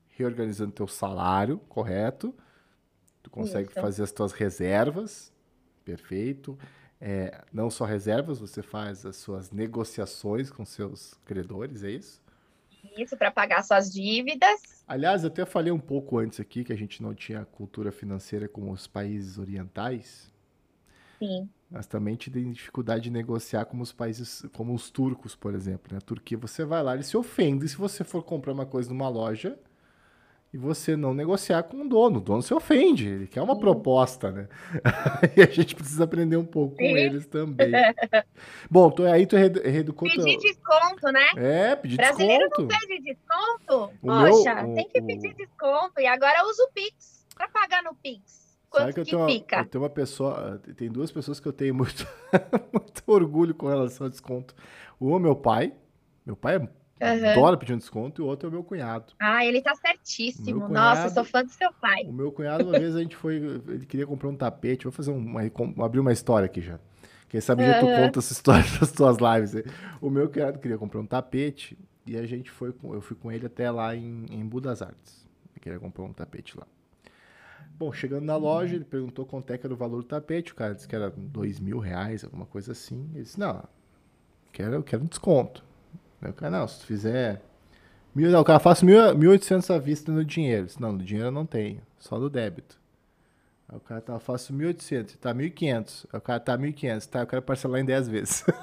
reorganizando 0.09 0.71
teu 0.71 0.87
salário, 0.87 1.59
correto? 1.69 2.33
Tu 3.21 3.29
consegue 3.29 3.69
Isso. 3.69 3.79
fazer 3.79 4.03
as 4.03 4.11
tuas 4.11 4.31
reservas, 4.33 5.31
perfeito. 5.83 6.57
É, 7.05 7.43
não 7.51 7.69
só 7.69 7.83
reservas, 7.83 8.39
você 8.39 8.61
faz 8.61 9.05
as 9.05 9.17
suas 9.17 9.51
negociações 9.51 10.49
com 10.49 10.63
seus 10.63 11.13
credores, 11.25 11.83
é 11.83 11.91
isso? 11.91 12.21
Isso, 12.97 13.17
para 13.17 13.29
pagar 13.29 13.61
suas 13.61 13.91
dívidas. 13.91 14.85
Aliás, 14.87 15.23
eu 15.23 15.27
até 15.27 15.45
falei 15.45 15.69
um 15.69 15.79
pouco 15.81 16.17
antes 16.17 16.39
aqui 16.39 16.63
que 16.63 16.71
a 16.71 16.77
gente 16.77 17.03
não 17.03 17.13
tinha 17.13 17.43
cultura 17.43 17.91
financeira 17.91 18.47
como 18.47 18.71
os 18.71 18.87
países 18.87 19.37
orientais. 19.37 20.31
Sim. 21.19 21.49
Mas 21.69 21.87
também 21.87 22.15
te 22.15 22.31
tem 22.31 22.53
dificuldade 22.53 23.03
de 23.03 23.11
negociar 23.11 23.65
como 23.65 23.83
os 23.83 23.91
países, 23.91 24.45
como 24.53 24.73
os 24.73 24.89
turcos, 24.89 25.35
por 25.35 25.53
exemplo. 25.53 25.89
Na 25.91 25.95
né? 25.95 26.01
Turquia 26.05 26.37
você 26.37 26.63
vai 26.63 26.81
lá, 26.81 26.93
eles 26.93 27.07
se 27.07 27.17
ofendem 27.17 27.67
se 27.67 27.75
você 27.75 28.05
for 28.05 28.23
comprar 28.23 28.53
uma 28.53 28.65
coisa 28.65 28.87
numa 28.87 29.09
loja 29.09 29.59
e 30.53 30.57
você 30.57 30.95
não 30.95 31.15
negociar 31.15 31.63
com 31.63 31.81
o 31.81 31.89
dono. 31.89 32.19
O 32.19 32.21
dono 32.21 32.43
se 32.43 32.53
ofende, 32.53 33.07
ele 33.07 33.27
quer 33.27 33.41
uma 33.41 33.57
proposta, 33.57 34.31
né? 34.31 34.47
e 35.35 35.41
a 35.41 35.47
gente 35.47 35.73
precisa 35.73 36.03
aprender 36.03 36.37
um 36.37 36.45
pouco 36.45 36.75
Sim. 36.75 36.91
com 36.91 36.97
eles 36.97 37.25
também. 37.25 37.71
Bom, 38.69 38.91
tu, 38.91 39.03
aí 39.03 39.25
tu 39.25 39.35
reeducou... 39.35 40.07
Pedir 40.07 40.37
desconto, 40.37 41.11
né? 41.11 41.25
É, 41.35 41.75
pedir 41.75 41.97
Brasileiro 41.97 42.47
desconto. 42.49 42.67
Brasileiro 42.67 43.03
não 43.03 43.07
pede 43.07 43.17
desconto? 43.17 43.93
O 44.03 44.07
Poxa, 44.07 44.63
meu, 44.63 44.75
tem 44.75 44.87
que 44.89 45.01
pedir 45.01 45.33
desconto. 45.33 45.99
E 45.99 46.05
agora 46.05 46.45
usa 46.47 46.63
o 46.63 46.71
Pix 46.71 47.25
para 47.35 47.47
pagar 47.47 47.81
no 47.81 47.95
Pix. 47.95 48.43
Quanto 48.69 48.81
Sabe 48.81 48.93
que, 48.93 48.99
eu 48.99 49.05
tenho? 49.05 49.19
Uma, 49.19 49.29
eu 49.31 49.65
tenho 49.65 49.83
uma 49.83 49.89
pessoa, 49.89 50.61
tem 50.77 50.89
duas 50.89 51.11
pessoas 51.11 51.39
que 51.39 51.47
eu 51.47 51.53
tenho 51.53 51.73
muito, 51.73 52.07
muito 52.71 53.03
orgulho 53.07 53.55
com 53.55 53.67
relação 53.67 54.05
ao 54.05 54.09
desconto. 54.11 54.55
Um 55.01 55.15
é 55.15 55.19
meu 55.19 55.35
pai. 55.35 55.73
Meu 56.23 56.35
pai 56.35 56.55
é 56.55 56.69
Uhum. 57.03 57.29
Adora 57.31 57.57
pedir 57.57 57.73
um 57.73 57.77
desconto 57.77 58.21
e 58.21 58.23
o 58.23 58.27
outro 58.27 58.47
é 58.47 58.49
o 58.49 58.51
meu 58.51 58.63
cunhado. 58.63 59.13
Ah, 59.19 59.45
ele 59.45 59.61
tá 59.61 59.75
certíssimo. 59.75 60.67
Cunhado, 60.67 60.73
Nossa, 60.73 61.09
sou 61.09 61.23
fã 61.23 61.43
do 61.43 61.51
seu 61.51 61.71
pai. 61.73 62.03
O 62.05 62.13
meu 62.13 62.31
cunhado, 62.31 62.63
uma 62.63 62.79
vez 62.79 62.95
a 62.95 63.01
gente 63.01 63.15
foi, 63.15 63.35
ele 63.35 63.85
queria 63.85 64.07
comprar 64.07 64.29
um 64.29 64.35
tapete. 64.35 64.83
Vou 64.83 64.91
fazer 64.91 65.11
uma, 65.11 65.41
abrir 65.83 65.99
uma 65.99 66.13
história 66.13 66.45
aqui 66.45 66.61
já. 66.61 66.79
Quem 67.27 67.41
sabe 67.41 67.65
já 67.65 67.79
tu 67.79 67.87
conta 67.87 68.19
essa 68.19 68.31
história 68.31 68.63
das 68.79 68.91
tuas 68.91 69.17
lives. 69.17 69.63
O 69.99 70.09
meu 70.09 70.29
cunhado 70.29 70.59
queria 70.59 70.77
comprar 70.77 70.99
um 71.01 71.05
tapete 71.05 71.77
e 72.05 72.17
a 72.17 72.25
gente 72.25 72.51
foi, 72.51 72.73
eu 72.83 73.01
fui 73.01 73.17
com 73.17 73.31
ele 73.31 73.45
até 73.45 73.71
lá 73.71 73.95
em, 73.95 74.25
em 74.29 74.45
Budas 74.45 74.81
Artes. 74.81 75.27
Ele 75.51 75.59
queria 75.59 75.79
comprar 75.79 76.03
um 76.03 76.13
tapete 76.13 76.57
lá. 76.57 76.67
Bom, 77.77 77.91
chegando 77.91 78.23
na 78.23 78.35
loja, 78.35 78.75
ele 78.75 78.85
perguntou 78.85 79.25
quanto 79.25 79.51
é 79.51 79.57
que 79.57 79.65
era 79.65 79.73
o 79.73 79.77
valor 79.77 80.03
do 80.03 80.07
tapete. 80.07 80.51
O 80.51 80.55
cara 80.55 80.75
disse 80.75 80.87
que 80.87 80.95
era 80.95 81.09
dois 81.09 81.59
mil 81.59 81.79
reais, 81.79 82.23
alguma 82.23 82.45
coisa 82.45 82.71
assim. 82.71 83.09
Ele 83.13 83.23
disse, 83.23 83.39
não, 83.39 83.63
quero, 84.51 84.75
eu 84.75 84.83
quero 84.83 85.03
um 85.03 85.07
desconto. 85.07 85.63
Aí 86.23 86.31
o 86.31 86.33
cara, 86.33 86.57
não, 86.57 86.67
se 86.67 86.79
tu 86.79 86.85
fizer. 86.85 87.41
Mil, 88.15 88.31
não, 88.31 88.39
o 88.39 88.45
cara 88.45 88.59
faz 88.59 88.81
1.800 88.81 89.75
à 89.75 89.77
vista 89.77 90.09
no 90.11 90.23
dinheiro. 90.23 90.67
Disse, 90.67 90.81
não, 90.81 90.93
no 90.93 91.03
dinheiro 91.03 91.27
eu 91.27 91.31
não 91.31 91.45
tenho, 91.45 91.81
só 91.99 92.17
no 92.17 92.29
débito. 92.29 92.79
Aí 93.67 93.75
o 93.75 93.79
cara 93.81 93.99
tá, 93.99 94.13
eu 94.13 94.19
faço 94.19 94.53
1.800, 94.53 95.17
tá 95.17 95.33
1.500. 95.33 96.05
Aí 96.13 96.17
o 96.17 96.21
cara 96.21 96.39
tá 96.39 96.57
1.500, 96.57 97.05
tá, 97.07 97.19
eu 97.19 97.27
quero 97.27 97.41
parcelar 97.41 97.81
em 97.81 97.85
10 97.85 98.07
vezes. 98.07 98.45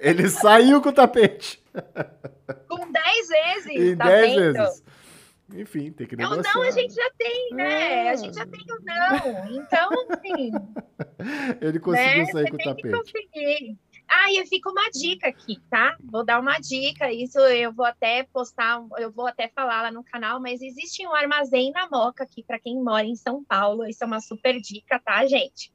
Ele 0.00 0.28
saiu 0.28 0.80
com 0.80 0.88
o 0.88 0.92
tapete. 0.92 1.62
Com 2.66 2.90
10 2.90 3.28
vezes, 3.28 3.66
em 3.66 3.96
tá 3.96 4.06
10 4.06 4.34
vendo? 4.34 4.52
vezes. 4.54 4.82
Enfim, 5.54 5.92
tem 5.92 6.06
que 6.06 6.16
negociar. 6.16 6.52
É 6.52 6.54
o 6.54 6.54
não 6.54 6.62
a 6.62 6.70
gente 6.70 6.94
já 6.94 7.10
tem, 7.18 7.50
né? 7.54 8.06
É. 8.06 8.10
A 8.10 8.16
gente 8.16 8.34
já 8.34 8.46
tem 8.46 8.60
o 8.60 8.78
não. 8.82 9.16
Então, 9.56 9.90
assim. 10.08 10.52
Ele 11.60 11.78
conseguiu 11.78 12.24
né? 12.24 12.32
sair 12.32 12.50
com 12.50 12.56
o 12.56 12.58
tapete. 12.58 12.90
Conseguir. 12.90 13.78
Ah, 14.12 14.32
e 14.32 14.44
fica 14.44 14.68
uma 14.68 14.90
dica 14.90 15.28
aqui, 15.28 15.60
tá? 15.70 15.96
Vou 16.02 16.24
dar 16.24 16.40
uma 16.40 16.58
dica. 16.58 17.12
Isso 17.12 17.38
eu 17.38 17.72
vou 17.72 17.86
até 17.86 18.24
postar, 18.24 18.84
eu 18.98 19.12
vou 19.12 19.28
até 19.28 19.46
falar 19.48 19.82
lá 19.82 19.90
no 19.92 20.02
canal, 20.02 20.40
mas 20.40 20.60
existe 20.60 21.06
um 21.06 21.14
armazém 21.14 21.70
na 21.70 21.88
Moca 21.88 22.24
aqui 22.24 22.42
para 22.42 22.58
quem 22.58 22.82
mora 22.82 23.06
em 23.06 23.14
São 23.14 23.44
Paulo. 23.44 23.86
Isso 23.86 24.02
é 24.02 24.06
uma 24.06 24.20
super 24.20 24.60
dica, 24.60 24.98
tá, 24.98 25.24
gente? 25.26 25.72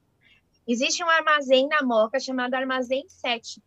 Existe 0.67 1.01
um 1.01 1.09
armazém 1.09 1.67
na 1.69 1.81
Moca 1.81 2.19
chamado 2.19 2.55
Armazém 2.55 3.05
7. 3.07 3.63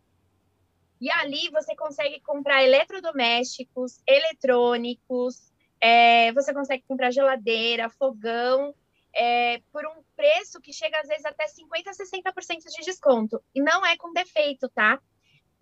E 1.01 1.09
ali 1.13 1.49
você 1.49 1.75
consegue 1.75 2.19
comprar 2.19 2.63
eletrodomésticos, 2.63 4.03
eletrônicos, 4.05 5.51
é, 5.81 6.31
você 6.33 6.53
consegue 6.53 6.83
comprar 6.87 7.09
geladeira, 7.09 7.89
fogão, 7.89 8.75
é, 9.13 9.61
por 9.71 9.85
um 9.85 10.03
preço 10.15 10.61
que 10.61 10.73
chega 10.73 10.99
às 10.99 11.07
vezes 11.07 11.25
até 11.25 11.45
50% 11.45 11.87
a 11.87 12.33
60% 12.33 12.63
de 12.77 12.85
desconto. 12.85 13.43
E 13.53 13.61
não 13.61 13.85
é 13.85 13.97
com 13.97 14.13
defeito, 14.13 14.69
tá? 14.69 14.99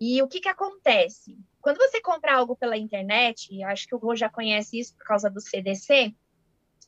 E 0.00 0.22
o 0.22 0.28
que, 0.28 0.40
que 0.40 0.48
acontece? 0.48 1.36
Quando 1.60 1.78
você 1.78 2.00
compra 2.00 2.36
algo 2.36 2.56
pela 2.56 2.76
internet, 2.76 3.62
acho 3.64 3.86
que 3.86 3.94
o 3.94 3.98
Rô 3.98 4.14
já 4.14 4.28
conhece 4.28 4.78
isso 4.78 4.94
por 4.96 5.04
causa 5.04 5.28
do 5.28 5.40
CDC, 5.40 6.14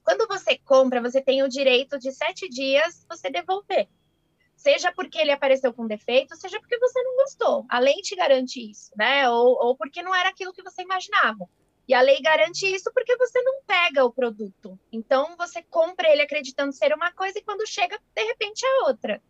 quando 0.03 0.27
você 0.27 0.59
compra, 0.59 1.01
você 1.01 1.21
tem 1.21 1.43
o 1.43 1.49
direito 1.49 1.99
de 1.99 2.13
sete 2.13 2.49
dias 2.49 3.05
você 3.09 3.31
devolver. 3.31 3.89
Seja 4.57 4.93
porque 4.93 5.19
ele 5.19 5.33
apareceu 5.33 5.73
com 5.73 5.87
defeito, 5.87 6.37
seja 6.37 6.61
porque 6.61 6.79
você 6.79 7.03
não 7.03 7.17
gostou. 7.17 7.67
A 7.69 7.79
lei 7.79 7.95
te 8.03 8.15
garante 8.15 8.71
isso, 8.71 8.91
né? 8.97 9.29
Ou, 9.29 9.57
ou 9.59 9.77
porque 9.77 10.03
não 10.03 10.15
era 10.15 10.29
aquilo 10.29 10.53
que 10.53 10.63
você 10.63 10.83
imaginava. 10.83 11.49
E 11.87 11.95
a 11.95 12.01
lei 12.01 12.21
garante 12.21 12.67
isso 12.67 12.91
porque 12.93 13.17
você 13.17 13.43
não 13.43 13.63
pega 13.67 14.05
o 14.05 14.13
produto. 14.13 14.79
Então, 14.93 15.37
você 15.37 15.63
compra 15.63 16.09
ele 16.09 16.23
acreditando 16.23 16.73
ser 16.73 16.93
uma 16.93 17.13
coisa 17.13 17.39
e 17.39 17.43
quando 17.43 17.67
chega, 17.67 17.99
de 18.15 18.23
repente, 18.23 18.65
é 18.65 18.89
outra. 18.89 19.21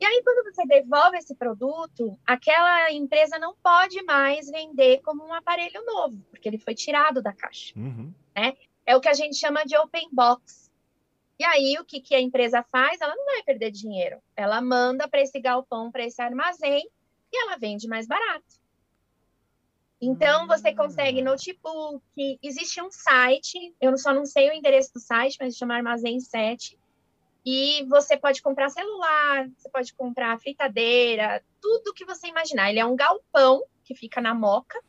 E 0.00 0.04
aí, 0.04 0.22
quando 0.24 0.50
você 0.50 0.64
devolve 0.66 1.18
esse 1.18 1.34
produto, 1.34 2.18
aquela 2.26 2.90
empresa 2.90 3.38
não 3.38 3.54
pode 3.62 4.02
mais 4.02 4.48
vender 4.48 5.02
como 5.02 5.22
um 5.22 5.34
aparelho 5.34 5.84
novo, 5.84 6.24
porque 6.30 6.48
ele 6.48 6.58
foi 6.58 6.74
tirado 6.74 7.22
da 7.22 7.34
caixa. 7.34 7.78
Uhum. 7.78 8.14
Né? 8.34 8.56
É 8.86 8.96
o 8.96 9.00
que 9.00 9.08
a 9.08 9.12
gente 9.12 9.36
chama 9.36 9.62
de 9.64 9.76
open 9.76 10.08
box. 10.10 10.70
E 11.38 11.44
aí, 11.44 11.76
o 11.78 11.84
que, 11.84 12.00
que 12.00 12.14
a 12.14 12.20
empresa 12.20 12.62
faz? 12.72 13.00
Ela 13.00 13.14
não 13.14 13.26
vai 13.26 13.42
perder 13.42 13.70
dinheiro. 13.70 14.22
Ela 14.34 14.60
manda 14.62 15.06
para 15.06 15.20
esse 15.20 15.38
galpão, 15.38 15.90
para 15.90 16.04
esse 16.04 16.20
armazém, 16.20 16.88
e 17.32 17.42
ela 17.42 17.56
vende 17.58 17.86
mais 17.86 18.06
barato. 18.06 18.59
Então, 20.00 20.46
você 20.46 20.74
consegue 20.74 21.20
notebook, 21.20 22.02
existe 22.42 22.80
um 22.80 22.90
site, 22.90 23.74
eu 23.78 23.96
só 23.98 24.14
não 24.14 24.24
sei 24.24 24.48
o 24.48 24.52
endereço 24.52 24.94
do 24.94 25.00
site, 25.00 25.36
mas 25.38 25.56
chama 25.56 25.74
Armazém 25.74 26.18
7, 26.18 26.78
e 27.44 27.84
você 27.86 28.16
pode 28.16 28.40
comprar 28.40 28.70
celular, 28.70 29.48
você 29.56 29.68
pode 29.68 29.92
comprar 29.94 30.40
fritadeira, 30.40 31.44
tudo 31.60 31.92
que 31.92 32.04
você 32.04 32.28
imaginar. 32.28 32.70
Ele 32.70 32.80
é 32.80 32.84
um 32.84 32.96
galpão 32.96 33.62
que 33.84 33.94
fica 33.94 34.22
na 34.22 34.34
Moca, 34.34 34.80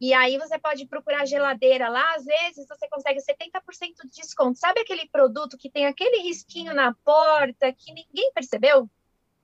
e 0.00 0.12
aí 0.12 0.38
você 0.38 0.58
pode 0.58 0.86
procurar 0.86 1.26
geladeira 1.26 1.88
lá, 1.88 2.14
às 2.14 2.24
vezes 2.24 2.66
você 2.66 2.88
consegue 2.88 3.20
70% 3.20 4.02
de 4.04 4.20
desconto. 4.20 4.58
Sabe 4.58 4.80
aquele 4.80 5.08
produto 5.08 5.56
que 5.58 5.70
tem 5.70 5.86
aquele 5.86 6.22
risquinho 6.22 6.74
na 6.74 6.94
porta 7.04 7.72
que 7.72 7.92
ninguém 7.92 8.32
percebeu? 8.32 8.88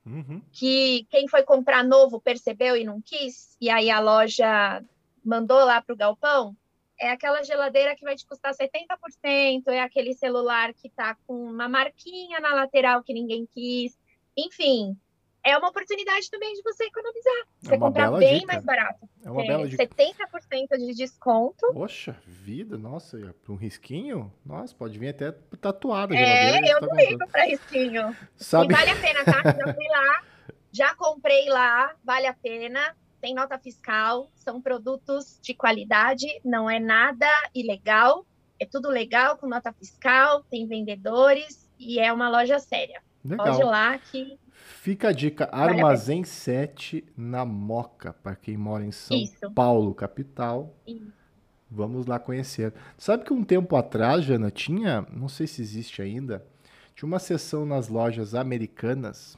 Uhum. 0.05 0.41
Que 0.51 1.07
quem 1.09 1.27
foi 1.27 1.43
comprar 1.43 1.83
novo 1.83 2.19
percebeu 2.19 2.75
e 2.75 2.83
não 2.83 3.01
quis, 3.01 3.55
e 3.59 3.69
aí 3.69 3.89
a 3.89 3.99
loja 3.99 4.83
mandou 5.23 5.63
lá 5.63 5.81
para 5.81 5.93
o 5.93 5.97
galpão, 5.97 6.55
é 6.99 7.09
aquela 7.09 7.43
geladeira 7.43 7.95
que 7.95 8.03
vai 8.03 8.15
te 8.15 8.25
custar 8.25 8.53
70%, 8.53 9.67
é 9.67 9.81
aquele 9.81 10.13
celular 10.13 10.73
que 10.73 10.87
está 10.87 11.15
com 11.25 11.33
uma 11.45 11.67
marquinha 11.67 12.39
na 12.39 12.53
lateral 12.53 13.03
que 13.03 13.13
ninguém 13.13 13.47
quis. 13.53 13.97
Enfim, 14.37 14.97
é 15.43 15.57
uma 15.57 15.69
oportunidade 15.69 16.29
também 16.31 16.53
de 16.53 16.61
você 16.61 16.85
economizar. 16.85 17.33
É 17.33 17.67
você 17.67 17.75
é 17.75 17.77
comprar 17.77 18.11
bem 18.11 18.39
dica. 18.39 18.53
mais 18.53 18.63
barato. 18.63 19.09
É 19.23 19.29
uma 19.29 19.43
é, 19.43 19.47
bela 19.47 19.67
dica. 19.67 19.85
70% 19.85 20.77
de 20.77 20.93
desconto. 20.93 21.73
Poxa 21.73 22.15
vida, 22.25 22.77
nossa, 22.77 23.35
para 23.43 23.53
um 23.53 23.57
risquinho, 23.57 24.33
nossa, 24.45 24.73
pode 24.73 24.97
vir 24.97 25.09
até 25.09 25.31
tatuado. 25.59 26.13
É, 26.13 26.59
eu 26.59 26.79
tá 26.79 26.87
não 26.87 26.95
ligo 26.95 27.27
para 27.27 27.45
risquinho. 27.45 28.15
Sabe... 28.37 28.73
E 28.73 28.77
vale 28.77 28.89
a 28.91 28.95
pena, 28.95 29.25
tá? 29.25 29.41
Já 29.43 29.73
fui 29.75 29.87
lá, 29.87 30.23
já 30.71 30.95
comprei 30.95 31.49
lá, 31.49 31.93
vale 32.03 32.27
a 32.27 32.33
pena. 32.33 32.95
Tem 33.19 33.33
nota 33.33 33.57
fiscal, 33.57 34.29
são 34.35 34.61
produtos 34.61 35.39
de 35.41 35.53
qualidade, 35.53 36.27
não 36.43 36.69
é 36.69 36.77
nada 36.77 37.27
ilegal, 37.55 38.25
é 38.59 38.65
tudo 38.65 38.89
legal 38.89 39.37
com 39.37 39.47
nota 39.47 39.71
fiscal, 39.71 40.43
tem 40.43 40.67
vendedores 40.67 41.69
e 41.79 41.99
é 41.99 42.11
uma 42.11 42.29
loja 42.29 42.59
séria. 42.59 43.01
Legal. 43.23 43.45
Pode 43.45 43.61
ir 43.61 43.63
lá 43.63 43.97
que 43.97 44.37
Fica 44.53 45.09
a 45.09 45.11
dica, 45.11 45.49
Armazém 45.51 46.23
7 46.23 47.05
na 47.15 47.45
Moca, 47.45 48.13
para 48.13 48.35
quem 48.35 48.57
mora 48.57 48.85
em 48.85 48.91
São 48.91 49.17
Isso. 49.17 49.51
Paulo, 49.51 49.93
capital. 49.93 50.75
Isso. 50.85 51.23
Vamos 51.69 52.05
lá 52.05 52.19
conhecer. 52.19 52.73
Sabe 52.97 53.23
que 53.23 53.33
um 53.33 53.43
tempo 53.43 53.75
atrás, 53.75 54.23
Jana, 54.23 54.51
tinha, 54.51 55.07
não 55.11 55.27
sei 55.27 55.47
se 55.47 55.61
existe 55.61 56.01
ainda, 56.01 56.45
tinha 56.93 57.07
uma 57.07 57.17
sessão 57.17 57.65
nas 57.65 57.87
lojas 57.87 58.35
americanas. 58.35 59.37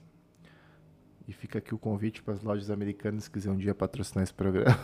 E 1.28 1.34
fica 1.34 1.60
aqui 1.60 1.74
o 1.74 1.78
convite 1.78 2.22
para 2.22 2.34
as 2.34 2.44
lojas 2.44 2.70
americanas 2.70 3.28
que 3.28 3.36
quiser 3.36 3.50
um 3.50 3.58
dia 3.58 3.74
patrocinar 3.74 4.24
esse 4.24 4.34
programa. 4.34 4.78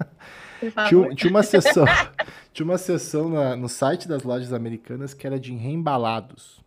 tinha, 0.88 1.14
tinha, 1.14 1.30
uma 1.30 1.42
sessão, 1.42 1.84
tinha 2.52 2.64
uma 2.64 2.78
sessão 2.78 3.28
na, 3.28 3.56
no 3.56 3.68
site 3.68 4.06
das 4.06 4.22
lojas 4.22 4.52
americanas 4.52 5.12
que 5.12 5.26
era 5.26 5.38
de 5.38 5.52
reembalados. 5.54 6.64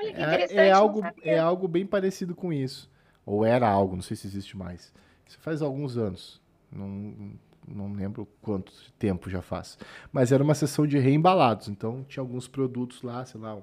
Olha 0.00 0.12
que 0.14 0.20
interessante. 0.22 0.58
É, 0.58 0.68
é 0.68 0.72
algo, 0.72 1.02
é 1.22 1.38
algo 1.38 1.68
bem 1.68 1.84
parecido 1.84 2.34
com 2.34 2.52
isso. 2.52 2.90
Ou 3.24 3.44
era 3.44 3.68
algo, 3.68 3.94
não 3.94 4.02
sei 4.02 4.16
se 4.16 4.26
existe 4.26 4.56
mais. 4.56 4.92
Isso 5.26 5.38
faz 5.40 5.60
alguns 5.60 5.96
anos. 5.96 6.40
Não, 6.72 7.34
não 7.68 7.92
lembro 7.92 8.26
quanto 8.40 8.72
tempo 8.98 9.28
já 9.28 9.42
faz. 9.42 9.78
Mas 10.10 10.32
era 10.32 10.42
uma 10.42 10.54
sessão 10.54 10.86
de 10.86 10.98
reembalados. 10.98 11.68
Então 11.68 12.04
tinha 12.08 12.22
alguns 12.22 12.48
produtos 12.48 13.02
lá, 13.02 13.24
sei 13.24 13.40
lá, 13.40 13.54
um, 13.54 13.62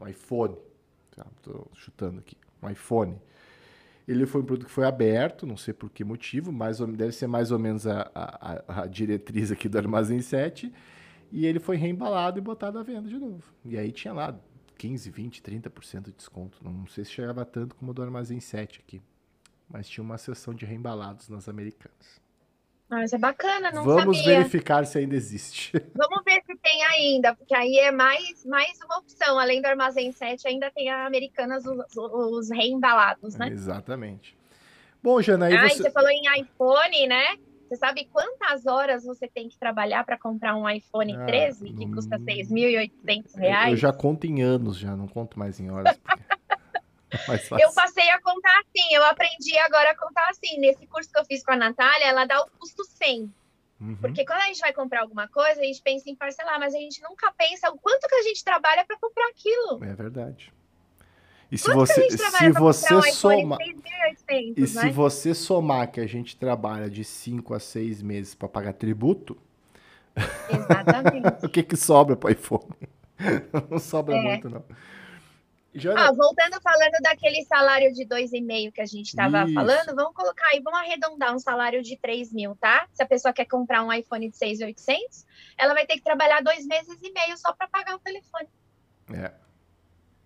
um 0.00 0.06
iPhone. 0.06 0.56
Estou 1.36 1.70
chutando 1.74 2.18
aqui. 2.18 2.36
Um 2.62 2.68
iPhone. 2.68 3.16
Ele 4.06 4.26
foi 4.26 4.40
um 4.40 4.44
produto 4.44 4.66
que 4.66 4.72
foi 4.72 4.84
aberto, 4.84 5.46
não 5.46 5.56
sei 5.56 5.74
por 5.74 5.90
que 5.90 6.04
motivo, 6.04 6.52
mas 6.52 6.78
deve 6.78 7.10
ser 7.10 7.26
mais 7.26 7.50
ou 7.50 7.58
menos 7.58 7.86
a, 7.86 8.08
a, 8.14 8.82
a 8.82 8.86
diretriz 8.86 9.50
aqui 9.50 9.68
do 9.68 9.78
Armazém 9.78 10.20
7. 10.20 10.72
E 11.32 11.44
ele 11.44 11.58
foi 11.58 11.76
reembalado 11.76 12.38
e 12.38 12.42
botado 12.42 12.78
à 12.78 12.82
venda 12.82 13.08
de 13.08 13.18
novo. 13.18 13.42
E 13.64 13.76
aí 13.76 13.90
tinha 13.90 14.14
lá 14.14 14.38
15, 14.76 15.10
20, 15.10 15.42
30% 15.42 16.02
de 16.04 16.12
desconto. 16.12 16.58
Não 16.62 16.86
sei 16.86 17.04
se 17.04 17.12
chegava 17.12 17.44
tanto 17.44 17.74
como 17.76 17.92
do 17.94 18.02
Armazém 18.02 18.40
7 18.40 18.80
aqui. 18.86 19.02
Mas 19.68 19.88
tinha 19.88 20.04
uma 20.04 20.18
seção 20.18 20.54
de 20.54 20.64
reembalados 20.64 21.28
nas 21.28 21.48
americanas. 21.48 22.20
Mas 22.88 23.12
é 23.12 23.18
bacana, 23.18 23.72
não 23.72 23.82
Vamos 23.82 24.18
sabia. 24.18 24.38
verificar 24.38 24.86
se 24.86 24.96
ainda 24.98 25.16
existe. 25.16 25.72
Vamos 25.92 26.22
ver 26.24 26.40
se 26.46 26.56
tem 26.58 26.84
ainda, 26.84 27.34
porque 27.34 27.52
aí 27.52 27.78
é 27.78 27.90
mais, 27.90 28.44
mais 28.44 28.78
uma 28.84 28.98
opção. 28.98 29.40
Além 29.40 29.60
do 29.60 29.66
Armazém 29.66 30.12
7, 30.12 30.46
ainda 30.46 30.70
tem 30.70 30.88
a 30.88 31.04
Americanas, 31.04 31.64
os, 31.66 31.96
os 31.96 32.50
reembalados, 32.50 33.34
né? 33.34 33.48
Exatamente. 33.48 34.36
Bom, 35.02 35.20
Jana, 35.20 35.46
aí 35.46 35.56
Ah, 35.56 35.68
você... 35.68 35.82
você 35.82 35.90
falou 35.90 36.10
em 36.10 36.40
iPhone, 36.40 37.08
né? 37.08 37.36
Você 37.68 37.76
sabe 37.76 38.04
quantas 38.12 38.64
horas 38.66 39.04
você 39.04 39.26
tem 39.26 39.48
que 39.48 39.58
trabalhar 39.58 40.04
para 40.04 40.16
comprar 40.18 40.54
um 40.54 40.68
iPhone 40.68 41.16
Ah, 41.16 41.26
13, 41.26 41.72
que 41.72 41.84
não- 41.86 41.94
custa 41.94 42.16
6.800 42.18 43.34
Eu 43.34 43.40
reais? 43.40 43.80
já 43.80 43.92
conto 43.92 44.24
em 44.26 44.40
anos, 44.42 44.78
já 44.78 44.94
não 44.96 45.08
conto 45.08 45.38
mais 45.38 45.58
em 45.58 45.70
horas. 45.70 45.96
porque 45.96 46.22
é. 47.60 47.64
Eu 47.64 47.72
passei 47.72 48.08
a 48.10 48.20
contar 48.20 48.60
assim, 48.60 48.94
eu 48.94 49.04
aprendi 49.04 49.58
agora 49.58 49.90
a 49.90 49.96
contar 49.96 50.28
assim. 50.30 50.58
Nesse 50.60 50.86
curso 50.86 51.10
que 51.10 51.18
eu 51.18 51.24
fiz 51.24 51.44
com 51.44 51.52
a 51.52 51.56
Natália, 51.56 52.06
ela 52.06 52.24
dá 52.24 52.40
o 52.40 52.50
custo 52.58 52.84
100. 52.84 53.32
Uhum. 53.80 53.96
Porque 53.96 54.24
quando 54.24 54.40
a 54.40 54.46
gente 54.46 54.60
vai 54.60 54.72
comprar 54.72 55.02
alguma 55.02 55.28
coisa, 55.28 55.60
a 55.60 55.64
gente 55.64 55.82
pensa 55.82 56.08
em 56.08 56.14
parcelar, 56.16 56.58
mas 56.58 56.74
a 56.74 56.78
gente 56.78 57.02
nunca 57.02 57.30
pensa 57.36 57.68
o 57.70 57.78
quanto 57.78 58.08
que 58.08 58.14
a 58.14 58.22
gente 58.22 58.42
trabalha 58.44 58.84
para 58.86 58.96
comprar 58.98 59.28
aquilo. 59.28 59.84
É 59.84 59.94
verdade. 59.94 60.52
E 61.50 61.56
se 61.56 61.64
Quanto 61.66 61.76
você, 61.76 62.10
se 62.10 62.16
você 62.18 62.52
comprar 62.52 63.08
iPhone 63.08 63.12
soma, 63.12 63.58
6.800, 63.58 64.54
e 64.56 64.66
se 64.66 64.84
né? 64.86 64.90
você 64.90 65.34
somar 65.34 65.90
que 65.92 66.00
a 66.00 66.06
gente 66.06 66.36
trabalha 66.36 66.90
de 66.90 67.04
5 67.04 67.54
a 67.54 67.60
6 67.60 68.02
meses 68.02 68.34
para 68.34 68.48
pagar 68.48 68.72
tributo, 68.72 69.36
Exatamente. 70.48 71.26
o 71.44 71.48
que 71.48 71.62
que 71.62 71.76
sobra 71.76 72.16
para 72.16 72.32
iPhone? 72.32 72.68
Não 73.70 73.78
sobra 73.78 74.14
É. 74.16 74.22
muito 74.22 74.48
não. 74.50 74.64
Ah, 75.94 76.10
voltando 76.10 76.58
falando 76.62 76.94
daquele 77.02 77.44
salário 77.44 77.92
de 77.92 78.06
2,5 78.06 78.72
que 78.72 78.80
a 78.80 78.86
gente 78.86 79.08
estava 79.08 79.46
falando, 79.52 79.94
vamos 79.94 80.14
colocar 80.14 80.46
aí, 80.48 80.60
vamos 80.62 80.80
arredondar 80.80 81.34
um 81.34 81.38
salário 81.38 81.82
de 81.82 81.98
3 81.98 82.32
mil, 82.32 82.56
tá? 82.56 82.88
Se 82.94 83.02
a 83.02 83.06
pessoa 83.06 83.30
quer 83.32 83.44
comprar 83.44 83.82
um 83.84 83.92
iPhone 83.92 84.30
de 84.30 84.36
6,800, 84.38 85.26
ela 85.58 85.74
vai 85.74 85.86
ter 85.86 85.96
que 85.96 86.02
trabalhar 86.02 86.42
dois 86.42 86.66
meses 86.66 86.98
e 87.02 87.12
meio 87.12 87.36
só 87.36 87.52
para 87.52 87.68
pagar 87.68 87.94
o 87.94 87.98
telefone. 87.98 88.48
é. 89.12 89.45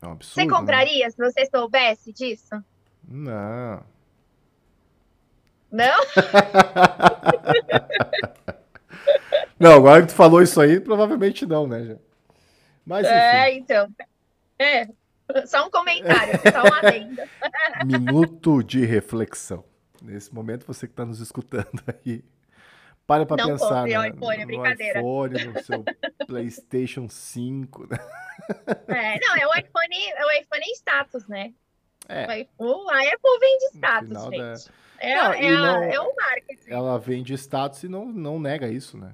É 0.02 0.06
um 0.06 0.12
absurdo. 0.12 0.34
Você 0.34 0.44
né? 0.44 0.50
compraria 0.50 1.10
se 1.10 1.16
você 1.16 1.46
soubesse 1.46 2.12
disso? 2.12 2.62
Não. 3.06 3.82
Não? 5.70 6.00
Não, 9.60 9.74
agora 9.74 10.00
que 10.00 10.08
tu 10.08 10.14
falou 10.14 10.40
isso 10.40 10.58
aí, 10.58 10.80
provavelmente 10.80 11.44
não, 11.44 11.66
né? 11.66 11.98
Mas 12.84 13.06
enfim. 13.06 13.14
É, 13.14 13.58
então. 13.58 13.94
É, 14.58 14.88
só 15.46 15.66
um 15.66 15.70
comentário, 15.70 16.40
só 16.50 16.62
uma 16.62 16.78
adenda. 16.78 17.28
Minuto 17.84 18.62
de 18.62 18.86
reflexão. 18.86 19.62
Nesse 20.00 20.34
momento, 20.34 20.66
você 20.66 20.86
que 20.86 20.94
está 20.94 21.04
nos 21.04 21.20
escutando 21.20 21.82
aí, 21.86 22.24
para 23.10 23.26
para 23.26 23.42
Não 23.42 23.50
pensar 23.50 23.68
compre 23.82 23.92
na- 23.94 24.08
iPhone, 24.08 24.36
é 24.36 24.40
no 24.40 24.46
brincadeira. 24.46 24.98
iPhone, 25.00 25.44
no 25.46 25.52
seu 25.64 25.84
PlayStation 26.28 27.08
5. 27.08 27.88
né? 27.90 27.98
É, 28.86 29.18
não, 29.20 29.36
é 29.36 29.46
o 29.48 29.50
iPhone, 29.58 29.96
é 30.16 30.24
o 30.26 30.30
iPhone 30.40 30.64
status, 30.76 31.26
né? 31.26 31.52
É, 32.08 32.26
O 32.26 32.32
iPhone- 32.32 32.90
a 32.90 33.14
Apple 33.14 33.38
vende 33.40 33.64
status, 33.76 34.08
final 34.08 34.30
da- 34.30 34.54
gente. 34.54 34.70
É, 35.00 35.14
Não, 35.16 35.32
é, 35.32 35.50
não- 35.50 35.82
é 35.82 36.00
o 36.00 36.14
marketing. 36.14 36.70
ela 36.70 36.98
vende 36.98 37.34
status 37.34 37.82
e 37.82 37.88
não, 37.88 38.04
não 38.06 38.38
nega 38.38 38.68
isso, 38.68 38.96
né? 38.96 39.12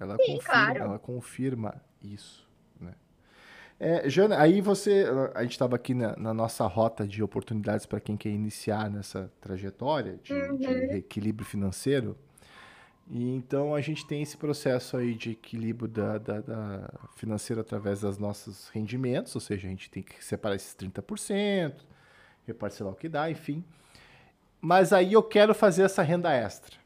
Ela 0.00 0.16
Sim, 0.16 0.36
confirma, 0.36 0.42
claro. 0.64 0.78
ela 0.78 0.98
confirma 0.98 1.82
isso, 2.02 2.48
né? 2.80 2.94
É, 3.78 4.08
Jana, 4.08 4.38
aí 4.40 4.60
você, 4.60 5.04
a 5.34 5.42
gente 5.42 5.52
estava 5.52 5.76
aqui 5.76 5.92
na, 5.92 6.16
na 6.16 6.32
nossa 6.32 6.66
rota 6.66 7.06
de 7.06 7.22
oportunidades 7.22 7.84
para 7.84 8.00
quem 8.00 8.16
quer 8.16 8.30
iniciar 8.30 8.88
nessa 8.90 9.30
trajetória 9.40 10.18
de, 10.22 10.32
de 10.56 10.66
Uhum. 10.66 10.92
equilíbrio 10.92 11.44
financeiro. 11.46 12.16
E 13.10 13.30
então 13.34 13.74
a 13.74 13.80
gente 13.80 14.06
tem 14.06 14.22
esse 14.22 14.36
processo 14.36 14.96
aí 14.96 15.14
de 15.14 15.32
equilíbrio 15.32 15.88
da, 15.88 16.18
da- 16.18 16.40
da 16.40 16.90
financeiro 17.16 17.60
através 17.60 18.00
dos 18.00 18.16
nossos 18.18 18.68
rendimentos, 18.70 19.34
ou 19.34 19.40
seja, 19.40 19.66
a 19.66 19.70
gente 19.70 19.90
tem 19.90 20.02
que 20.02 20.24
separar 20.24 20.54
esses 20.56 20.74
30%, 20.74 21.74
reparcelar 22.46 22.92
o 22.92 22.96
que 22.96 23.08
dá, 23.08 23.30
enfim. 23.30 23.62
Mas 24.60 24.92
aí 24.92 25.12
eu 25.12 25.22
quero 25.22 25.54
fazer 25.54 25.82
essa 25.82 26.02
renda 26.02 26.32
extra, 26.32 26.76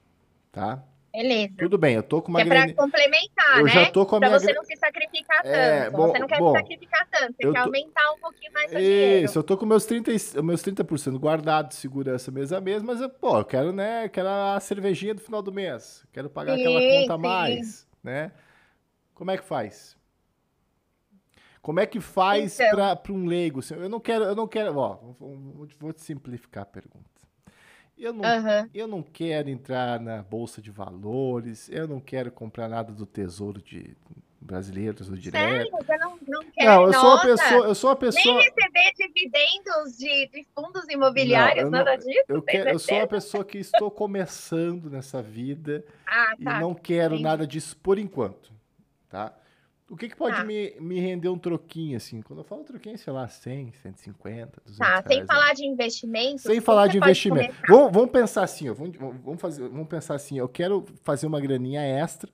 tá? 0.50 0.82
Beleza. 1.16 1.54
Tudo 1.58 1.78
bem, 1.78 1.94
eu 1.94 2.02
tô 2.02 2.20
com 2.20 2.28
uma 2.28 2.42
é 2.42 2.44
para 2.44 2.54
grana. 2.66 2.74
complementar, 2.74 3.58
Eu 3.58 3.64
né? 3.64 3.70
já 3.72 3.90
tô 3.90 4.04
com 4.04 4.16
a 4.16 4.18
Pra 4.20 4.28
minha 4.28 4.38
você 4.40 4.52
não 4.52 4.62
se 4.64 4.76
sacrificar 4.76 5.42
tanto. 5.42 5.54
É, 5.54 5.90
bom- 5.90 6.08
você 6.08 6.18
não 6.18 6.26
quer 6.26 6.38
bom, 6.38 6.52
se 6.54 6.60
sacrificar 6.60 7.08
tanto, 7.10 7.32
você 7.36 7.42
quer 7.42 7.52
tô- 7.52 7.58
aumentar 7.58 8.12
um 8.12 8.18
pouquinho 8.18 8.52
mais 8.52 8.70
seu 8.70 8.78
dinheiro. 8.78 9.24
Isso, 9.24 9.38
eu 9.38 9.42
tô 9.42 9.56
com 9.56 9.64
meus 9.64 9.86
30, 9.86 10.12
e- 10.12 10.42
meus 10.42 10.60
30% 10.62 11.18
guardado 11.18 11.68
de 11.68 11.74
segurança 11.76 12.30
mês 12.30 12.52
a 12.52 12.60
mês, 12.60 12.82
mas 12.82 13.00
eu, 13.00 13.08
pô, 13.08 13.38
eu 13.38 13.44
quero, 13.46 13.72
né, 13.72 14.08
quero 14.10 14.28
a 14.28 14.60
cervejinha 14.60 15.14
do 15.14 15.20
final 15.22 15.40
do 15.40 15.50
mês. 15.50 16.04
Quero 16.12 16.28
pagar 16.28 16.54
aquela 16.54 16.80
Sim, 16.80 17.00
conta 17.00 17.14
a 17.14 17.18
mais, 17.18 17.88
né? 18.04 18.30
Como 19.14 19.30
é 19.30 19.38
que 19.38 19.44
faz? 19.44 19.96
Como 21.62 21.80
é 21.80 21.86
que 21.86 21.98
faz 22.00 22.60
Então. 22.60 22.76
para 22.98 23.12
um 23.12 23.24
leigo? 23.26 23.60
assim? 23.60 23.74
Eu 23.74 23.88
não 23.88 23.98
quero, 23.98 24.24
eu 24.24 24.36
não 24.36 24.46
quero, 24.46 24.76
ó, 24.76 24.96
vou- 25.18 25.66
vou 25.80 25.92
te 25.92 26.02
simplificar 26.02 26.62
a 26.62 26.66
pergunta. 26.66 27.15
Eu 27.98 28.12
não 28.12 28.24
Aham. 28.24 28.68
Eu 28.74 28.86
não 28.86 29.02
quero 29.02 29.48
entrar 29.48 29.98
na 30.00 30.22
bolsa 30.22 30.60
de 30.60 30.70
valores, 30.70 31.68
eu 31.70 31.88
não 31.88 31.98
quero 32.00 32.30
comprar 32.30 32.68
nada 32.68 32.92
do 32.92 33.06
tesouro 33.06 33.62
de 33.62 33.96
brasileiro, 34.40 34.94
tesouro 34.94 35.20
Sério? 35.20 35.64
direto. 35.64 35.70
Você 35.72 35.96
não, 35.96 36.18
não? 36.28 36.42
Não, 36.58 36.86
eu 36.86 36.92
sou 36.92 37.08
uma 37.10 37.22
pessoa, 37.22 37.66
eu 37.66 37.74
sou 37.74 37.90
uma 37.90 37.96
pessoa, 37.96 38.34
Nem 38.36 38.44
receber 38.44 38.92
dividendos 38.96 39.96
de, 39.98 40.28
de 40.28 40.46
fundos 40.54 40.84
imobiliários, 40.88 41.70
Não, 41.70 41.78
eu 41.80 41.84
nada 41.84 41.96
disso? 41.96 42.24
eu 42.28 42.42
quero, 42.42 42.70
eu 42.70 42.78
sou 42.78 42.98
uma 42.98 43.06
pessoa 43.06 43.44
que 43.44 43.58
estou 43.58 43.90
começando 43.90 44.90
nessa 44.90 45.22
vida 45.22 45.84
Ah, 46.06 46.34
e 46.38 46.44
tá. 46.44 46.60
não 46.60 46.74
quero 46.74 47.14
entendi. 47.14 47.22
nada 47.24 47.46
disso 47.46 47.76
por 47.78 47.98
enquanto, 47.98 48.52
tá? 49.08 49.34
O 49.88 49.96
que 49.96 50.08
que 50.08 50.16
pode 50.16 50.36
Tá. 50.36 50.44
me, 50.44 50.74
me 50.80 50.98
render 50.98 51.28
um 51.28 51.38
troquinho 51.38 51.96
assim? 51.96 52.20
Quando 52.20 52.40
eu 52.40 52.44
falo 52.44 52.64
troquinho, 52.64 52.98
sei 52.98 53.12
lá, 53.12 53.28
100, 53.28 53.72
150, 53.72 54.60
200 54.64 54.78
Tá, 54.78 55.02
sem 55.02 55.16
reais, 55.18 55.26
falar 55.28 55.52
de 55.54 55.64
investimento. 55.64 56.42
Sem 56.42 56.60
falar 56.60 56.88
de 56.88 56.98
investimento. 56.98 57.54
Vamos, 57.68 57.92
vamos 57.92 58.10
pensar 58.10 58.42
assim, 58.42 58.68
ó, 58.68 58.74
vamos, 58.74 58.96
vamos, 58.96 59.40
fazer, 59.40 59.68
vamos 59.68 59.86
pensar 59.86 60.14
assim, 60.16 60.38
eu 60.38 60.48
quero 60.48 60.84
fazer 61.02 61.26
uma 61.28 61.40
graninha 61.40 61.80
extra 61.82 62.32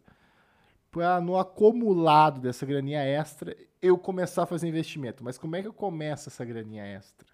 para 0.90 1.20
no 1.20 1.38
acumulado 1.38 2.40
dessa 2.40 2.64
graninha 2.64 3.02
extra 3.04 3.54
eu 3.80 3.98
começar 3.98 4.44
a 4.44 4.46
fazer 4.46 4.68
investimento. 4.68 5.22
Mas 5.22 5.36
como 5.36 5.54
é 5.54 5.60
que 5.62 5.68
eu 5.68 5.72
começo 5.74 6.30
essa 6.30 6.44
graninha 6.44 6.84
extra? 6.84 7.26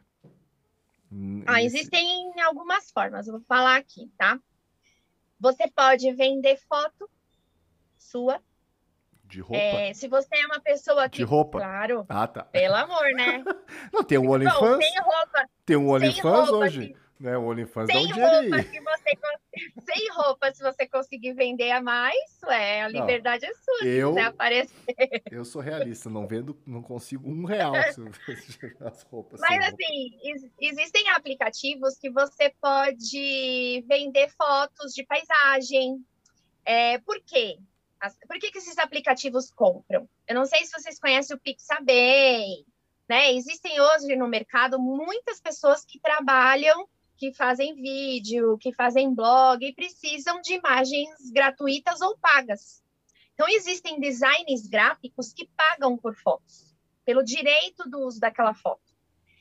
Hum, 1.12 1.42
Ah, 1.46 1.54
nesse- 1.62 1.76
existem 1.78 2.32
algumas 2.42 2.90
formas, 2.90 3.26
eu 3.28 3.34
vou 3.34 3.42
falar 3.42 3.76
aqui, 3.76 4.10
tá? 4.18 4.38
Você 5.40 5.70
pode 5.70 6.12
vender 6.14 6.56
foto 6.68 7.08
sua. 7.96 8.40
De 9.28 9.40
roupa? 9.40 9.56
é, 9.62 9.92
se 9.94 10.08
você 10.08 10.28
é 10.36 10.46
uma 10.46 10.60
pessoa 10.60 11.08
que. 11.08 11.18
De 11.18 11.22
roupa? 11.24 11.58
Claro, 11.58 12.06
Ah, 12.08 12.26
tá. 12.26 12.44
pelo 12.44 12.74
amor, 12.74 13.10
né? 13.12 13.44
Não, 13.92 14.02
tem 14.02 14.18
um 14.18 14.30
OnlyFans, 14.30 14.84
sem 14.84 15.00
roupa, 15.00 15.44
tem 15.66 15.76
um 15.76 15.90
OnlyFans 15.90 16.48
roupa, 16.48 16.64
hoje. 16.64 16.96
Né? 17.20 17.36
O 17.36 17.48
OnlyFans 17.48 17.88
dá 17.88 17.98
um 17.98 18.06
dinheiro 18.06 18.30
roupa, 18.32 18.56
você 18.62 19.18
sem 19.92 20.08
roupa, 20.12 20.54
se 20.54 20.62
você 20.62 20.86
conseguir 20.86 21.32
vender 21.32 21.72
a 21.72 21.82
mais, 21.82 22.14
é, 22.46 22.82
a 22.84 22.88
Não, 22.90 23.00
liberdade 23.00 23.44
é 23.44 23.52
sua. 23.54 23.86
Eu, 23.88 24.12
Se 24.14 24.20
aparecer. 24.20 24.74
eu 25.32 25.44
sou 25.44 25.60
realista, 25.60 26.08
não 26.08 26.28
vendo, 26.28 26.56
não 26.64 26.80
consigo 26.80 27.28
um 27.28 27.44
real 27.44 27.74
se 27.92 28.00
as 28.80 29.02
roupas. 29.02 29.40
Mas 29.40 29.50
roupa. 29.58 29.66
assim, 29.74 30.18
ex- 30.22 30.50
existem 30.60 31.08
aplicativos 31.10 31.98
que 31.98 32.08
você 32.08 32.52
pode 32.60 33.84
vender 33.88 34.30
fotos 34.36 34.92
de 34.94 35.04
paisagem. 35.04 35.96
É, 36.64 36.98
por 36.98 37.20
quê? 37.26 37.58
As- 38.00 38.16
por 38.26 38.38
que, 38.38 38.50
que 38.50 38.58
esses 38.58 38.78
aplicativos 38.78 39.50
compram? 39.50 40.08
Eu 40.26 40.34
não 40.34 40.44
sei 40.44 40.64
se 40.64 40.72
vocês 40.72 40.98
conhecem 40.98 41.36
o 41.36 41.40
Pixabay, 41.40 42.64
né? 43.08 43.32
Existem 43.32 43.80
hoje 43.80 44.14
no 44.16 44.28
mercado 44.28 44.78
muitas 44.78 45.40
pessoas 45.40 45.84
que 45.84 45.98
trabalham, 45.98 46.88
que 47.16 47.32
fazem 47.34 47.74
vídeo, 47.74 48.56
que 48.58 48.72
fazem 48.72 49.12
blog 49.12 49.64
e 49.64 49.74
precisam 49.74 50.40
de 50.40 50.54
imagens 50.54 51.30
gratuitas 51.32 52.00
ou 52.00 52.16
pagas. 52.18 52.82
Então, 53.34 53.48
existem 53.48 54.00
designers 54.00 54.66
gráficos 54.68 55.32
que 55.32 55.48
pagam 55.56 55.96
por 55.96 56.14
fotos, 56.14 56.74
pelo 57.04 57.22
direito 57.22 57.88
do 57.88 58.00
uso 58.00 58.20
daquela 58.20 58.54
foto. 58.54 58.82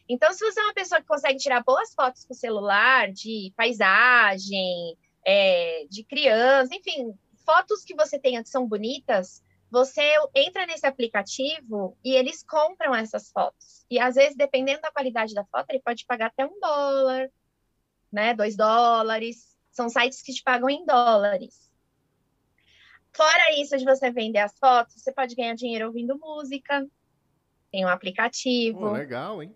Então, 0.10 0.32
se 0.34 0.40
você 0.40 0.60
é 0.60 0.64
uma 0.64 0.74
pessoa 0.74 1.02
que 1.02 1.08
consegue 1.08 1.38
tirar 1.38 1.64
boas 1.64 1.94
fotos 1.94 2.24
com 2.24 2.34
o 2.34 2.38
celular, 2.38 3.12
de 3.12 3.52
paisagem, 3.58 4.98
é, 5.26 5.86
de 5.90 6.04
criança, 6.04 6.74
enfim, 6.74 7.14
fotos 7.48 7.86
que 7.86 7.96
você 7.96 8.20
tenha 8.20 8.44
que 8.44 8.50
são 8.50 8.68
bonitas, 8.68 9.42
você 9.72 10.02
entra 10.36 10.66
nesse 10.66 10.86
aplicativo 10.86 11.98
e 12.04 12.14
eles 12.14 12.44
compram 12.44 12.94
essas 12.94 13.32
fotos. 13.32 13.86
E 13.90 13.98
às 13.98 14.16
vezes, 14.16 14.36
dependendo 14.36 14.82
da 14.82 14.92
qualidade 14.92 15.34
da 15.34 15.46
foto, 15.46 15.70
ele 15.70 15.82
pode 15.82 16.06
pagar 16.06 16.28
até 16.28 16.46
um 16.46 16.60
dólar, 16.60 17.32
né? 18.12 18.34
Dois 18.34 18.58
dólares. 18.58 19.56
São 19.72 19.88
sites 19.88 20.22
que 20.22 20.34
te 20.34 20.44
pagam 20.44 20.70
em 20.70 20.86
dólares. 20.86 21.72
Fora 23.16 23.60
isso 23.60 23.78
de 23.78 23.86
você 23.86 24.12
vender 24.12 24.40
as 24.40 24.58
fotos, 24.60 25.02
você 25.02 25.14
pode 25.14 25.34
ganhar 25.34 25.56
dinheiro 25.56 25.88
ouvindo 25.88 26.20
música. 26.20 26.86
tem 27.72 27.86
um 27.86 27.90
aplicativo. 27.90 28.80
Pô, 28.80 28.92
legal, 28.92 29.42
hein? 29.42 29.56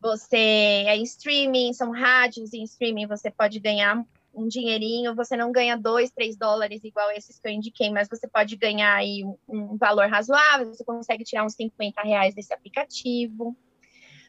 Você 0.00 0.36
é 0.36 0.96
em 0.96 1.02
streaming, 1.02 1.72
são 1.72 1.90
rádios 1.90 2.52
em 2.52 2.62
streaming, 2.62 3.06
você 3.06 3.30
pode 3.30 3.58
ganhar 3.58 4.06
um 4.38 4.46
dinheirinho, 4.46 5.14
você 5.14 5.36
não 5.36 5.50
ganha 5.50 5.76
dois, 5.76 6.10
três 6.10 6.36
dólares 6.36 6.84
igual 6.84 7.10
esses 7.10 7.38
que 7.38 7.48
eu 7.48 7.52
indiquei, 7.52 7.90
mas 7.90 8.08
você 8.08 8.28
pode 8.28 8.56
ganhar 8.56 8.94
aí 8.94 9.24
um, 9.24 9.36
um 9.48 9.76
valor 9.76 10.08
razoável, 10.08 10.72
você 10.72 10.84
consegue 10.84 11.24
tirar 11.24 11.44
uns 11.44 11.54
50 11.54 12.00
reais 12.02 12.34
desse 12.34 12.54
aplicativo. 12.54 13.56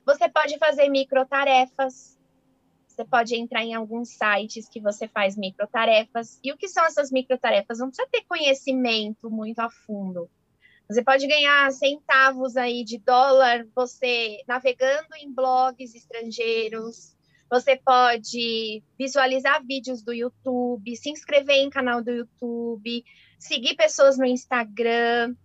Você 0.05 0.27
pode 0.27 0.57
fazer 0.57 0.89
microtarefas, 0.89 2.17
você 2.87 3.05
pode 3.05 3.35
entrar 3.35 3.63
em 3.63 3.73
alguns 3.73 4.09
sites 4.09 4.67
que 4.67 4.81
você 4.81 5.07
faz 5.07 5.37
microtarefas. 5.37 6.39
E 6.43 6.51
o 6.51 6.57
que 6.57 6.67
são 6.67 6.83
essas 6.85 7.11
microtarefas? 7.11 7.79
Não 7.79 7.87
precisa 7.87 8.09
ter 8.11 8.23
conhecimento 8.27 9.29
muito 9.29 9.59
a 9.59 9.69
fundo. 9.69 10.29
Você 10.89 11.03
pode 11.03 11.27
ganhar 11.27 11.71
centavos 11.71 12.57
aí 12.57 12.83
de 12.83 12.97
dólar 12.97 13.65
você 13.75 14.41
navegando 14.47 15.15
em 15.21 15.31
blogs 15.31 15.93
estrangeiros, 15.93 17.15
você 17.49 17.75
pode 17.75 18.83
visualizar 18.97 19.65
vídeos 19.65 20.03
do 20.03 20.13
YouTube, 20.13 20.95
se 20.95 21.09
inscrever 21.09 21.55
em 21.55 21.69
canal 21.69 22.03
do 22.03 22.11
YouTube, 22.11 23.03
seguir 23.39 23.75
pessoas 23.75 24.17
no 24.19 24.25
Instagram. 24.25 25.35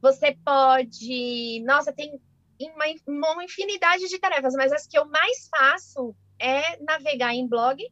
Você 0.00 0.34
pode. 0.42 1.62
Nossa, 1.66 1.92
tem 1.92 2.18
uma, 2.58 2.86
uma 3.06 3.44
infinidade 3.44 4.08
de 4.08 4.18
tarefas, 4.18 4.54
mas 4.54 4.72
as 4.72 4.86
que 4.86 4.98
eu 4.98 5.06
mais 5.06 5.48
faço 5.48 6.16
é 6.38 6.82
navegar 6.82 7.34
em 7.34 7.46
blog, 7.46 7.86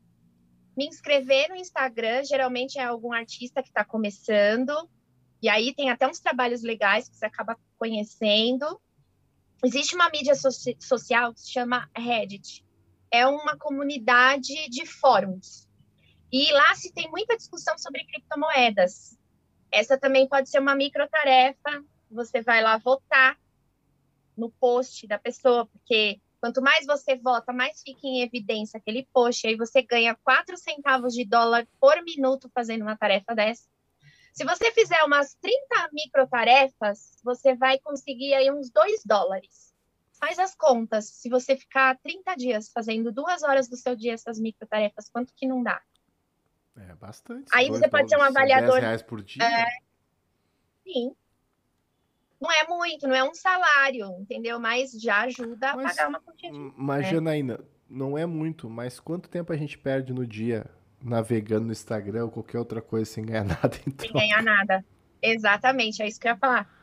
me 0.74 0.86
inscrever 0.86 1.50
no 1.50 1.56
Instagram. 1.56 2.24
Geralmente 2.24 2.78
é 2.78 2.84
algum 2.84 3.12
artista 3.12 3.62
que 3.62 3.68
está 3.68 3.84
começando. 3.84 4.72
E 5.42 5.48
aí 5.48 5.74
tem 5.74 5.90
até 5.90 6.08
uns 6.08 6.20
trabalhos 6.20 6.62
legais 6.62 7.06
que 7.06 7.16
você 7.16 7.26
acaba 7.26 7.54
conhecendo. 7.78 8.80
Existe 9.62 9.94
uma 9.94 10.08
mídia 10.08 10.34
so 10.34 10.48
social 10.80 11.34
que 11.34 11.40
se 11.40 11.52
chama 11.52 11.88
Reddit 11.94 12.66
é 13.10 13.26
uma 13.26 13.56
comunidade 13.56 14.68
de 14.68 14.86
fóruns. 14.86 15.66
E 16.30 16.52
lá 16.52 16.74
se 16.74 16.92
tem 16.92 17.08
muita 17.10 17.36
discussão 17.36 17.76
sobre 17.78 18.04
criptomoedas. 18.04 19.18
Essa 19.70 19.98
também 19.98 20.28
pode 20.28 20.50
ser 20.50 20.58
uma 20.58 20.74
microtarefa. 20.74 21.84
Você 22.10 22.42
vai 22.42 22.62
lá 22.62 22.76
votar 22.78 23.38
no 24.36 24.50
post 24.50 25.06
da 25.06 25.18
pessoa, 25.18 25.66
porque 25.66 26.20
quanto 26.40 26.62
mais 26.62 26.86
você 26.86 27.16
vota, 27.16 27.52
mais 27.52 27.82
fica 27.82 28.06
em 28.06 28.22
evidência 28.22 28.78
aquele 28.78 29.06
post. 29.12 29.46
Aí 29.46 29.56
você 29.56 29.82
ganha 29.82 30.14
4 30.22 30.56
centavos 30.56 31.14
de 31.14 31.24
dólar 31.24 31.66
por 31.80 32.02
minuto 32.02 32.50
fazendo 32.54 32.82
uma 32.82 32.96
tarefa 32.96 33.34
dessa. 33.34 33.64
Se 34.32 34.44
você 34.44 34.70
fizer 34.70 35.02
umas 35.04 35.34
30 35.34 35.88
microtarefas, 35.92 37.18
você 37.24 37.56
vai 37.56 37.78
conseguir 37.80 38.34
aí 38.34 38.52
uns 38.52 38.70
2 38.70 39.02
dólares 39.04 39.67
faz 40.18 40.38
as 40.38 40.54
contas. 40.54 41.06
Se 41.06 41.28
você 41.28 41.56
ficar 41.56 41.96
30 41.98 42.34
dias 42.34 42.68
fazendo 42.68 43.12
duas 43.12 43.42
horas 43.42 43.68
do 43.68 43.76
seu 43.76 43.96
dia 43.96 44.14
essas 44.14 44.38
microtarefas, 44.38 45.08
quanto 45.08 45.32
que 45.34 45.46
não 45.46 45.62
dá? 45.62 45.80
É 46.76 46.94
bastante. 46.94 47.50
Aí 47.54 47.68
você 47.68 47.88
pode 47.88 48.08
ser 48.08 48.16
um 48.16 48.22
avaliador. 48.22 48.72
10 48.72 48.82
reais 48.82 49.02
por 49.02 49.22
dia? 49.22 49.42
É... 49.42 49.66
Sim. 50.84 51.14
Não 52.40 52.52
é 52.52 52.68
muito, 52.68 53.08
não 53.08 53.16
é 53.16 53.24
um 53.24 53.34
salário, 53.34 54.06
entendeu? 54.20 54.60
Mas 54.60 54.92
já 54.92 55.22
ajuda 55.22 55.74
mas, 55.74 55.86
a 55.86 55.88
pagar 55.88 56.08
uma 56.08 56.20
quantia. 56.20 56.50
Mas, 56.52 57.06
né? 57.06 57.10
Janaína, 57.10 57.60
não 57.90 58.16
é 58.16 58.24
muito, 58.26 58.70
mas 58.70 59.00
quanto 59.00 59.28
tempo 59.28 59.52
a 59.52 59.56
gente 59.56 59.76
perde 59.76 60.12
no 60.12 60.24
dia 60.24 60.66
navegando 61.02 61.66
no 61.66 61.72
Instagram 61.72 62.24
ou 62.24 62.30
qualquer 62.30 62.58
outra 62.58 62.80
coisa 62.80 63.10
sem 63.10 63.24
ganhar 63.24 63.42
nada? 63.44 63.76
Então? 63.86 64.06
Sem 64.06 64.12
ganhar 64.12 64.42
nada. 64.42 64.84
Exatamente, 65.20 66.00
é 66.00 66.06
isso 66.06 66.20
que 66.20 66.28
eu 66.28 66.32
ia 66.32 66.38
falar. 66.38 66.77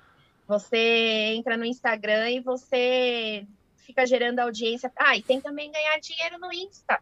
Você 0.48 1.34
entra 1.36 1.58
no 1.58 1.66
Instagram 1.66 2.30
e 2.30 2.40
você 2.40 3.48
fica 3.78 4.06
gerando 4.06 4.40
audiência. 4.40 4.92
Ah, 4.96 5.16
e 5.16 5.24
tem 5.24 5.42
também 5.42 5.72
ganhar 5.72 6.00
dinheiro 6.00 6.40
no 6.40 6.52
Insta. 6.52 7.00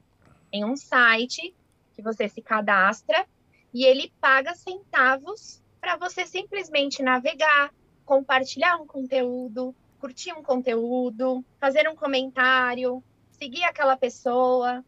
Tem 0.51 0.63
um 0.63 0.75
site 0.75 1.53
que 1.95 2.01
você 2.01 2.29
se 2.29 2.41
cadastra 2.41 3.25
e 3.73 3.85
ele 3.85 4.11
paga 4.21 4.53
centavos 4.53 5.61
para 5.81 5.97
você 5.97 6.25
simplesmente 6.25 7.03
navegar, 7.03 7.73
compartilhar 8.05 8.77
um 8.77 8.87
conteúdo, 8.87 9.75
curtir 9.99 10.31
um 10.33 10.43
conteúdo, 10.43 11.43
fazer 11.59 11.89
um 11.89 11.95
comentário, 11.95 13.03
seguir 13.31 13.63
aquela 13.63 13.97
pessoa. 13.97 14.83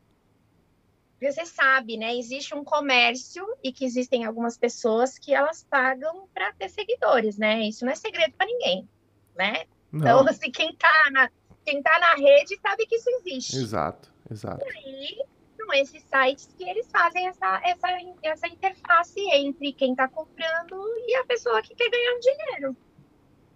Porque 1.18 1.32
você 1.32 1.46
sabe, 1.46 1.98
né? 1.98 2.16
Existe 2.16 2.54
um 2.54 2.64
comércio 2.64 3.46
e 3.64 3.72
que 3.72 3.86
existem 3.86 4.26
algumas 4.26 4.58
pessoas 4.58 5.18
que 5.18 5.34
elas 5.34 5.66
pagam 5.70 6.28
para 6.34 6.52
ter 6.54 6.70
seguidores, 6.70 7.38
né? 7.38 7.62
Isso 7.62 7.86
não 7.86 7.92
é 7.92 7.96
segredo 7.96 8.34
para 8.38 8.46
ninguém, 8.46 8.88
né? 9.36 9.66
Não. 9.92 10.02
Então, 10.02 10.20
assim, 10.28 10.52
quem 10.52 10.76
tá, 10.76 11.10
na, 11.12 11.30
quem 11.66 11.82
tá 11.82 11.98
na 12.00 12.16
rede 12.16 12.60
sabe 12.62 12.86
que 12.86 12.96
isso 12.96 13.10
existe. 13.10 13.56
Exato, 13.56 14.12
exato. 14.30 14.66
E 14.66 14.78
aí, 14.78 15.26
são 15.56 15.74
esses 15.74 16.04
sites 16.04 16.50
que 16.58 16.70
eles 16.70 16.88
fazem 16.92 17.28
essa, 17.28 17.62
essa, 17.64 17.88
essa 18.22 18.48
interface 18.48 19.20
entre 19.32 19.72
quem 19.72 19.92
está 19.92 20.10
comprando 20.10 20.86
e 21.08 21.16
a 21.16 21.26
pessoa 21.26 21.62
que 21.62 21.74
quer 21.74 21.90
ganhar 21.90 22.20
dinheiro. 22.20 22.78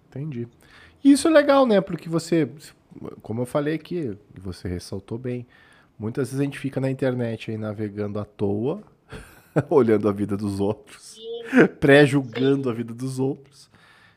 Entendi. 0.07 0.47
Isso 1.03 1.27
é 1.27 1.31
legal, 1.31 1.65
né? 1.65 1.81
Porque 1.81 2.09
você, 2.09 2.49
como 3.21 3.41
eu 3.41 3.45
falei 3.45 3.75
aqui, 3.75 4.17
você 4.33 4.67
ressaltou 4.67 5.17
bem, 5.17 5.45
Muitas 5.99 6.29
vezes 6.29 6.39
a 6.39 6.43
gente 6.45 6.57
fica 6.57 6.79
na 6.79 6.89
internet 6.89 7.51
aí 7.51 7.57
navegando 7.57 8.19
à 8.19 8.25
toa, 8.25 8.81
olhando 9.69 10.07
a 10.07 10.13
vida 10.13 10.37
dos 10.37 10.61
outros, 10.61 11.19
pré-julgando 11.81 12.69
a 12.69 12.73
vida 12.73 12.93
dos 12.93 13.19
outros, 13.19 13.69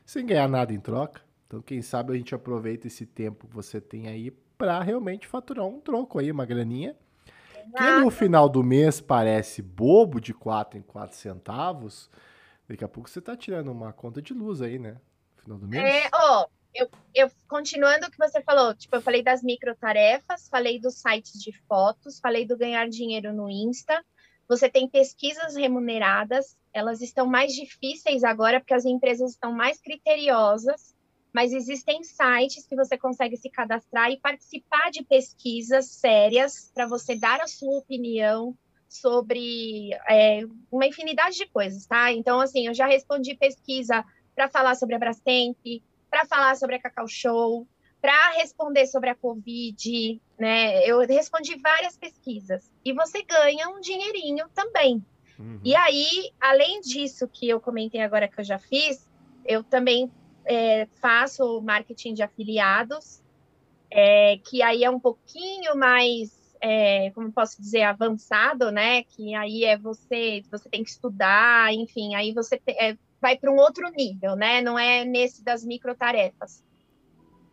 sem 0.05 0.25
ganhar 0.25 0.47
nada 0.47 0.73
em 0.73 0.79
troca. 0.79 1.21
Então, 1.45 1.61
quem 1.61 1.81
sabe 1.81 2.13
a 2.13 2.15
gente 2.15 2.33
aproveita 2.33 2.87
esse 2.87 3.05
tempo 3.05 3.47
que 3.47 3.53
você 3.53 3.81
tem 3.81 4.07
aí 4.07 4.31
para 4.57 4.81
realmente 4.81 5.27
faturar 5.27 5.65
um 5.65 5.81
troco 5.81 6.19
aí, 6.19 6.31
uma 6.31 6.45
graninha. 6.45 6.95
Que 7.75 7.91
no 7.99 8.09
final 8.09 8.47
do 8.47 8.63
mês 8.63 9.01
parece 9.01 9.61
bobo 9.61 10.21
de 10.21 10.33
4 10.33 10.79
em 10.79 10.81
4 10.81 11.17
centavos. 11.17 12.09
Daqui 12.67 12.83
a 12.83 12.87
pouco 12.87 13.09
você 13.09 13.21
tá 13.21 13.35
tirando 13.35 13.71
uma 13.71 13.91
conta 13.91 14.21
de 14.21 14.33
luz 14.33 14.61
aí, 14.61 14.79
né? 14.79 14.97
No 15.35 15.43
final 15.43 15.59
do 15.59 15.67
mês. 15.67 15.83
É, 15.83 16.09
ó, 16.13 16.47
eu, 16.73 16.89
eu 17.13 17.31
continuando 17.47 18.07
o 18.07 18.11
que 18.11 18.17
você 18.17 18.41
falou, 18.41 18.73
tipo, 18.73 18.95
eu 18.95 19.01
falei 19.01 19.23
das 19.23 19.43
microtarefas, 19.43 20.49
falei 20.49 20.79
dos 20.79 20.95
sites 20.95 21.41
de 21.41 21.51
fotos, 21.67 22.19
falei 22.19 22.45
do 22.45 22.57
ganhar 22.57 22.89
dinheiro 22.89 23.33
no 23.33 23.49
Insta. 23.49 24.03
Você 24.47 24.69
tem 24.69 24.89
pesquisas 24.89 25.55
remuneradas, 25.55 26.57
elas 26.73 27.01
estão 27.01 27.25
mais 27.25 27.53
difíceis 27.53 28.23
agora 28.23 28.59
porque 28.59 28.73
as 28.73 28.85
empresas 28.85 29.31
estão 29.31 29.53
mais 29.53 29.79
criteriosas, 29.79 30.95
mas 31.33 31.53
existem 31.53 32.03
sites 32.03 32.67
que 32.67 32.75
você 32.75 32.97
consegue 32.97 33.37
se 33.37 33.49
cadastrar 33.49 34.11
e 34.11 34.19
participar 34.19 34.91
de 34.91 35.03
pesquisas 35.03 35.85
sérias 35.85 36.71
para 36.73 36.85
você 36.85 37.15
dar 37.15 37.39
a 37.39 37.47
sua 37.47 37.77
opinião 37.77 38.55
sobre 38.87 39.91
é, 40.07 40.41
uma 40.71 40.85
infinidade 40.85 41.37
de 41.37 41.47
coisas, 41.47 41.85
tá? 41.87 42.11
Então, 42.11 42.39
assim, 42.39 42.67
eu 42.67 42.73
já 42.73 42.85
respondi 42.85 43.35
pesquisa 43.35 44.05
para 44.35 44.49
falar 44.49 44.75
sobre 44.75 44.95
a 44.95 44.99
Brastemp, 44.99 45.57
para 46.13 46.25
falar 46.27 46.55
sobre 46.55 46.75
a 46.75 46.79
Cacau 46.79 47.07
Show, 47.07 47.67
para 47.99 48.33
responder 48.33 48.85
sobre 48.85 49.09
a 49.09 49.15
Covid, 49.15 50.21
né? 50.37 50.85
Eu 50.85 50.99
respondi 50.99 51.57
várias 51.57 51.97
pesquisas 51.97 52.71
e 52.85 52.93
você 52.93 53.23
ganha 53.23 53.67
um 53.69 53.81
dinheirinho 53.81 54.45
também. 54.53 55.03
Uhum. 55.39 55.59
E 55.63 55.75
aí, 55.75 56.31
além 56.39 56.81
disso 56.81 57.27
que 57.27 57.49
eu 57.49 57.59
comentei 57.59 57.99
agora 57.99 58.27
que 58.27 58.39
eu 58.39 58.43
já 58.43 58.59
fiz, 58.59 59.09
eu 59.43 59.63
também 59.63 60.11
é, 60.45 60.85
faço 61.01 61.59
marketing 61.63 62.13
de 62.13 62.21
afiliados, 62.21 63.19
é, 63.89 64.37
que 64.37 64.61
aí 64.61 64.83
é 64.83 64.91
um 64.91 64.99
pouquinho 64.99 65.75
mais, 65.75 66.55
é, 66.61 67.09
como 67.09 67.31
posso 67.31 67.59
dizer, 67.59 67.81
avançado, 67.81 68.71
né? 68.71 69.01
Que 69.01 69.33
aí 69.33 69.65
é 69.65 69.75
você, 69.79 70.43
você 70.51 70.69
tem 70.69 70.83
que 70.83 70.91
estudar, 70.91 71.73
enfim, 71.73 72.13
aí 72.13 72.33
você 72.33 72.59
te, 72.59 72.71
é, 72.73 72.95
vai 73.23 73.37
para 73.37 73.49
um 73.49 73.55
outro 73.55 73.89
nível, 73.89 74.35
né? 74.35 74.61
Não 74.61 74.77
é 74.77 75.05
nesse 75.05 75.41
das 75.41 75.63
microtarefas. 75.63 76.61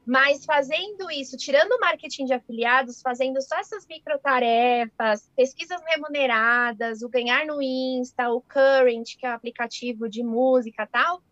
Mas 0.04 0.44
fazendo 0.44 1.08
isso, 1.12 1.36
tirando 1.36 1.70
o 1.70 1.78
marketing 1.78 2.24
de 2.24 2.32
afiliados, 2.32 3.00
fazendo 3.00 3.40
só 3.40 3.56
essas 3.56 3.86
microtarefas, 3.86 5.30
pesquisas 5.36 5.80
remuneradas, 5.86 7.02
o 7.02 7.08
ganhar 7.08 7.46
no 7.46 7.62
Insta, 7.62 8.30
o 8.30 8.40
Current, 8.40 9.16
que 9.16 9.24
é 9.24 9.30
o 9.30 9.34
aplicativo 9.34 10.08
de 10.08 10.24
música 10.24 10.88
tal, 10.90 11.22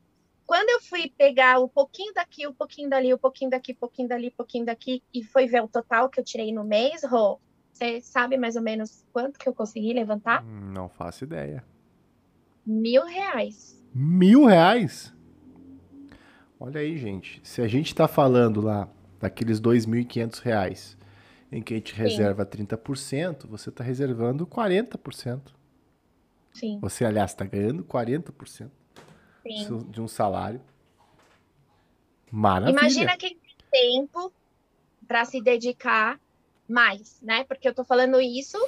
quando 0.46 0.68
eu 0.68 0.80
fui 0.82 1.12
pegar 1.18 1.58
um 1.58 1.68
pouquinho 1.68 2.14
daqui, 2.14 2.46
um 2.46 2.54
pouquinho 2.54 2.88
dali, 2.88 3.12
um 3.12 3.18
pouquinho 3.18 3.50
daqui, 3.50 3.72
um 3.72 3.80
pouquinho 3.80 4.08
dali, 4.08 4.28
um 4.28 4.36
pouquinho 4.36 4.64
daqui, 4.64 5.02
e 5.12 5.24
foi 5.24 5.48
ver 5.48 5.64
o 5.64 5.68
total 5.68 6.08
que 6.08 6.20
eu 6.20 6.24
tirei 6.24 6.52
no 6.52 6.62
mês, 6.62 7.02
Rô, 7.02 7.40
você 7.72 8.00
sabe 8.00 8.36
mais 8.36 8.54
ou 8.54 8.62
menos 8.62 9.04
quanto 9.12 9.40
que 9.40 9.48
eu 9.48 9.54
consegui 9.54 9.92
levantar? 9.92 10.44
Não 10.44 10.88
faço 10.88 11.24
ideia. 11.24 11.64
Mil 12.64 13.04
reais. 13.04 13.77
Mil 13.94 14.44
reais? 14.44 15.12
Olha 16.60 16.80
aí, 16.80 16.96
gente. 16.96 17.40
Se 17.42 17.62
a 17.62 17.68
gente 17.68 17.86
está 17.86 18.08
falando 18.08 18.60
lá 18.60 18.88
daqueles 19.20 19.60
2.500 19.60 20.40
reais 20.40 20.96
em 21.50 21.62
que 21.62 21.74
a 21.74 21.76
gente 21.76 21.94
Sim. 21.94 22.02
reserva 22.02 22.44
30%, 22.44 23.46
você 23.46 23.70
está 23.70 23.82
reservando 23.82 24.46
40%. 24.46 25.52
Sim. 26.52 26.78
Você, 26.80 27.04
aliás, 27.04 27.30
está 27.30 27.44
ganhando 27.44 27.84
40% 27.84 28.70
Sim. 29.42 29.78
de 29.88 30.00
um 30.00 30.08
salário. 30.08 30.60
Maravilha. 32.30 32.78
Imagina 32.78 33.16
quem, 33.16 33.38
tempo 33.70 34.32
para 35.06 35.24
se 35.24 35.40
dedicar 35.40 36.20
mais, 36.68 37.20
né? 37.22 37.44
Porque 37.44 37.68
eu 37.68 37.74
tô 37.74 37.84
falando 37.84 38.20
isso, 38.20 38.58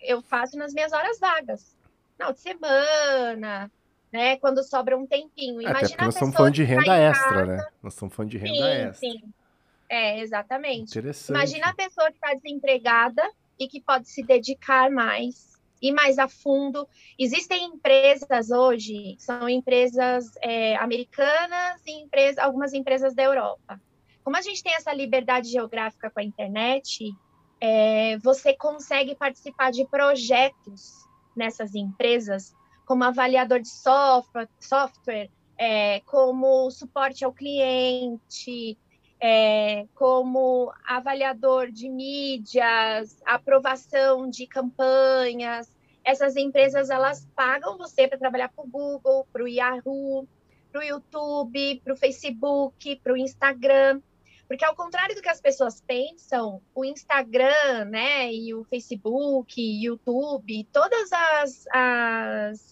eu 0.00 0.22
faço 0.22 0.56
nas 0.56 0.72
minhas 0.72 0.92
horas 0.92 1.18
vagas. 1.18 1.76
Final 2.16 2.32
de 2.32 2.40
semana, 2.40 3.70
né? 4.12 4.36
Quando 4.36 4.62
sobra 4.62 4.96
um 4.96 5.06
tempinho. 5.06 5.60
Imagina 5.60 5.78
Até 5.78 5.88
porque 5.88 6.04
nós 6.04 6.14
estamos 6.14 6.36
falando 6.36 6.54
de 6.54 6.64
renda 6.64 6.96
extra, 6.96 7.46
né? 7.46 7.66
Nós 7.82 7.94
estamos 7.94 8.14
falando 8.14 8.30
de 8.30 8.38
renda 8.38 8.54
sim, 8.54 8.62
extra. 8.62 9.10
Sim, 9.10 9.22
é, 9.88 10.20
exatamente. 10.20 10.98
Imagina 11.28 11.68
a 11.68 11.74
pessoa 11.74 12.08
que 12.08 12.16
está 12.16 12.34
desempregada 12.34 13.22
e 13.58 13.68
que 13.68 13.80
pode 13.80 14.08
se 14.08 14.22
dedicar 14.22 14.90
mais 14.90 15.52
e 15.80 15.90
mais 15.92 16.18
a 16.18 16.28
fundo. 16.28 16.88
Existem 17.18 17.64
empresas 17.64 18.50
hoje, 18.50 19.16
são 19.18 19.48
empresas 19.48 20.30
é, 20.40 20.76
americanas 20.76 21.82
e 21.86 22.02
empresa, 22.02 22.42
algumas 22.42 22.72
empresas 22.72 23.14
da 23.14 23.24
Europa. 23.24 23.80
Como 24.22 24.36
a 24.36 24.40
gente 24.42 24.62
tem 24.62 24.74
essa 24.74 24.92
liberdade 24.92 25.48
geográfica 25.50 26.08
com 26.08 26.20
a 26.20 26.22
internet, 26.22 27.12
é, 27.60 28.16
você 28.18 28.54
consegue 28.54 29.16
participar 29.16 29.72
de 29.72 29.84
projetos 29.88 31.02
nessas 31.36 31.74
empresas, 31.74 32.54
como 32.92 33.04
avaliador 33.04 33.58
de 33.58 33.70
software, 33.70 34.50
software 34.60 35.30
é, 35.56 36.00
como 36.00 36.70
suporte 36.70 37.24
ao 37.24 37.32
cliente, 37.32 38.76
é, 39.18 39.86
como 39.94 40.70
avaliador 40.86 41.70
de 41.70 41.88
mídias, 41.88 43.18
aprovação 43.24 44.28
de 44.28 44.46
campanhas. 44.46 45.74
Essas 46.04 46.36
empresas 46.36 46.90
elas 46.90 47.26
pagam 47.34 47.78
você 47.78 48.06
para 48.06 48.18
trabalhar 48.18 48.50
para 48.50 48.62
o 48.62 48.68
Google, 48.68 49.26
para 49.32 49.42
o 49.42 49.48
Yahoo, 49.48 50.28
para 50.70 50.82
o 50.82 50.84
YouTube, 50.84 51.80
para 51.82 51.94
o 51.94 51.96
Facebook, 51.96 52.96
para 52.96 53.14
o 53.14 53.16
Instagram. 53.16 54.02
Porque 54.46 54.66
ao 54.66 54.76
contrário 54.76 55.14
do 55.14 55.22
que 55.22 55.30
as 55.30 55.40
pessoas 55.40 55.80
pensam, 55.80 56.60
o 56.74 56.84
Instagram, 56.84 57.86
né, 57.86 58.30
e 58.30 58.52
o 58.52 58.64
Facebook, 58.64 59.82
YouTube, 59.82 60.68
todas 60.70 61.10
as, 61.10 61.66
as... 61.72 62.71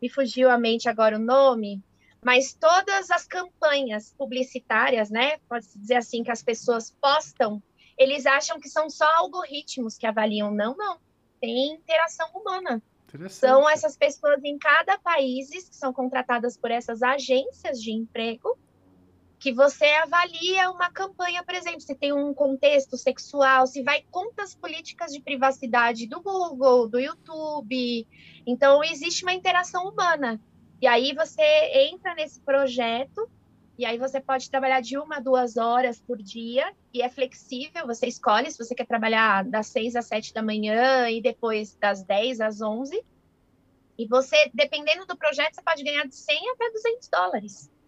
me 0.00 0.08
fugiu 0.08 0.50
a 0.50 0.58
mente 0.58 0.88
agora 0.88 1.16
o 1.16 1.20
nome, 1.20 1.82
mas 2.22 2.52
todas 2.52 3.10
as 3.10 3.26
campanhas 3.26 4.14
publicitárias, 4.16 5.10
né, 5.10 5.38
pode-se 5.48 5.78
dizer 5.78 5.96
assim, 5.96 6.22
que 6.22 6.30
as 6.30 6.42
pessoas 6.42 6.94
postam, 7.00 7.62
eles 7.96 8.26
acham 8.26 8.60
que 8.60 8.68
são 8.68 8.88
só 8.88 9.06
algoritmos 9.16 9.96
que 9.98 10.06
avaliam. 10.06 10.50
Não, 10.50 10.76
não. 10.76 10.98
Tem 11.40 11.74
interação 11.74 12.28
humana. 12.34 12.82
São 13.28 13.68
essas 13.68 13.96
pessoas 13.96 14.42
em 14.44 14.56
cada 14.56 14.98
país 14.98 15.50
que 15.50 15.76
são 15.76 15.92
contratadas 15.92 16.56
por 16.56 16.70
essas 16.70 17.02
agências 17.02 17.82
de 17.82 17.90
emprego 17.90 18.56
que 19.40 19.54
você 19.54 19.86
avalia 19.86 20.70
uma 20.70 20.90
campanha, 20.90 21.42
por 21.42 21.54
exemplo, 21.54 21.80
se 21.80 21.94
tem 21.94 22.12
um 22.12 22.34
contexto 22.34 22.98
sexual, 22.98 23.66
se 23.66 23.82
vai 23.82 24.04
contra 24.10 24.44
as 24.44 24.54
políticas 24.54 25.12
de 25.12 25.20
privacidade 25.22 26.06
do 26.06 26.20
Google, 26.20 26.86
do 26.86 27.00
YouTube. 27.00 28.06
Então, 28.46 28.84
existe 28.84 29.22
uma 29.22 29.32
interação 29.32 29.88
humana. 29.88 30.38
E 30.78 30.86
aí 30.86 31.14
você 31.14 31.42
entra 31.90 32.14
nesse 32.14 32.38
projeto 32.40 33.30
e 33.78 33.86
aí 33.86 33.96
você 33.96 34.20
pode 34.20 34.50
trabalhar 34.50 34.82
de 34.82 34.98
uma 34.98 35.16
a 35.16 35.20
duas 35.20 35.56
horas 35.56 35.98
por 35.98 36.18
dia 36.18 36.70
e 36.92 37.00
é 37.00 37.08
flexível, 37.08 37.86
você 37.86 38.06
escolhe 38.06 38.50
se 38.50 38.58
você 38.58 38.74
quer 38.74 38.86
trabalhar 38.86 39.42
das 39.42 39.68
seis 39.68 39.96
às 39.96 40.04
sete 40.04 40.34
da 40.34 40.42
manhã 40.42 41.08
e 41.08 41.22
depois 41.22 41.74
das 41.76 42.02
dez 42.02 42.42
às 42.42 42.60
onze. 42.60 43.02
E 43.96 44.06
você, 44.06 44.50
dependendo 44.52 45.06
do 45.06 45.16
projeto, 45.16 45.54
você 45.54 45.62
pode 45.62 45.82
ganhar 45.82 46.06
de 46.06 46.14
100 46.14 46.50
até 46.50 46.70
200 46.70 47.08
dólares. 47.08 47.79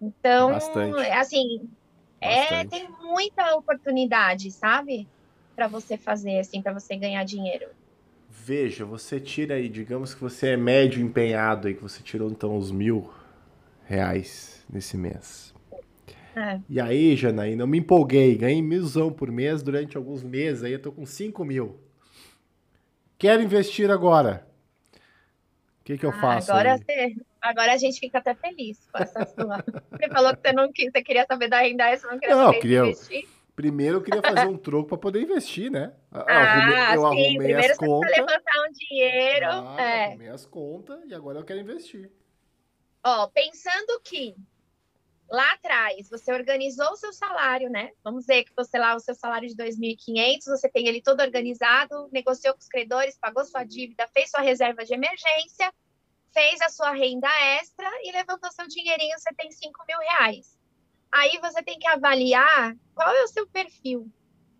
Então, 0.00 0.50
Bastante. 0.50 1.00
assim, 1.10 1.68
é, 2.20 2.64
tem 2.66 2.88
muita 3.02 3.54
oportunidade, 3.56 4.50
sabe? 4.50 5.08
Para 5.54 5.68
você 5.68 5.96
fazer, 5.96 6.38
assim, 6.38 6.60
para 6.60 6.72
você 6.72 6.96
ganhar 6.96 7.24
dinheiro. 7.24 7.66
Veja, 8.28 8.84
você 8.84 9.18
tira 9.18 9.54
aí, 9.54 9.68
digamos 9.68 10.14
que 10.14 10.20
você 10.20 10.50
é 10.50 10.56
médio 10.56 11.02
empenhado 11.02 11.66
aí, 11.66 11.74
que 11.74 11.82
você 11.82 12.02
tirou 12.02 12.30
então 12.30 12.56
os 12.56 12.70
mil 12.70 13.10
reais 13.84 14.64
nesse 14.70 14.96
mês. 14.96 15.54
É. 16.36 16.60
E 16.68 16.78
aí, 16.78 17.16
Janaína, 17.16 17.62
eu 17.62 17.66
me 17.66 17.78
empolguei, 17.78 18.36
ganhei 18.36 18.60
milzão 18.60 19.10
por 19.10 19.32
mês 19.32 19.62
durante 19.62 19.96
alguns 19.96 20.22
meses, 20.22 20.62
aí 20.62 20.72
eu 20.72 20.82
tô 20.82 20.92
com 20.92 21.06
cinco 21.06 21.44
mil. 21.44 21.80
Quero 23.18 23.42
investir 23.42 23.90
agora. 23.90 24.46
O 25.80 25.84
que, 25.84 25.96
que 25.96 26.04
eu 26.04 26.10
ah, 26.10 26.20
faço? 26.20 26.52
Agora, 26.52 26.76
você, 26.76 27.14
agora 27.40 27.72
a 27.72 27.76
gente 27.76 27.98
fica 27.98 28.18
até 28.18 28.34
feliz 28.34 28.78
com 28.92 29.02
essa 29.02 29.24
sua. 29.34 29.64
você 29.90 30.08
falou 30.08 30.34
que 30.34 30.42
você 30.42 30.52
não 30.52 30.72
quis, 30.72 30.90
você 30.92 31.02
queria 31.02 31.26
saber 31.26 31.48
da 31.48 31.60
renda 31.60 31.88
extra, 31.90 32.10
não 32.10 32.18
queria 32.18 32.36
não, 32.36 32.46
saber 32.46 32.60
queria... 32.60 32.80
investir. 32.80 33.28
Primeiro 33.56 33.96
eu 33.96 34.02
queria 34.02 34.20
fazer 34.20 34.46
um 34.46 34.58
troco 34.58 34.86
para 34.86 34.98
poder 34.98 35.22
investir, 35.22 35.70
né? 35.70 35.94
Eu 36.12 36.20
ah, 36.20 36.42
arrumei, 36.42 36.76
eu 36.76 37.00
sim. 37.00 37.06
arrumei 37.06 37.36
Primeiro 37.38 37.72
as 37.72 37.78
contas. 37.78 38.10
levantar 38.10 38.68
um 38.68 38.72
dinheiro. 38.72 39.46
Ah, 39.46 39.76
é. 39.78 40.04
Arrumei 40.04 40.28
as 40.28 40.44
contas 40.44 41.00
e 41.06 41.14
agora 41.14 41.38
eu 41.38 41.44
quero 41.44 41.60
investir. 41.60 42.10
Ó, 43.02 43.28
pensando 43.28 43.98
que 44.04 44.36
lá 45.30 45.52
atrás 45.52 46.08
você 46.10 46.32
organizou 46.32 46.90
o 46.90 46.96
seu 46.96 47.12
salário, 47.14 47.70
né? 47.70 47.92
Vamos 48.04 48.26
dizer 48.26 48.44
que 48.44 48.52
você 48.54 48.78
lá 48.78 48.94
o 48.94 49.00
seu 49.00 49.14
salário 49.14 49.48
de 49.48 49.56
2.500, 49.56 50.44
você 50.44 50.68
tem 50.68 50.86
ele 50.86 51.00
todo 51.00 51.20
organizado, 51.20 52.08
negociou 52.12 52.54
com 52.54 52.60
os 52.60 52.68
credores, 52.68 53.18
pagou 53.18 53.44
sua 53.44 53.64
dívida, 53.64 54.06
fez 54.08 54.30
sua 54.30 54.40
reserva 54.40 54.84
de 54.84 54.92
emergência, 54.92 55.72
fez 56.32 56.60
a 56.60 56.68
sua 56.68 56.92
renda 56.92 57.28
extra 57.58 57.88
e 58.02 58.12
levantou 58.12 58.50
seu 58.52 58.66
dinheirinho, 58.68 59.18
você 59.18 59.34
tem 59.34 59.50
5 59.50 59.84
mil 59.86 59.98
reais. 59.98 60.58
Aí 61.10 61.38
você 61.40 61.62
tem 61.62 61.78
que 61.78 61.86
avaliar 61.86 62.76
qual 62.94 63.14
é 63.14 63.22
o 63.22 63.28
seu 63.28 63.46
perfil. 63.46 64.10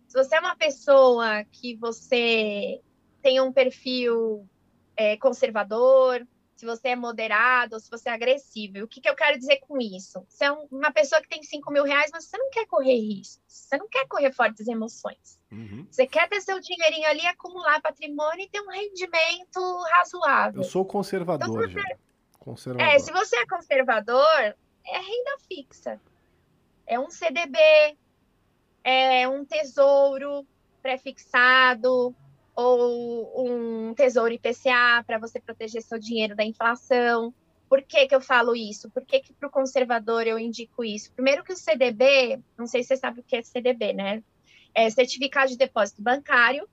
Se 0.07 0.17
você 0.17 0.35
é 0.35 0.39
uma 0.39 0.55
pessoa 0.55 1.43
que 1.51 1.75
você 1.75 2.81
tem 3.21 3.41
um 3.41 3.51
perfil 3.51 4.47
é, 4.95 5.17
conservador, 5.17 6.25
se 6.57 6.65
você 6.65 6.89
é 6.89 6.95
moderado, 6.95 7.75
ou 7.75 7.79
se 7.79 7.89
você 7.89 8.09
é 8.09 8.13
agressivo. 8.13 8.83
O 8.83 8.87
que, 8.87 8.99
que 8.99 9.09
eu 9.09 9.15
quero 9.15 9.37
dizer 9.37 9.57
com 9.61 9.77
isso? 9.79 10.25
Você 10.27 10.45
é 10.45 10.51
uma 10.51 10.91
pessoa 10.91 11.21
que 11.21 11.29
tem 11.29 11.41
5 11.41 11.71
mil 11.71 11.83
reais, 11.83 12.09
mas 12.11 12.25
você 12.25 12.37
não 12.37 12.49
quer 12.49 12.65
correr 12.65 12.97
riscos, 12.97 13.41
você 13.47 13.77
não 13.77 13.87
quer 13.87 14.07
correr 14.07 14.33
fortes 14.33 14.67
emoções. 14.67 15.39
Uhum. 15.51 15.87
Você 15.89 16.05
quer 16.05 16.27
ter 16.27 16.41
seu 16.41 16.59
dinheirinho 16.59 17.07
ali, 17.07 17.25
acumular 17.25 17.81
patrimônio 17.81 18.43
e 18.43 18.49
ter 18.49 18.61
um 18.61 18.69
rendimento 18.69 19.83
razoável. 19.91 20.61
Eu 20.61 20.67
sou 20.67 20.83
conservador, 20.83 21.63
então, 21.63 21.81
você... 21.81 21.97
conservador. 22.39 22.93
É, 22.93 22.99
se 22.99 23.11
você 23.11 23.37
é 23.37 23.45
conservador, 23.45 24.55
é 24.85 24.97
renda 24.97 25.37
fixa 25.47 25.99
é 26.87 26.97
um 26.97 27.09
CDB, 27.09 27.59
é 28.83 29.27
um 29.27 29.43
tesouro 29.43 30.47
prefixado 30.81 32.15
ou 32.57 33.47
um 33.47 33.93
tesouro 33.93 34.33
IPCA 34.33 35.03
para 35.05 35.19
você 35.19 35.39
proteger 35.39 35.83
seu 35.83 35.99
dinheiro 35.99 36.35
da 36.35 36.43
inflação. 36.43 37.31
Por 37.69 37.83
que, 37.83 38.07
que 38.07 38.15
eu 38.15 38.21
falo 38.21 38.55
isso? 38.55 38.89
Por 38.89 39.05
que, 39.05 39.19
que 39.19 39.31
para 39.31 39.47
o 39.47 39.51
conservador 39.51 40.25
eu 40.25 40.39
indico 40.39 40.83
isso? 40.83 41.11
Primeiro 41.13 41.43
que 41.43 41.53
o 41.53 41.55
CDB, 41.55 42.39
não 42.57 42.65
sei 42.65 42.81
se 42.81 42.87
você 42.87 42.97
sabe 42.97 43.19
o 43.19 43.23
que 43.23 43.35
é 43.35 43.43
CDB, 43.43 43.93
né? 43.93 44.23
É 44.73 44.89
certificado 44.89 45.51
de 45.51 45.57
depósito 45.57 46.01
bancário. 46.01 46.67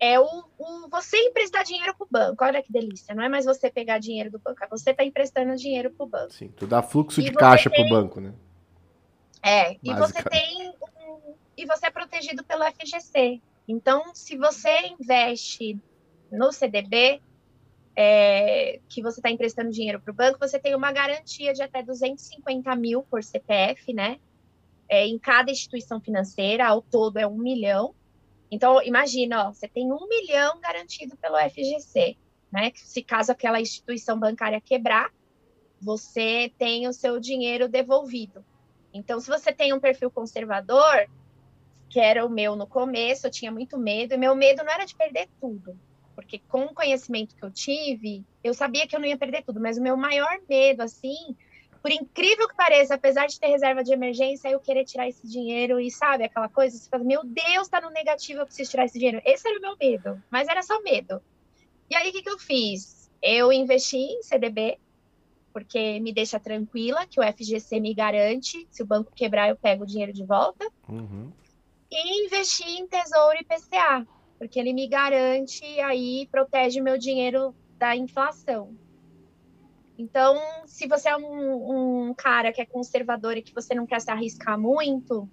É 0.00 0.18
o, 0.18 0.44
o 0.58 0.88
você 0.90 1.16
emprestar 1.18 1.62
dinheiro 1.62 1.94
para 1.96 2.04
o 2.04 2.08
banco. 2.10 2.44
Olha 2.44 2.60
que 2.60 2.72
delícia. 2.72 3.14
Não 3.14 3.22
é 3.22 3.28
mais 3.28 3.44
você 3.44 3.70
pegar 3.70 3.98
dinheiro 3.98 4.32
do 4.32 4.40
banco, 4.40 4.64
é 4.64 4.66
você 4.66 4.90
está 4.90 5.04
emprestando 5.04 5.54
dinheiro 5.54 5.92
para 5.92 6.04
o 6.04 6.08
banco. 6.08 6.32
Sim, 6.32 6.48
tu 6.48 6.66
dá 6.66 6.82
fluxo 6.82 7.20
e 7.20 7.24
de 7.24 7.32
caixa 7.32 7.70
para 7.70 7.84
o 7.84 7.88
banco, 7.88 8.20
né? 8.20 8.34
É, 9.40 9.74
e 9.74 9.94
você 9.94 10.20
tem 10.24 10.70
um, 10.70 11.34
e 11.56 11.64
você 11.64 11.86
é 11.86 11.90
protegido 11.90 12.42
pelo 12.42 12.64
FGC. 12.64 13.40
Então, 13.72 14.14
se 14.14 14.36
você 14.36 14.88
investe 15.00 15.80
no 16.30 16.52
CDB, 16.52 17.22
é, 17.96 18.80
que 18.86 19.02
você 19.02 19.18
está 19.18 19.30
emprestando 19.30 19.70
dinheiro 19.70 19.98
para 19.98 20.12
o 20.12 20.14
banco, 20.14 20.38
você 20.38 20.58
tem 20.58 20.74
uma 20.74 20.92
garantia 20.92 21.54
de 21.54 21.62
até 21.62 21.82
250 21.82 22.76
mil 22.76 23.02
por 23.02 23.24
CPF, 23.24 23.94
né? 23.94 24.20
É, 24.90 25.06
em 25.06 25.18
cada 25.18 25.50
instituição 25.50 26.02
financeira, 26.02 26.66
ao 26.66 26.82
todo 26.82 27.16
é 27.16 27.26
um 27.26 27.38
milhão. 27.38 27.94
Então, 28.50 28.82
imagina, 28.82 29.48
ó, 29.48 29.52
você 29.54 29.66
tem 29.66 29.90
um 29.90 30.06
milhão 30.06 30.60
garantido 30.60 31.16
pelo 31.16 31.38
FGC, 31.38 32.18
né? 32.52 32.72
Se 32.74 33.02
caso 33.02 33.32
aquela 33.32 33.58
instituição 33.58 34.20
bancária 34.20 34.60
quebrar, 34.60 35.10
você 35.80 36.52
tem 36.58 36.86
o 36.86 36.92
seu 36.92 37.18
dinheiro 37.18 37.70
devolvido. 37.70 38.44
Então, 38.92 39.18
se 39.18 39.30
você 39.30 39.50
tem 39.50 39.72
um 39.72 39.80
perfil 39.80 40.10
conservador, 40.10 41.08
que 41.92 42.00
era 42.00 42.24
o 42.24 42.30
meu 42.30 42.56
no 42.56 42.66
começo, 42.66 43.26
eu 43.26 43.30
tinha 43.30 43.52
muito 43.52 43.76
medo, 43.76 44.14
e 44.14 44.16
meu 44.16 44.34
medo 44.34 44.64
não 44.64 44.72
era 44.72 44.86
de 44.86 44.96
perder 44.96 45.28
tudo, 45.38 45.78
porque 46.14 46.38
com 46.48 46.64
o 46.64 46.74
conhecimento 46.74 47.36
que 47.36 47.44
eu 47.44 47.50
tive, 47.50 48.24
eu 48.42 48.54
sabia 48.54 48.86
que 48.86 48.96
eu 48.96 49.00
não 49.00 49.06
ia 49.06 49.18
perder 49.18 49.42
tudo, 49.44 49.60
mas 49.60 49.76
o 49.76 49.82
meu 49.82 49.94
maior 49.94 50.38
medo, 50.48 50.80
assim, 50.80 51.36
por 51.82 51.90
incrível 51.90 52.48
que 52.48 52.56
pareça, 52.56 52.94
apesar 52.94 53.26
de 53.26 53.38
ter 53.38 53.48
reserva 53.48 53.84
de 53.84 53.92
emergência, 53.92 54.48
eu 54.48 54.58
querer 54.58 54.86
tirar 54.86 55.06
esse 55.06 55.28
dinheiro 55.28 55.78
e, 55.78 55.90
sabe, 55.90 56.24
aquela 56.24 56.48
coisa, 56.48 56.78
você 56.78 56.88
fala, 56.88 57.04
meu 57.04 57.20
Deus, 57.24 57.68
tá 57.68 57.78
no 57.78 57.90
negativo, 57.90 58.40
eu 58.40 58.46
preciso 58.46 58.70
tirar 58.70 58.86
esse 58.86 58.98
dinheiro. 58.98 59.20
Esse 59.22 59.46
era 59.46 59.58
o 59.58 59.60
meu 59.60 59.76
medo, 59.76 60.22
mas 60.30 60.48
era 60.48 60.62
só 60.62 60.80
medo. 60.80 61.20
E 61.90 61.94
aí, 61.94 62.08
o 62.08 62.12
que, 62.12 62.22
que 62.22 62.30
eu 62.30 62.38
fiz? 62.38 63.10
Eu 63.20 63.52
investi 63.52 63.98
em 63.98 64.22
CDB, 64.22 64.78
porque 65.52 66.00
me 66.00 66.10
deixa 66.10 66.40
tranquila 66.40 67.06
que 67.06 67.20
o 67.20 67.22
FGC 67.22 67.80
me 67.80 67.92
garante, 67.92 68.66
se 68.70 68.82
o 68.82 68.86
banco 68.86 69.12
quebrar, 69.14 69.50
eu 69.50 69.56
pego 69.56 69.84
o 69.84 69.86
dinheiro 69.86 70.12
de 70.12 70.24
volta. 70.24 70.66
Uhum. 70.88 71.30
E 71.94 72.24
investir 72.24 72.66
em 72.66 72.86
tesouro 72.86 73.36
e 73.38 73.44
PCA, 73.44 74.06
porque 74.38 74.58
ele 74.58 74.72
me 74.72 74.88
garante 74.88 75.62
e 75.62 75.78
aí 75.78 76.26
protege 76.30 76.80
meu 76.80 76.96
dinheiro 76.96 77.54
da 77.78 77.94
inflação. 77.94 78.74
Então, 79.98 80.40
se 80.66 80.88
você 80.88 81.10
é 81.10 81.16
um, 81.16 82.08
um 82.08 82.14
cara 82.14 82.50
que 82.50 82.62
é 82.62 82.66
conservador 82.66 83.36
e 83.36 83.42
que 83.42 83.54
você 83.54 83.74
não 83.74 83.86
quer 83.86 84.00
se 84.00 84.10
arriscar 84.10 84.58
muito, 84.58 85.28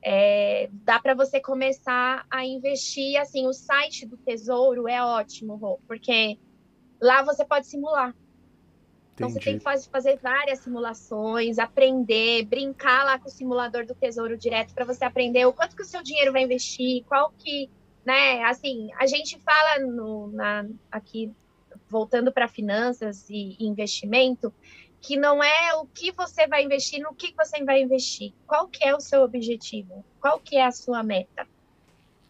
é, 0.00 0.70
dá 0.72 1.00
para 1.00 1.12
você 1.14 1.40
começar 1.40 2.24
a 2.30 2.46
investir. 2.46 3.20
Assim, 3.20 3.46
o 3.48 3.52
site 3.52 4.06
do 4.06 4.16
Tesouro 4.16 4.86
é 4.86 5.02
ótimo, 5.02 5.80
porque 5.88 6.38
lá 7.02 7.24
você 7.24 7.44
pode 7.44 7.66
simular. 7.66 8.14
Então 9.16 9.30
você 9.30 9.40
tem 9.40 9.56
que 9.56 9.64
faz, 9.64 9.86
fazer 9.86 10.18
várias 10.18 10.58
simulações, 10.58 11.58
aprender, 11.58 12.44
brincar 12.44 13.02
lá 13.02 13.18
com 13.18 13.28
o 13.28 13.32
simulador 13.32 13.86
do 13.86 13.94
Tesouro 13.94 14.36
Direto 14.36 14.74
para 14.74 14.84
você 14.84 15.06
aprender 15.06 15.46
o 15.46 15.54
quanto 15.54 15.74
que 15.74 15.80
o 15.80 15.86
seu 15.86 16.02
dinheiro 16.02 16.32
vai 16.32 16.42
investir, 16.42 17.02
qual 17.04 17.32
que, 17.38 17.70
né? 18.04 18.44
Assim, 18.44 18.90
a 18.98 19.06
gente 19.06 19.40
fala 19.40 19.86
no, 19.86 20.28
na, 20.28 20.66
aqui 20.92 21.32
voltando 21.88 22.30
para 22.30 22.46
finanças 22.46 23.24
e 23.30 23.56
investimento, 23.58 24.52
que 25.00 25.16
não 25.16 25.42
é 25.42 25.74
o 25.76 25.86
que 25.86 26.12
você 26.12 26.46
vai 26.46 26.62
investir, 26.62 27.00
no 27.00 27.14
que 27.14 27.32
você 27.34 27.64
vai 27.64 27.80
investir, 27.80 28.34
qual 28.46 28.68
que 28.68 28.84
é 28.84 28.94
o 28.94 29.00
seu 29.00 29.22
objetivo, 29.22 30.04
qual 30.20 30.38
que 30.38 30.56
é 30.56 30.66
a 30.66 30.72
sua 30.72 31.02
meta. 31.02 31.48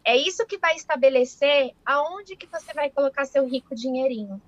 É 0.05 0.17
isso 0.17 0.47
que 0.47 0.57
vai 0.57 0.77
estabelecer 0.77 1.75
aonde 1.85 2.37
que 2.37 2.47
você 2.47 2.73
vai 2.73 2.91
colocar 2.91 3.25
seu 3.25 3.45
rico 3.45 3.75
dinheirinho. 3.75 4.41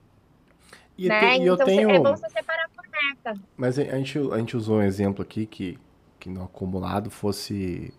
E, 0.98 1.08
né? 1.08 1.20
tem, 1.20 1.42
então 1.42 1.46
eu 1.46 1.56
tenho... 1.64 1.90
é 1.90 1.98
bom 1.98 2.16
você 2.16 2.28
separar 2.28 2.68
por 2.70 2.84
meta. 2.90 3.40
Mas 3.56 3.78
a 3.78 3.84
gente, 3.84 4.18
a 4.18 4.38
gente 4.38 4.56
usou 4.56 4.78
um 4.78 4.82
exemplo 4.82 5.22
aqui 5.22 5.46
que, 5.46 5.78
que 6.18 6.28
no 6.28 6.42
acumulado 6.42 7.08
fosse 7.10 7.94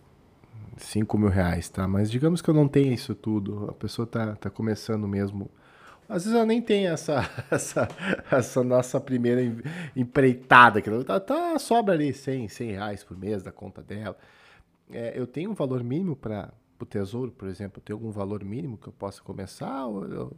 5 0.78 1.18
mil 1.18 1.30
reais, 1.30 1.70
tá? 1.70 1.88
Mas 1.88 2.12
digamos 2.12 2.42
que 2.42 2.50
eu 2.50 2.54
não 2.54 2.68
tenha 2.68 2.94
isso 2.94 3.16
tudo, 3.16 3.70
a 3.70 3.74
pessoa 3.74 4.06
tá, 4.06 4.36
tá 4.36 4.50
começando 4.50 5.08
mesmo 5.08 5.50
às 6.10 6.24
vezes 6.24 6.36
ela 6.36 6.46
nem 6.46 6.60
tem 6.60 6.88
essa, 6.88 7.22
essa, 7.52 7.88
essa 8.32 8.64
nossa 8.64 9.00
primeira 9.00 9.42
empreitada, 9.96 10.82
que 10.82 10.90
tá, 11.04 11.20
tá, 11.20 11.60
sobra 11.60 11.94
ali 11.94 12.12
100, 12.12 12.48
100 12.48 12.72
reais 12.72 13.04
por 13.04 13.16
mês 13.16 13.44
da 13.44 13.52
conta 13.52 13.84
dela. 13.84 14.18
É, 14.90 15.14
eu 15.16 15.28
tenho 15.28 15.52
um 15.52 15.54
valor 15.54 15.84
mínimo 15.84 16.16
para 16.16 16.52
o 16.82 16.86
tesouro, 16.86 17.32
por 17.32 17.48
exemplo? 17.48 17.80
Tem 17.80 17.94
algum 17.94 18.10
valor 18.10 18.44
mínimo 18.44 18.76
que 18.76 18.88
eu 18.88 18.94
possa 18.94 19.22
começar? 19.22 19.86
Ou 19.86 20.06
eu... 20.06 20.38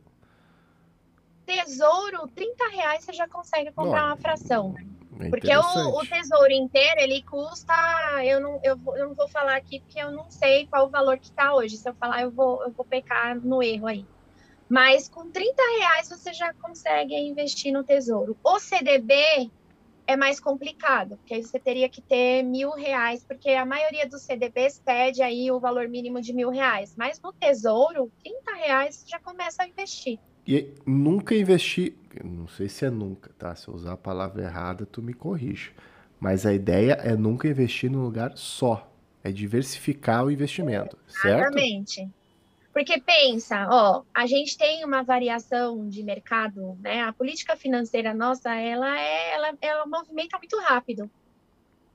Tesouro, 1.51 2.27
30 2.35 2.69
reais 2.69 3.03
você 3.03 3.13
já 3.13 3.27
consegue 3.27 3.71
comprar 3.71 4.01
não, 4.01 4.07
uma 4.07 4.17
fração. 4.17 4.75
É 5.19 5.29
porque 5.29 5.55
o, 5.55 5.99
o, 5.99 6.05
tesouro 6.05 6.51
inteiro, 6.51 6.99
ele 6.99 7.21
custa. 7.23 7.73
Eu 8.23 8.39
não, 8.39 8.59
eu, 8.63 8.79
eu 8.95 9.09
não 9.09 9.13
vou 9.13 9.27
falar 9.27 9.55
aqui 9.55 9.79
porque 9.79 9.99
eu 9.99 10.11
não 10.11 10.29
sei 10.31 10.65
qual 10.67 10.87
o 10.87 10.89
valor 10.89 11.17
que 11.17 11.25
está 11.25 11.53
hoje. 11.53 11.77
Se 11.77 11.87
eu 11.87 11.93
falar, 11.93 12.21
eu 12.21 12.31
vou, 12.31 12.63
eu 12.63 12.71
vou 12.71 12.85
pecar 12.85 13.35
no 13.35 13.61
erro 13.61 13.87
aí. 13.87 14.05
Mas 14.69 15.09
com 15.09 15.29
30 15.29 15.61
reais 15.79 16.09
você 16.09 16.31
já 16.33 16.53
consegue 16.53 17.13
investir 17.13 17.73
no 17.73 17.83
tesouro. 17.83 18.37
O 18.43 18.57
CDB 18.57 19.51
é 20.07 20.15
mais 20.15 20.39
complicado, 20.39 21.17
porque 21.17 21.33
aí 21.33 21.43
você 21.43 21.59
teria 21.59 21.89
que 21.89 22.01
ter 22.01 22.41
mil 22.43 22.71
reais, 22.71 23.23
porque 23.23 23.49
a 23.49 23.65
maioria 23.65 24.07
dos 24.07 24.21
CDBs 24.21 24.79
pede 24.79 25.21
aí 25.21 25.51
o 25.51 25.59
valor 25.59 25.87
mínimo 25.87 26.21
de 26.21 26.33
mil 26.33 26.49
reais. 26.49 26.95
Mas 26.97 27.19
no 27.21 27.33
tesouro, 27.33 28.11
30 28.23 28.53
reais 28.55 29.03
já 29.07 29.19
começa 29.19 29.63
a 29.63 29.67
investir. 29.67 30.19
E 30.47 30.73
nunca 30.85 31.35
investir, 31.35 31.93
não 32.23 32.47
sei 32.47 32.67
se 32.67 32.85
é 32.85 32.89
nunca, 32.89 33.31
tá? 33.37 33.55
Se 33.55 33.67
eu 33.67 33.75
usar 33.75 33.93
a 33.93 33.97
palavra 33.97 34.43
errada, 34.43 34.85
tu 34.85 35.01
me 35.01 35.13
corrige. 35.13 35.71
Mas 36.19 36.45
a 36.45 36.53
ideia 36.53 36.93
é 36.93 37.15
nunca 37.15 37.47
investir 37.47 37.89
num 37.89 38.03
lugar 38.03 38.33
só. 38.35 38.87
É 39.23 39.31
diversificar 39.31 40.25
o 40.25 40.31
investimento, 40.31 40.97
certo? 41.07 41.57
Exatamente. 41.57 42.09
Porque 42.73 42.99
pensa, 43.01 43.67
ó, 43.69 44.03
a 44.13 44.25
gente 44.25 44.57
tem 44.57 44.85
uma 44.85 45.03
variação 45.03 45.87
de 45.89 46.03
mercado, 46.03 46.77
né? 46.79 47.01
A 47.03 47.11
política 47.11 47.55
financeira 47.55 48.13
nossa, 48.13 48.55
ela 48.55 48.97
é, 48.97 49.33
ela, 49.33 49.53
ela 49.61 49.85
movimenta 49.85 50.37
muito 50.37 50.57
rápido. 50.59 51.09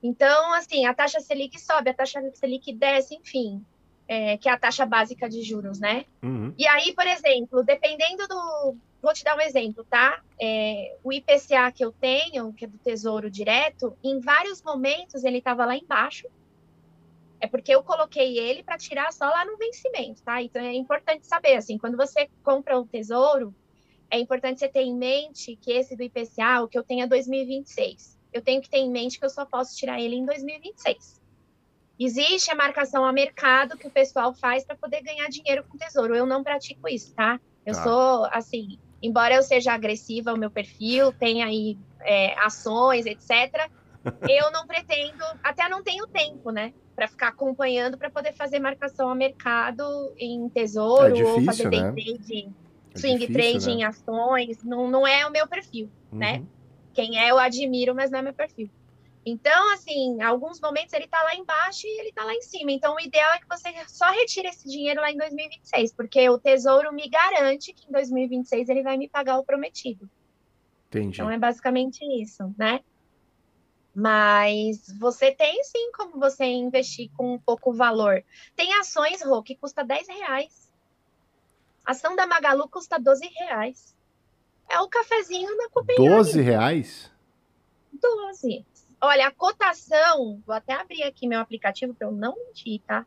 Então, 0.01 0.53
assim, 0.53 0.85
a 0.85 0.93
taxa 0.93 1.19
Selic 1.19 1.59
sobe, 1.59 1.89
a 1.89 1.93
taxa 1.93 2.21
Selic 2.35 2.71
desce, 2.73 3.15
enfim, 3.15 3.65
é, 4.07 4.37
que 4.37 4.47
é 4.47 4.51
a 4.51 4.57
taxa 4.57 4.85
básica 4.85 5.29
de 5.29 5.41
juros, 5.43 5.79
né? 5.79 6.05
Uhum. 6.23 6.53
E 6.57 6.65
aí, 6.67 6.93
por 6.93 7.05
exemplo, 7.05 7.63
dependendo 7.63 8.27
do. 8.27 8.75
Vou 9.01 9.13
te 9.13 9.23
dar 9.23 9.37
um 9.37 9.41
exemplo, 9.41 9.83
tá? 9.83 10.21
É, 10.41 10.97
o 11.03 11.13
IPCA 11.13 11.71
que 11.71 11.85
eu 11.85 11.91
tenho, 11.91 12.51
que 12.53 12.65
é 12.65 12.67
do 12.67 12.77
Tesouro 12.79 13.29
Direto, 13.29 13.95
em 14.03 14.19
vários 14.19 14.61
momentos 14.63 15.23
ele 15.23 15.37
estava 15.37 15.65
lá 15.65 15.77
embaixo, 15.77 16.27
é 17.39 17.47
porque 17.47 17.73
eu 17.73 17.83
coloquei 17.83 18.39
ele 18.39 18.63
para 18.63 18.77
tirar 18.77 19.13
só 19.13 19.25
lá 19.25 19.45
no 19.45 19.55
vencimento, 19.55 20.23
tá? 20.23 20.41
Então 20.41 20.61
é 20.61 20.73
importante 20.73 21.27
saber, 21.27 21.55
assim, 21.55 21.77
quando 21.77 21.95
você 21.95 22.27
compra 22.43 22.79
o 22.79 22.85
tesouro, 22.85 23.53
é 24.09 24.19
importante 24.19 24.59
você 24.59 24.67
ter 24.67 24.81
em 24.81 24.95
mente 24.95 25.55
que 25.57 25.71
esse 25.71 25.95
do 25.95 26.03
IPCA, 26.03 26.63
o 26.63 26.67
que 26.67 26.77
eu 26.77 26.83
tenho 26.83 27.03
é 27.03 27.07
2026. 27.07 28.17
Eu 28.33 28.41
tenho 28.41 28.61
que 28.61 28.69
ter 28.69 28.77
em 28.77 28.89
mente 28.89 29.19
que 29.19 29.25
eu 29.25 29.29
só 29.29 29.45
posso 29.45 29.75
tirar 29.77 30.01
ele 30.01 30.15
em 30.15 30.25
2026. 30.25 31.21
Existe 31.99 32.51
a 32.51 32.55
marcação 32.55 33.05
a 33.05 33.11
mercado 33.11 33.77
que 33.77 33.87
o 33.87 33.91
pessoal 33.91 34.33
faz 34.33 34.63
para 34.63 34.75
poder 34.75 35.01
ganhar 35.01 35.27
dinheiro 35.29 35.63
com 35.63 35.77
tesouro. 35.77 36.15
Eu 36.15 36.25
não 36.25 36.43
pratico 36.43 36.87
isso, 36.87 37.13
tá? 37.13 37.39
Eu 37.65 37.73
tá. 37.73 37.83
sou, 37.83 38.25
assim, 38.31 38.79
embora 39.01 39.35
eu 39.35 39.43
seja 39.43 39.73
agressiva, 39.73 40.33
o 40.33 40.37
meu 40.37 40.51
perfil 40.51 41.11
tem 41.11 41.43
aí 41.43 41.77
é, 42.01 42.37
ações, 42.39 43.05
etc. 43.05 43.69
Eu 44.29 44.51
não 44.51 44.65
pretendo, 44.65 45.21
até 45.43 45.67
não 45.67 45.83
tenho 45.83 46.07
tempo, 46.07 46.49
né? 46.49 46.71
para 46.97 47.07
ficar 47.07 47.27
acompanhando 47.27 47.95
para 47.95 48.09
poder 48.09 48.33
fazer 48.33 48.57
marcação 48.57 49.07
a 49.07 49.13
mercado 49.13 49.83
em 50.17 50.49
tesouro 50.49 51.05
é 51.05 51.11
difícil, 51.11 51.35
ou 51.35 51.43
fazer 51.43 51.69
day 51.69 51.83
né? 51.83 51.91
trade, 51.91 52.49
é 52.95 52.97
swing 52.97 53.27
difícil, 53.27 53.69
né? 53.69 53.75
em 53.75 53.83
ações. 53.83 54.63
Não, 54.63 54.89
não 54.89 55.05
é 55.05 55.23
o 55.27 55.31
meu 55.31 55.47
perfil, 55.47 55.91
né? 56.11 56.37
uhum. 56.37 56.39
né? 56.39 56.45
Quem 56.95 57.19
é, 57.19 57.29
eu 57.29 57.37
admiro, 57.37 57.93
mas 57.93 58.09
não 58.09 58.17
é 58.17 58.21
meu 58.23 58.33
perfil. 58.33 58.67
Então, 59.29 59.73
assim, 59.73 60.21
alguns 60.21 60.61
momentos 60.61 60.93
ele 60.93 61.03
está 61.03 61.21
lá 61.21 61.35
embaixo 61.35 61.85
e 61.85 61.99
ele 61.99 62.09
está 62.09 62.23
lá 62.23 62.33
em 62.33 62.41
cima. 62.41 62.71
Então, 62.71 62.95
o 62.95 62.99
ideal 63.01 63.33
é 63.33 63.39
que 63.39 63.45
você 63.45 63.73
só 63.89 64.09
retire 64.09 64.47
esse 64.47 64.65
dinheiro 64.69 65.01
lá 65.01 65.11
em 65.11 65.17
2026, 65.17 65.91
porque 65.91 66.29
o 66.29 66.39
Tesouro 66.39 66.93
me 66.93 67.09
garante 67.09 67.73
que 67.73 67.89
em 67.89 67.91
2026 67.91 68.69
ele 68.69 68.83
vai 68.83 68.95
me 68.95 69.09
pagar 69.09 69.37
o 69.37 69.43
prometido. 69.43 70.09
Entendi. 70.87 71.17
Então, 71.17 71.29
é 71.29 71.37
basicamente 71.37 72.05
isso, 72.21 72.55
né? 72.57 72.79
Mas 73.93 74.97
você 74.97 75.29
tem 75.29 75.61
sim 75.61 75.91
como 75.91 76.17
você 76.17 76.45
investir 76.45 77.11
com 77.17 77.33
um 77.33 77.39
pouco 77.39 77.73
valor. 77.73 78.23
Tem 78.55 78.73
ações, 78.75 79.21
Rô, 79.21 79.43
que 79.43 79.57
custa 79.57 79.83
10 79.83 80.07
reais. 80.07 80.71
A 81.85 81.91
ação 81.91 82.15
da 82.15 82.25
Magalu 82.25 82.69
custa 82.69 82.97
12 82.97 83.27
reais. 83.27 83.93
É 84.69 84.79
o 84.79 84.87
cafezinho 84.87 85.53
na 85.57 85.69
Copenhague. 85.69 86.15
12 86.15 86.41
reais? 86.41 87.11
12. 87.91 88.65
Olha, 88.99 89.27
a 89.27 89.31
cotação, 89.31 90.41
vou 90.45 90.55
até 90.55 90.73
abrir 90.73 91.03
aqui 91.03 91.27
meu 91.27 91.39
aplicativo 91.39 91.93
para 91.93 92.07
eu 92.07 92.11
não 92.11 92.35
mentir, 92.35 92.81
tá? 92.85 93.05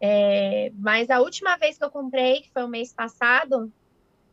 É, 0.00 0.70
mas 0.76 1.08
a 1.08 1.20
última 1.20 1.56
vez 1.56 1.78
que 1.78 1.84
eu 1.84 1.90
comprei, 1.90 2.42
que 2.42 2.52
foi 2.52 2.62
o 2.62 2.68
mês 2.68 2.92
passado, 2.92 3.72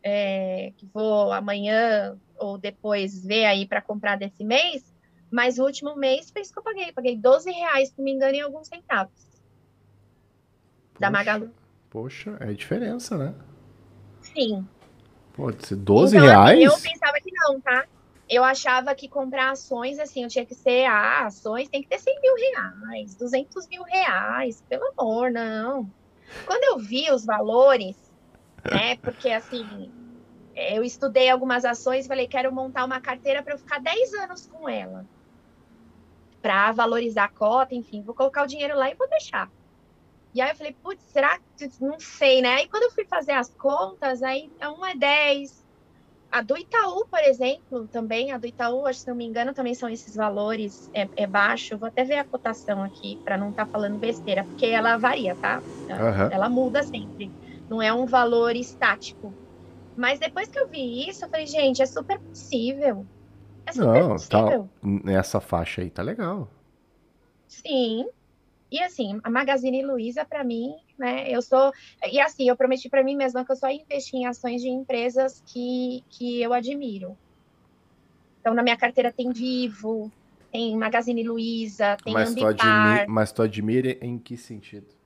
é, 0.04 0.74
que 0.76 0.86
vou 0.94 1.32
amanhã 1.32 2.18
ou 2.38 2.58
depois 2.58 3.26
ver 3.26 3.46
aí 3.46 3.66
para 3.66 3.82
comprar 3.82 4.18
desse 4.18 4.44
mês, 4.44 4.94
mas 5.32 5.60
o 5.60 5.64
último 5.64 5.96
mês 5.96 6.30
foi 6.30 6.42
isso 6.42 6.52
que 6.52 6.60
eu 6.60 6.64
paguei. 6.64 6.92
paguei 6.92 7.16
12 7.16 7.50
reais, 7.52 7.90
se 7.90 7.98
não 7.98 8.04
me 8.04 8.12
engano, 8.12 8.36
em 8.36 8.42
alguns 8.42 8.68
centavos. 8.68 9.14
Poxa, 9.14 11.00
da 11.00 11.10
Magalu. 11.10 11.52
Poxa, 11.90 12.38
é 12.42 12.52
diferença, 12.52 13.18
né? 13.18 13.34
Sim. 14.22 14.68
Pode 15.34 15.66
ser 15.66 15.78
12 15.78 16.18
então, 16.18 16.28
reais? 16.28 16.74
Assim, 16.74 16.86
eu 16.86 16.92
pensava 16.92 17.18
que 17.22 17.32
não, 17.34 17.62
tá? 17.62 17.88
Eu 18.34 18.46
achava 18.46 18.96
que 18.96 19.10
comprar 19.10 19.52
ações, 19.52 20.00
assim, 20.00 20.24
eu 20.24 20.30
tinha 20.30 20.46
que 20.46 20.56
ser, 20.56 20.86
ah, 20.86 21.26
ações 21.26 21.68
tem 21.68 21.82
que 21.82 21.90
ter 21.90 22.00
100 22.00 22.22
mil 22.22 22.34
reais, 22.36 23.14
200 23.16 23.68
mil 23.68 23.84
reais, 23.84 24.64
pelo 24.70 24.90
amor, 24.98 25.30
não. 25.30 25.86
Quando 26.46 26.64
eu 26.64 26.80
vi 26.80 27.12
os 27.12 27.26
valores, 27.26 27.98
né, 28.64 28.96
porque, 28.98 29.30
assim, 29.30 29.92
eu 30.56 30.82
estudei 30.82 31.30
algumas 31.30 31.66
ações, 31.66 32.08
falei, 32.08 32.26
quero 32.26 32.54
montar 32.54 32.86
uma 32.86 33.02
carteira 33.02 33.44
para 33.44 33.54
eu 33.54 33.60
ficar 33.60 33.82
10 33.82 34.14
anos 34.14 34.48
com 34.48 34.70
ela 34.70 35.06
para 36.42 36.72
valorizar 36.72 37.26
a 37.26 37.30
cota, 37.30 37.76
enfim, 37.76 38.02
vou 38.02 38.16
colocar 38.16 38.44
o 38.44 38.48
dinheiro 38.48 38.76
lá 38.78 38.90
e 38.90 38.96
vou 38.96 39.10
deixar. 39.10 39.52
E 40.34 40.42
aí 40.42 40.50
eu 40.50 40.56
falei, 40.56 40.74
putz, 40.82 41.04
será 41.04 41.38
que 41.58 41.70
não 41.82 42.00
sei, 42.00 42.42
né? 42.42 42.56
Aí 42.56 42.70
quando 42.70 42.84
eu 42.84 42.92
fui 42.92 43.06
fazer 43.06 43.34
as 43.34 43.54
contas, 43.54 44.24
aí 44.24 44.50
um 44.64 44.86
é 44.86 44.96
10. 44.96 45.61
A 46.32 46.42
do 46.42 46.58
Itaú, 46.58 47.06
por 47.08 47.20
exemplo, 47.20 47.88
também, 47.90 48.32
a 48.32 48.38
do 48.38 48.48
Itaú, 48.48 48.92
se 48.94 49.06
não 49.06 49.16
me 49.16 49.26
engano, 49.26 49.54
também 49.54 49.76
são 49.76 49.90
esses 49.90 50.16
valores, 50.16 50.90
é, 50.94 51.08
é 51.18 51.28
baixo. 51.28 51.78
Vou 51.78 51.90
até 51.90 52.06
ver 52.06 52.20
a 52.20 52.24
cotação 52.24 52.82
aqui 52.82 53.20
para 53.26 53.38
não 53.38 53.50
estar 53.50 53.66
tá 53.66 53.72
falando 53.72 54.00
besteira, 54.00 54.46
porque 54.46 54.68
ela 54.68 54.96
varia, 54.98 55.36
tá? 55.36 55.62
Ela, 55.90 56.02
uhum. 56.02 56.32
ela 56.32 56.50
muda 56.50 56.84
sempre. 56.84 57.30
Não 57.70 57.82
é 57.82 57.92
um 57.92 58.06
valor 58.06 58.56
estático. 58.56 59.34
Mas 59.98 60.20
depois 60.20 60.48
que 60.48 60.58
eu 60.58 60.70
vi 60.70 61.10
isso, 61.10 61.26
eu 61.26 61.30
falei, 61.30 61.46
gente, 61.46 61.82
é 61.82 61.86
super 61.86 62.18
possível 62.20 63.06
É 63.66 63.74
super 63.74 64.02
Não, 64.02 64.16
tá, 64.16 64.44
possível. 64.44 64.70
nessa 64.82 65.42
faixa 65.42 65.82
aí 65.82 65.90
tá 65.90 66.02
legal. 66.02 66.48
Sim. 67.50 68.08
E 68.72 68.82
assim, 68.82 69.20
a 69.24 69.30
Magazine 69.30 69.84
Luiza, 69.84 70.24
para 70.24 70.44
mim, 70.44 70.72
né? 70.98 71.30
Eu 71.30 71.42
sou. 71.42 71.72
E 72.10 72.20
assim, 72.22 72.48
eu 72.48 72.56
prometi 72.56 72.90
para 72.90 73.04
mim 73.04 73.18
mesma 73.18 73.44
que 73.44 73.52
eu 73.52 73.56
só 73.56 73.70
ia 73.70 73.82
investir 73.82 74.20
em 74.20 74.26
ações 74.26 74.62
de 74.62 74.70
empresas 74.70 75.44
que, 75.46 76.04
que 76.10 76.42
eu 76.42 76.54
admiro. 76.54 77.18
Então, 78.40 78.54
na 78.54 78.64
minha 78.64 78.78
carteira 78.78 79.12
tem 79.12 79.32
Vivo, 79.32 80.10
tem 80.52 80.78
Magazine 80.78 81.24
Luiza, 81.24 81.98
tem 82.04 82.14
Mas 82.14 82.30
tu, 82.34 82.46
Ambipar. 82.46 83.02
admi 83.02 83.14
mas 83.14 83.32
tu 83.32 83.42
admira 83.42 83.98
em 84.02 84.18
que 84.18 84.38
sentido? 84.38 85.01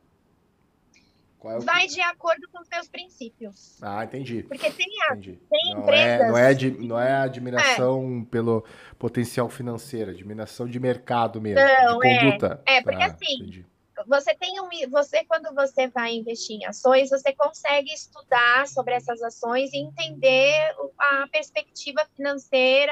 É 1.50 1.60
Vai 1.60 1.88
de 1.88 2.02
acordo 2.02 2.48
com 2.52 2.60
os 2.62 2.70
meus 2.70 2.88
princípios. 2.88 3.78
Ah, 3.82 4.04
entendi. 4.04 4.44
Porque 4.44 4.72
tem, 4.72 4.88
a, 5.10 5.14
entendi. 5.14 5.40
tem 5.50 5.74
Não 5.74 5.80
é, 5.82 5.84
empresas. 5.84 6.28
não, 6.28 6.38
é 6.38 6.48
ad- 6.48 6.78
não 6.80 7.00
é 7.00 7.14
admiração 7.14 8.28
pelo 8.30 8.66
potencial 8.98 9.50
financeiro, 9.50 10.12
é 10.12 10.14
admiração 10.14 10.68
de 10.68 10.80
mercado 10.80 11.42
mesmo, 11.42 11.62
Não, 11.62 12.00
de 12.00 12.08
é. 12.08 12.20
conduta. 12.20 12.62
É, 12.66 12.82
porque 12.82 12.98
Tá, 13.00 13.06
assim, 13.06 13.36
entendi. 13.36 13.66
você 14.08 14.34
tem 14.36 14.60
um, 14.62 14.70
você 14.90 15.24
quando 15.26 15.54
você 15.56 15.88
vai 15.88 16.14
investir 16.16 16.58
em 16.58 16.66
ações, 16.66 17.10
você 17.10 17.34
consegue 17.34 17.92
estudar 17.94 18.68
sobre 18.68 18.94
essas 18.94 19.22
ações 19.22 19.72
e 19.74 19.78
entender 19.78 20.54
a 21.00 21.28
perspectiva 21.32 22.06
financeira 22.16 22.92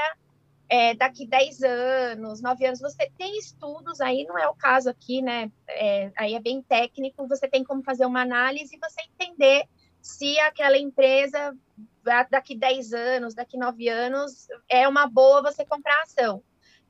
é, 0.74 0.95
daqui 0.95 1.28
10 1.28 1.61
anos, 1.61 2.41
9 2.41 2.65
anos. 2.65 2.80
Você 2.80 3.07
tem 3.15 3.38
estudos 3.38 4.01
aí, 4.01 4.24
não 4.24 4.39
é 4.39 4.47
o 4.47 4.55
caso 4.55 4.89
aqui, 4.89 5.21
né? 5.21 5.51
É, 5.69 6.11
aí 6.17 6.34
é 6.34 6.39
bem 6.39 6.63
técnico, 6.63 7.28
você 7.28 7.47
tem 7.47 7.63
como 7.63 7.84
fazer 7.84 8.07
uma 8.07 8.21
análise 8.21 8.76
e 8.76 8.80
você 8.80 9.01
entender 9.03 9.65
se 10.01 10.39
aquela 10.39 10.76
empresa 10.76 11.55
da- 12.01 12.24
daqui 12.24 12.57
10 12.57 12.91
anos, 12.91 13.36
daqui 13.36 13.55
9 13.55 13.88
anos, 13.88 14.47
é 14.67 14.88
uma 14.88 15.07
boa 15.07 15.43
você 15.43 15.63
comprar 15.63 16.01
ação. 16.01 16.41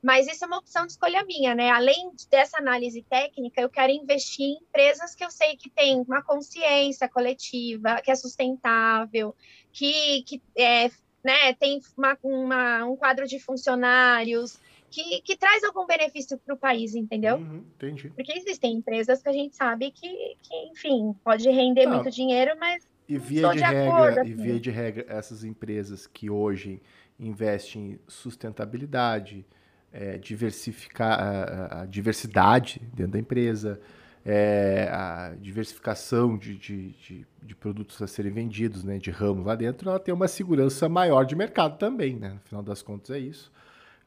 Mas 0.02 0.28
isso 0.28 0.46
é 0.46 0.48
uma 0.48 0.60
opção 0.60 0.86
de 0.86 0.94
escolha 0.94 1.26
minha, 1.26 1.54
né? 1.54 1.70
Além 1.70 2.12
dessa 2.32 2.60
análise 2.60 3.04
técnica, 3.04 3.60
eu 3.60 3.70
quero 3.70 3.92
investir 3.92 4.46
em 4.46 4.60
empresas 4.62 5.14
que 5.14 5.26
eu 5.26 5.32
sei 5.32 5.58
que 5.58 5.70
têm 5.70 6.00
uma 6.00 6.24
consciência 6.24 7.10
coletiva, 7.10 8.02
que 8.02 8.12
é 8.12 8.16
sustentável, 8.16 9.36
que, 9.74 10.24
que 10.24 10.42
é, 10.58 10.90
né, 11.24 11.54
tem 11.54 11.80
uma, 11.98 12.18
uma- 12.24 12.86
um 12.86 12.96
quadro 12.96 13.26
de 13.28 13.40
funcionários, 13.40 14.60
que, 14.92 15.22
que 15.22 15.36
traz 15.38 15.64
algum 15.64 15.86
benefício 15.86 16.40
para 16.46 16.54
o 16.56 16.58
país, 16.58 16.94
entendeu? 16.96 17.38
Uhum, 17.38 17.64
entendi. 17.76 18.12
Porque 18.16 18.32
existem 18.38 18.76
empresas 18.76 19.22
que 19.22 19.30
a 19.30 19.34
gente 19.34 19.56
sabe 19.56 19.92
que, 19.92 20.08
que 20.42 20.56
enfim, 20.72 21.14
pode 21.24 21.50
render 21.50 21.86
Tá. 21.86 21.96
muito 21.96 22.12
dinheiro, 22.12 22.56
mas 22.60 22.84
E 23.10 23.18
via 23.18 23.50
de, 23.50 23.56
de 23.56 23.64
regra, 23.64 23.90
acordo, 23.90 24.20
e 24.20 24.22
assim. 24.22 24.36
via 24.44 24.60
de 24.60 24.70
regra, 24.72 25.06
essas 25.08 25.44
empresas 25.44 26.08
que 26.08 26.30
hoje 26.30 26.82
investem 27.20 27.94
em 27.94 28.00
sustentabilidade, 28.08 29.46
é, 29.92 30.18
diversificar 30.18 31.20
a, 31.20 31.82
a 31.82 31.86
diversidade 31.86 32.80
dentro 32.94 33.14
da 33.14 33.20
empresa, 33.20 33.80
é, 34.26 34.88
a 34.92 35.34
diversificação 35.40 36.38
de, 36.38 36.58
de, 36.58 36.90
de, 36.92 37.28
de 37.42 37.56
produtos 37.56 38.02
a 38.02 38.08
serem 38.08 38.32
vendidos, 38.32 38.84
né, 38.84 38.98
de 38.98 39.12
ramos 39.12 39.46
lá 39.46 39.56
dentro, 39.56 39.90
ela 39.90 40.00
tem 40.00 40.14
uma 40.14 40.28
segurança 40.28 40.88
maior 40.88 41.26
de 41.26 41.36
mercado 41.36 41.78
também, 41.78 42.16
né? 42.16 42.30
No 42.30 42.40
final 42.40 42.64
das 42.64 42.82
contas 42.82 43.16
é 43.16 43.20
isso. 43.20 43.52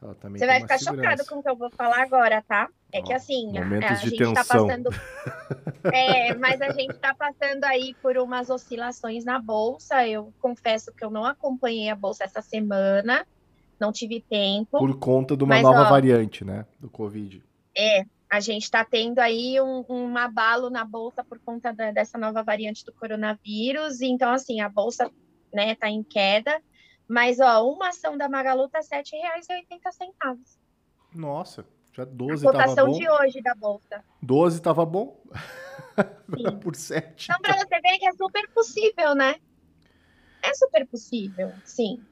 Ela 0.03 0.15
também 0.15 0.39
Você 0.39 0.47
vai 0.47 0.61
ficar 0.61 0.79
segurança. 0.79 1.11
chocado 1.11 1.29
com 1.29 1.39
o 1.39 1.43
que 1.43 1.51
eu 1.51 1.57
vou 1.57 1.71
falar 1.71 2.03
agora, 2.03 2.43
tá? 2.43 2.69
É 2.93 3.03
que 3.03 3.13
Ó, 3.13 3.17
assim, 3.17 3.59
a, 3.59 3.63
a 3.91 3.95
gente 3.95 4.17
tá 4.17 4.35
tensão. 4.35 4.67
passando. 4.67 4.91
É, 5.93 6.35
mas 6.35 6.61
a 6.61 6.71
gente 6.73 6.95
tá 6.95 7.15
passando 7.15 7.63
aí 7.63 7.95
por 8.03 8.17
umas 8.19 8.51
oscilações 8.51 9.25
na 9.25 9.39
bolsa. 9.39 10.05
Eu 10.07 10.33
confesso 10.41 10.93
que 10.93 11.05
eu 11.05 11.11
não 11.11 11.25
acompanhei 11.25 11.89
a 11.89 11.95
bolsa 11.95 12.25
essa 12.25 12.43
semana, 12.43 13.25
não 13.79 13.93
tive 13.93 14.21
tempo. 14.21 14.79
Por 14.79 14.99
conta 14.99 15.37
de 15.37 15.45
uma 15.45 15.55
Mas, 15.55 15.63
nova 15.63 15.83
ó, 15.83 15.89
variante, 15.89 16.45
né? 16.45 16.67
Do 16.81 16.91
Covid. 16.91 17.41
É, 17.77 18.05
a 18.31 18.41
gente 18.41 18.65
está 18.65 18.85
tendo 18.85 19.19
aí 19.21 19.61
um, 19.61 19.85
um 19.89 20.17
abalo 20.17 20.69
na 20.71 20.85
bolsa 20.85 21.25
por 21.25 21.39
conta 21.45 21.73
da- 21.73 21.93
dessa 21.93 22.19
nova 22.19 22.43
variante 22.43 22.85
do 22.85 22.93
coronavírus. 22.95 24.01
Então, 24.01 24.33
assim, 24.33 24.61
a 24.61 24.69
bolsa 24.69 25.11
né, 25.55 25.75
tá 25.77 25.89
em 25.89 26.03
queda. 26.03 26.61
Mas, 27.09 27.39
ó, 27.39 27.65
uma 27.71 27.89
ação 27.89 28.19
da 28.19 28.29
Magalu 28.29 28.69
tá 28.69 28.79
R$ 28.81 28.85
7,80. 28.85 30.37
Nossa, 31.15 31.65
já 31.93 32.03
A 32.03 32.07
12 32.07 32.45
tava 32.45 32.59
cotação 32.59 32.87
bom. 32.91 32.99
de 32.99 33.09
hoje 33.09 33.41
da 33.41 33.55
bolsa. 33.55 34.05
12 34.21 34.61
tava 34.61 34.85
bom. 34.85 35.23
Por 36.63 36.75
7. 36.75 37.27
Então, 37.31 37.41
para 37.41 37.55
você 37.57 37.81
ver 37.81 37.99
que 37.99 38.07
é 38.09 38.13
super 38.13 38.49
possível, 38.53 39.15
né? 39.15 39.37
É 40.43 40.53
super 40.55 40.87
possível, 40.87 41.53
sim, 41.65 42.05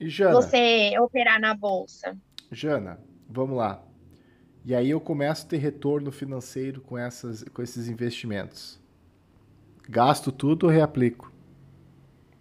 E 0.00 0.08
Jana, 0.08 0.40
você 0.40 0.98
operar 0.98 1.38
na 1.40 1.54
bolsa. 1.54 2.16
Jana, 2.50 2.98
vamos 3.28 3.56
lá. 3.58 3.85
E 4.66 4.74
aí 4.74 4.90
eu 4.90 5.00
começo 5.00 5.46
a 5.46 5.48
ter 5.48 5.58
retorno 5.58 6.10
financeiro 6.10 6.80
com, 6.80 6.98
essas, 6.98 7.44
com 7.54 7.62
esses 7.62 7.86
investimentos. 7.88 8.80
Gasto 9.88 10.32
tudo 10.32 10.64
ou 10.64 10.72
reaplico? 10.72 11.32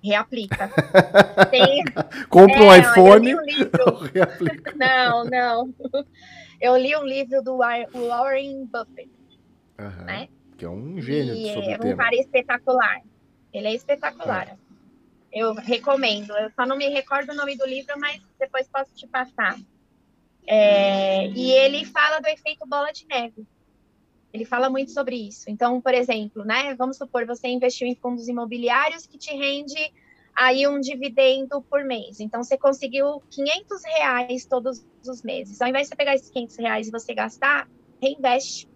Reaplica. 0.03 0.71
Tem... 1.51 1.84
Compro 2.28 2.63
um 2.63 2.73
É, 2.73 2.80
olha, 2.80 2.82
iPhone 2.82 3.30
eu 3.30 3.41
li 3.41 3.53
um 3.63 3.97
reaplico? 4.11 4.76
Não, 4.76 5.23
não. 5.26 5.73
Eu 6.59 6.76
li 6.78 6.95
um 6.95 7.03
livro 7.05 7.43
do 7.43 7.57
War- 7.57 7.88
Warren 7.93 8.65
Buffett, 8.65 9.11
Aham, 9.78 10.03
né? 10.05 10.28
Que 10.57 10.65
é 10.65 10.69
um 10.69 10.99
gênio 10.99 11.36
e 11.36 11.53
sobre 11.53 11.71
é 11.73 11.76
um 11.76 11.80
tema. 11.80 11.97
cara 11.97 12.15
espetacular. 12.15 13.01
Ele 13.53 13.67
é 13.67 13.76
espetacular. 13.76 14.57
Eu 15.32 15.53
recomendo. 15.53 16.32
Eu 16.38 16.49
só 16.55 16.65
não 16.65 16.76
me 16.76 16.88
recordo 16.89 17.32
o 17.32 17.36
nome 17.36 17.55
do 17.55 17.67
livro, 17.67 17.93
mas 17.99 18.19
depois 18.39 18.67
posso 18.67 18.91
te 18.95 19.05
passar. 19.05 19.59
É, 20.48 21.28
e 21.28 21.52
ele 21.52 21.86
fala 21.86 22.20
do 22.20 22.28
efeito 22.28 22.66
bola 22.68 22.91
de 22.91 23.06
neve. 23.08 23.46
Ele 24.34 24.46
fala 24.46 24.70
muito 24.70 24.91
sobre 24.91 25.16
isso. 25.16 25.43
Então, 25.48 25.82
por 25.82 25.93
exemplo, 25.93 26.43
né? 26.43 26.76
Vamos 26.76 26.98
supor 26.98 27.26
você 27.26 27.48
investiu 27.48 27.88
em 27.88 27.96
fundos 27.96 28.28
imobiliários 28.28 29.08
que 29.08 29.18
te 29.18 29.34
rende 29.34 29.80
aí 30.38 30.68
um 30.68 30.80
dividendo 30.80 31.66
por 31.70 31.86
mês. 31.86 32.20
Então, 32.20 32.43
você 32.43 32.58
conseguiu 32.58 33.24
500 33.32 33.82
reais 33.98 34.46
todos 34.46 34.84
os 35.08 35.24
meses. 35.24 35.62
Ao 35.62 35.70
invés 35.70 35.84
de 35.86 35.89
você 35.89 35.96
pegar 35.96 36.16
esses 36.16 36.30
500 36.30 36.56
reais 36.60 36.88
e 36.88 36.91
você 36.91 37.14
gastar, 37.14 37.66
reinveste. 38.02 38.68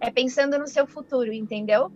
É 0.00 0.10
pensando 0.10 0.58
no 0.58 0.68
seu 0.68 0.86
futuro, 0.86 1.32
entendeu? 1.32 1.90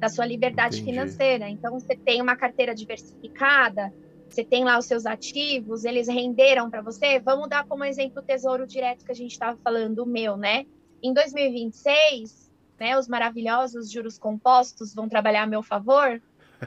Da 0.00 0.08
sua 0.08 0.24
liberdade 0.24 0.76
Entendi. 0.76 0.90
financeira. 0.90 1.48
Então, 1.48 1.72
você 1.72 1.98
tem 2.04 2.22
uma 2.22 2.36
carteira 2.36 2.74
diversificada, 2.74 3.92
você 4.34 4.44
tem 4.44 4.64
lá 4.64 4.78
os 4.78 4.86
seus 4.86 5.06
ativos, 5.06 5.84
eles 5.84 6.08
renderam 6.08 6.70
para 6.70 6.80
você. 6.80 7.18
Vamos 7.18 7.48
dar 7.48 7.66
como 7.66 7.84
exemplo 7.84 8.20
o 8.20 8.24
Tesouro 8.24 8.66
Direto 8.66 9.04
que 9.04 9.12
a 9.12 9.14
gente 9.14 9.32
estava 9.32 9.58
falando, 9.62 10.00
o 10.00 10.06
meu, 10.06 10.36
né? 10.36 10.66
Em 11.02 11.12
2026, 11.12 12.50
né, 12.78 12.98
os 12.98 13.08
maravilhosos 13.08 13.90
juros 13.90 14.18
compostos 14.18 14.94
vão 14.94 15.08
trabalhar 15.08 15.42
a 15.42 15.46
meu 15.46 15.62
favor. 15.62 16.20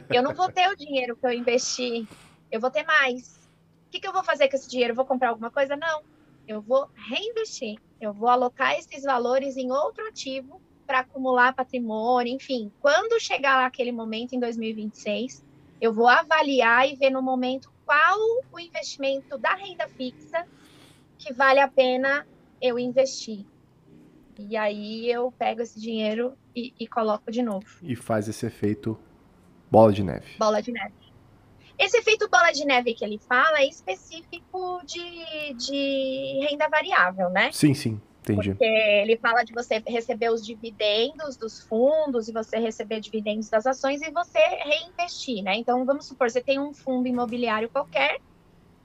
Eu 0.09 0.22
não 0.22 0.34
vou 0.34 0.51
ter 0.51 0.70
o 0.70 0.76
dinheiro 0.76 1.16
que 1.16 1.26
eu 1.26 1.32
investi, 1.32 2.07
eu 2.51 2.59
vou 2.59 2.70
ter 2.70 2.84
mais. 2.84 3.39
O 3.88 3.91
que, 3.91 3.99
que 3.99 4.07
eu 4.07 4.14
vou 4.14 4.24
fazer 4.24 4.49
com 4.49 4.55
esse 4.55 4.70
dinheiro? 4.70 4.95
Vou 4.95 5.05
comprar 5.05 5.30
alguma 5.30 5.51
coisa? 5.51 5.76
Não. 5.76 6.03
Eu 6.47 6.61
vou 6.61 6.89
reinvestir. 6.93 7.80
Eu 8.01 8.11
vou 8.11 8.28
alocar 8.28 8.78
esses 8.78 9.03
valores 9.03 9.55
em 9.55 9.72
outro 9.72 10.05
ativo 10.07 10.61
para 10.86 10.99
acumular 10.99 11.53
patrimônio, 11.53 12.34
enfim. 12.34 12.72
Quando 12.82 13.20
chegar 13.20 13.55
lá 13.55 13.66
aquele 13.66 13.91
momento 13.91 14.34
em 14.34 14.39
2026, 14.39 15.43
eu 15.84 15.92
vou 15.92 16.08
avaliar 16.08 16.88
e 16.88 16.96
ver 16.96 17.10
no 17.10 17.22
momento 17.22 17.70
qual 17.86 18.18
o 18.54 18.58
investimento 18.58 19.38
da 19.38 19.54
renda 19.54 19.86
fixa 19.90 20.48
que 21.18 21.34
vale 21.34 21.60
a 21.60 21.68
pena 21.68 22.26
eu 22.62 22.80
investir. 22.80 23.46
E 24.40 24.56
aí 24.56 25.12
eu 25.12 25.30
pego 25.34 25.62
esse 25.62 25.78
dinheiro 25.78 26.38
e, 26.56 26.74
e 26.80 26.88
coloco 26.88 27.30
de 27.30 27.44
novo. 27.44 27.68
E 27.82 27.98
faz 27.98 28.30
esse 28.30 28.46
efeito 28.46 28.98
bola 29.70 29.92
de 29.92 30.06
neve. 30.06 30.38
Bola 30.40 30.62
de 30.62 30.72
neve. 30.72 30.94
Esse 31.78 31.98
efeito 31.98 32.30
bola 32.30 32.54
de 32.54 32.64
neve 32.64 32.94
que 32.94 33.04
ele 33.04 33.20
fala 33.20 33.60
é 33.60 33.68
específico 33.68 34.80
de, 34.86 35.54
de 35.56 36.48
renda 36.50 36.70
variável, 36.70 37.30
né? 37.30 37.52
Sim, 37.52 37.74
sim, 37.74 38.02
entendi. 38.32 38.50
Porque 38.50 38.66
ele 38.66 39.18
fala 39.18 39.44
de 39.44 39.54
você 39.54 39.82
receber 39.88 40.30
os 40.32 40.46
dividendos 40.46 41.38
dos 41.38 41.60
fundos 41.68 42.28
e 42.28 42.34
você 42.34 42.58
receber 42.58 43.00
dividendos 43.00 43.50
das 43.50 43.66
ações 43.66 44.02
e 44.02 44.12
você 44.12 44.40
reinvestir, 44.40 45.44
né? 45.44 45.56
Então, 45.58 45.86
vamos 45.86 46.08
supor, 46.08 46.30
você 46.30 46.44
tem 46.44 46.60
um 46.60 46.74
fundo 46.74 47.08
imobiliário 47.08 47.70
qualquer 47.70 48.18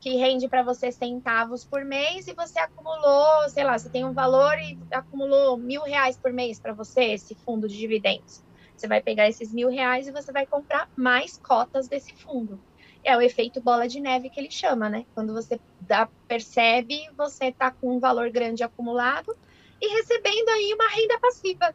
que 0.01 0.16
rende 0.16 0.49
para 0.49 0.62
você 0.62 0.93
centavos 0.93 1.64
por 1.64 1.84
mês 1.84 2.26
e 2.28 2.34
você 2.34 2.59
acumulou, 2.61 3.49
sei 3.51 3.64
lá, 3.64 3.78
você 3.78 3.91
tem 3.91 4.05
um 4.05 4.14
valor 4.14 4.55
e 4.59 4.78
acumulou 4.93 5.59
mil 5.59 5.82
reais 5.82 6.18
por 6.20 6.32
mês 6.32 6.61
para 6.61 6.74
você, 6.74 7.14
esse 7.14 7.36
fundo 7.45 7.68
de 7.68 7.76
dividendos. 7.76 8.45
Você 8.76 8.86
vai 8.86 9.03
pegar 9.03 9.28
esses 9.28 9.53
mil 9.53 9.68
reais 9.68 10.07
e 10.07 10.12
você 10.12 10.32
vai 10.32 10.47
comprar 10.47 10.89
mais 10.97 11.36
cotas 11.39 11.89
desse 11.89 12.14
fundo. 12.22 12.62
É 13.05 13.16
o 13.16 13.20
efeito 13.20 13.61
bola 13.61 13.88
de 13.88 14.01
neve 14.01 14.28
que 14.28 14.38
ele 14.38 14.51
chama, 14.51 14.88
né? 14.88 15.05
Quando 15.14 15.32
você 15.32 15.59
dá, 15.80 16.09
percebe, 16.26 17.09
você 17.16 17.46
está 17.46 17.70
com 17.70 17.96
um 17.96 17.99
valor 17.99 18.30
grande 18.30 18.62
acumulado 18.62 19.34
e 19.80 19.88
recebendo 19.94 20.49
aí 20.49 20.74
uma 20.74 20.88
renda 20.88 21.18
passiva. 21.20 21.74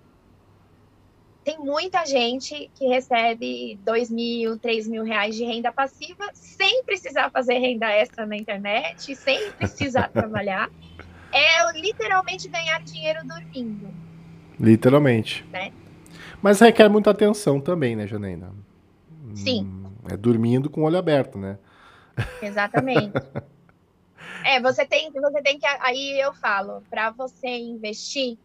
tem 1.43 1.57
muita 1.59 2.05
gente 2.05 2.69
que 2.75 2.87
recebe 2.87 3.79
dois 3.83 4.09
mil, 4.09 4.57
três 4.57 4.87
mil 4.87 5.03
reais 5.03 5.35
de 5.35 5.43
renda 5.43 5.71
passiva 5.71 6.29
sem 6.33 6.83
precisar 6.83 7.29
fazer 7.31 7.55
renda 7.59 7.89
extra 7.89 8.25
na 8.25 8.37
internet, 8.37 9.15
sem 9.15 9.51
precisar 9.53 10.07
trabalhar. 10.13 10.69
É 11.31 11.71
literalmente 11.73 12.47
ganhar 12.47 12.79
dinheiro 12.83 13.25
dormindo. 13.25 13.91
Literalmente. 14.59 15.43
Né? 15.51 15.73
Mas 16.41 16.59
requer 16.59 16.87
muita 16.89 17.09
atenção 17.09 17.59
também, 17.59 17.95
né, 17.95 18.05
Janaína? 18.05 18.51
Sim. 19.33 19.82
É 20.09 20.17
dormindo 20.17 20.69
com 20.69 20.81
o 20.81 20.83
olho 20.85 20.97
aberto, 20.97 21.37
né? 21.37 21.57
Exatamente. 22.41 23.13
é, 24.45 24.59
você 24.61 24.85
tem, 24.85 25.11
você 25.11 25.41
tem 25.41 25.59
que. 25.59 25.65
Aí 25.65 26.19
eu 26.19 26.33
falo, 26.33 26.81
para 26.89 27.09
você 27.11 27.47
investir, 27.47 28.37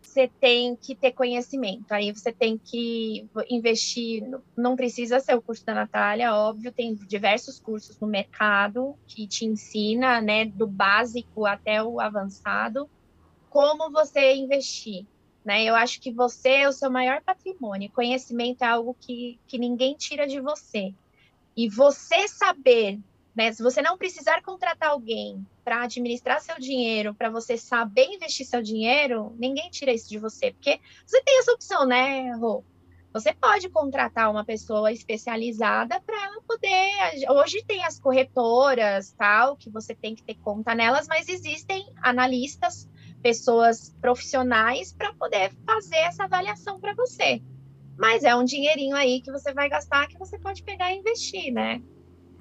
você 0.00 0.28
tem 0.40 0.74
que 0.76 0.94
ter 0.94 1.12
conhecimento. 1.12 1.92
Aí 1.92 2.12
você 2.12 2.32
tem 2.32 2.58
que 2.58 3.28
investir. 3.48 4.24
Não 4.56 4.74
precisa 4.74 5.20
ser 5.20 5.34
o 5.36 5.42
curso 5.42 5.64
da 5.64 5.74
Natália, 5.74 6.34
óbvio, 6.34 6.72
tem 6.72 6.94
diversos 6.94 7.60
cursos 7.60 7.98
no 7.98 8.08
mercado 8.08 8.96
que 9.06 9.26
te 9.26 9.44
ensina, 9.44 10.20
né, 10.20 10.44
do 10.44 10.66
básico 10.66 11.46
até 11.46 11.82
o 11.82 12.00
avançado, 12.00 12.88
como 13.48 13.90
você 13.90 14.34
investir. 14.34 15.06
Né? 15.44 15.64
Eu 15.64 15.74
acho 15.74 16.00
que 16.00 16.12
você 16.12 16.50
é 16.50 16.68
o 16.68 16.72
seu 16.72 16.90
maior 16.90 17.22
patrimônio. 17.22 17.90
Conhecimento 17.90 18.62
é 18.62 18.66
algo 18.66 18.96
que, 18.98 19.38
que 19.46 19.58
ninguém 19.58 19.94
tira 19.94 20.26
de 20.26 20.40
você. 20.40 20.94
E 21.56 21.68
você 21.68 22.28
saber 22.28 23.00
né? 23.34 23.52
Se 23.52 23.62
você 23.62 23.80
não 23.80 23.96
precisar 23.96 24.42
contratar 24.42 24.90
alguém 24.90 25.46
para 25.64 25.84
administrar 25.84 26.40
seu 26.40 26.58
dinheiro, 26.58 27.14
para 27.14 27.30
você 27.30 27.56
saber 27.56 28.06
investir 28.06 28.46
seu 28.46 28.62
dinheiro, 28.62 29.34
ninguém 29.38 29.70
tira 29.70 29.92
isso 29.92 30.08
de 30.08 30.18
você, 30.18 30.52
porque 30.52 30.80
você 31.06 31.22
tem 31.22 31.38
essa 31.38 31.52
opção, 31.52 31.86
né, 31.86 32.32
Rô? 32.32 32.64
Você 33.12 33.32
pode 33.34 33.68
contratar 33.68 34.30
uma 34.30 34.44
pessoa 34.44 34.92
especializada 34.92 36.00
para 36.00 36.40
poder. 36.46 36.92
Hoje 37.28 37.64
tem 37.66 37.84
as 37.84 37.98
corretoras, 37.98 39.12
tal, 39.18 39.56
que 39.56 39.68
você 39.68 39.94
tem 39.96 40.14
que 40.14 40.22
ter 40.22 40.36
conta 40.36 40.76
nelas, 40.76 41.08
mas 41.08 41.28
existem 41.28 41.92
analistas, 42.02 42.88
pessoas 43.22 43.94
profissionais 44.00 44.92
para 44.92 45.12
poder 45.14 45.52
fazer 45.66 45.96
essa 45.96 46.24
avaliação 46.24 46.80
para 46.80 46.94
você. 46.94 47.42
Mas 47.98 48.24
é 48.24 48.34
um 48.34 48.44
dinheirinho 48.44 48.96
aí 48.96 49.20
que 49.20 49.30
você 49.30 49.52
vai 49.52 49.68
gastar 49.68 50.08
que 50.08 50.18
você 50.18 50.38
pode 50.38 50.62
pegar 50.62 50.92
e 50.92 50.98
investir, 50.98 51.52
né? 51.52 51.82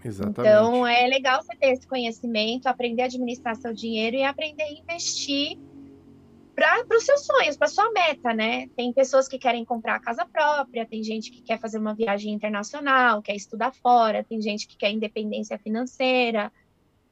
Exatamente. 0.04 0.40
Então, 0.40 0.88
é 0.88 1.06
legal 1.08 1.44
você 1.44 1.56
ter 1.56 1.74
esse 1.74 1.86
conhecimento, 1.86 2.68
aprender 2.68 3.02
a 3.02 3.06
administrar 3.06 3.56
seu 3.58 3.74
dinheiro 3.74 4.16
e 4.16 4.24
aprender 4.24 4.64
a 4.64 4.72
investir 4.72 5.58
para 6.56 6.98
os 6.98 7.06
seus 7.06 7.26
sonhos, 7.26 7.56
para 7.56 7.68
sua 7.68 7.90
meta, 7.92 8.34
né? 8.34 8.68
Tem 8.76 8.92
pessoas 8.92 9.28
que 9.28 9.38
querem 9.38 9.64
comprar 9.64 9.96
a 9.96 10.00
casa 10.00 10.26
própria, 10.26 10.86
tem 10.86 11.02
gente 11.04 11.32
que 11.32 11.42
quer 11.42 11.60
fazer 11.60 11.78
uma 11.78 11.94
viagem 11.94 12.34
internacional, 12.34 13.22
quer 13.22 13.36
estudar 13.36 13.74
fora, 13.74 14.24
tem 14.24 14.42
gente 14.42 14.68
que 14.68 14.78
quer 14.78 14.92
independência 14.92 15.58
financeira, 15.58 16.52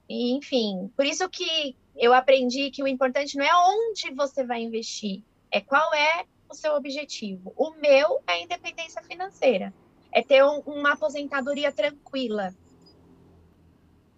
e, 0.09 0.35
enfim. 0.35 0.89
Por 0.95 1.05
isso 1.05 1.29
que 1.29 1.75
eu 1.97 2.13
aprendi 2.13 2.69
que 2.71 2.83
o 2.83 2.87
importante 2.87 3.37
não 3.37 3.45
é 3.45 3.51
onde 3.53 4.13
você 4.13 4.43
vai 4.43 4.61
investir, 4.61 5.23
é 5.51 5.61
qual 5.61 5.93
é 5.93 6.25
o 6.49 6.53
seu 6.53 6.73
objetivo. 6.73 7.53
O 7.55 7.71
meu 7.71 8.21
é 8.27 8.33
a 8.33 8.41
independência 8.41 9.01
financeira, 9.03 9.73
é 10.11 10.21
ter 10.21 10.43
um, 10.43 10.59
uma 10.59 10.93
aposentadoria 10.93 11.71
tranquila, 11.71 12.53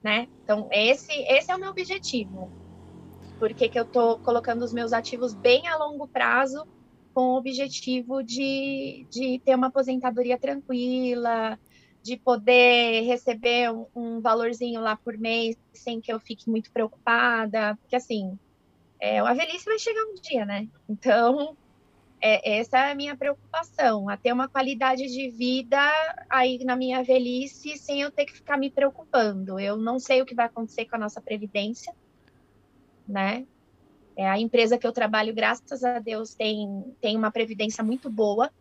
né? 0.03 0.27
Então, 0.43 0.67
esse, 0.71 1.11
esse 1.11 1.51
é 1.51 1.55
o 1.55 1.59
meu 1.59 1.69
objetivo. 1.69 2.51
Porque 3.37 3.69
que 3.69 3.79
eu 3.79 3.83
estou 3.83 4.19
colocando 4.19 4.63
os 4.63 4.73
meus 4.73 4.91
ativos 4.91 5.33
bem 5.33 5.67
a 5.67 5.77
longo 5.77 6.07
prazo 6.07 6.67
com 7.13 7.33
o 7.33 7.37
objetivo 7.37 8.21
de, 8.21 9.05
de 9.09 9.41
ter 9.43 9.55
uma 9.55 9.67
aposentadoria 9.67 10.37
tranquila, 10.37 11.57
de 12.01 12.17
poder 12.17 13.01
receber 13.01 13.71
um, 13.71 13.85
um, 13.95 14.21
valorzinho 14.21 14.81
lá 14.81 14.95
por 14.95 15.17
mês 15.17 15.57
sem 15.73 15.99
que 15.99 16.11
eu 16.11 16.19
fique 16.19 16.49
muito 16.49 16.71
preocupada, 16.71 17.77
porque 17.81 17.95
assim, 17.95 18.37
é, 18.99 19.19
a 19.19 19.33
velhice 19.33 19.65
vai 19.65 19.79
chegar 19.79 20.03
um 20.03 20.15
dia, 20.15 20.45
né? 20.45 20.67
Então, 20.87 21.55
é, 22.21 22.59
essa 22.59 22.77
é 22.77 22.91
a 22.91 22.95
minha 22.95 23.15
preocupação, 23.15 24.09
a 24.09 24.17
ter 24.17 24.33
uma 24.33 24.47
qualidade 24.47 25.07
de 25.07 25.29
vida 25.29 25.79
aí 26.29 26.63
na 26.65 26.75
minha 26.75 27.03
velhice 27.03 27.77
sem 27.77 28.01
eu 28.01 28.11
ter 28.11 28.25
que 28.25 28.33
ficar 28.33 28.57
me 28.57 28.69
preocupando. 28.69 29.59
Eu 29.59 29.77
não 29.77 29.99
sei 29.99 30.21
o 30.21 30.25
que 30.25 30.35
vai 30.35 30.45
acontecer 30.45 30.85
com 30.85 30.95
a 30.95 30.99
nossa 30.99 31.21
previdência, 31.21 31.93
né? 33.07 33.45
É, 34.17 34.27
a 34.27 34.37
empresa 34.37 34.77
que 34.77 34.85
eu 34.85 34.91
trabalho, 34.91 35.33
graças 35.33 35.81
a 35.81 35.97
Deus, 35.99 36.33
tem, 36.33 36.93
tem 36.99 37.15
uma 37.15 37.31
previdência 37.31 37.81
muito 37.81 38.09
boa. 38.09 38.51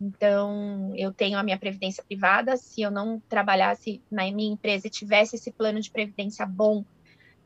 Então, 0.00 0.92
eu 0.94 1.12
tenho 1.12 1.38
a 1.38 1.42
minha 1.42 1.58
previdência 1.58 2.04
privada. 2.04 2.56
Se 2.56 2.82
eu 2.82 2.90
não 2.90 3.20
trabalhasse 3.28 4.02
na 4.10 4.30
minha 4.30 4.52
empresa 4.52 4.86
e 4.86 4.90
tivesse 4.90 5.36
esse 5.36 5.50
plano 5.50 5.80
de 5.80 5.90
previdência 5.90 6.44
bom, 6.44 6.84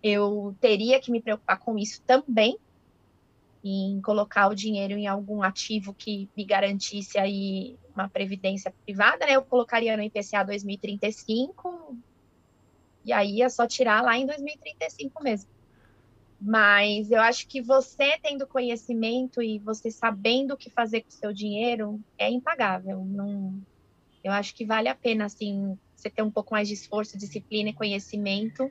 eu 0.02 0.54
teria 0.60 1.00
que 1.00 1.10
me 1.10 1.20
preocupar 1.20 1.58
com 1.58 1.78
isso 1.78 2.02
também, 2.02 2.58
em 3.62 4.00
colocar 4.00 4.48
o 4.48 4.54
dinheiro 4.54 4.94
em 4.94 5.06
algum 5.06 5.42
ativo 5.42 5.94
que 5.94 6.28
me 6.36 6.44
garantisse 6.44 7.18
aí 7.18 7.78
uma 7.94 8.08
previdência 8.08 8.72
privada, 8.84 9.26
né? 9.26 9.32
Eu 9.32 9.42
colocaria 9.42 9.96
no 9.96 10.02
IPCA 10.02 10.42
2035 10.44 11.96
e 13.04 13.12
aí 13.12 13.42
é 13.42 13.48
só 13.48 13.66
tirar 13.66 14.02
lá 14.02 14.16
em 14.16 14.26
2035 14.26 15.22
mesmo. 15.22 15.59
Mas 16.40 17.10
eu 17.10 17.20
acho 17.20 17.46
que 17.46 17.60
você 17.60 18.18
tendo 18.22 18.46
conhecimento 18.46 19.42
e 19.42 19.58
você 19.58 19.90
sabendo 19.90 20.54
o 20.54 20.56
que 20.56 20.70
fazer 20.70 21.02
com 21.02 21.08
o 21.08 21.12
seu 21.12 21.32
dinheiro 21.32 22.00
é 22.16 22.30
impagável. 22.30 23.04
Não, 23.04 23.60
eu 24.24 24.32
acho 24.32 24.54
que 24.54 24.64
vale 24.64 24.88
a 24.88 24.94
pena 24.94 25.26
assim 25.26 25.78
você 25.94 26.08
ter 26.08 26.22
um 26.22 26.30
pouco 26.30 26.54
mais 26.54 26.66
de 26.66 26.74
esforço, 26.74 27.18
disciplina 27.18 27.70
e 27.70 27.74
conhecimento 27.74 28.70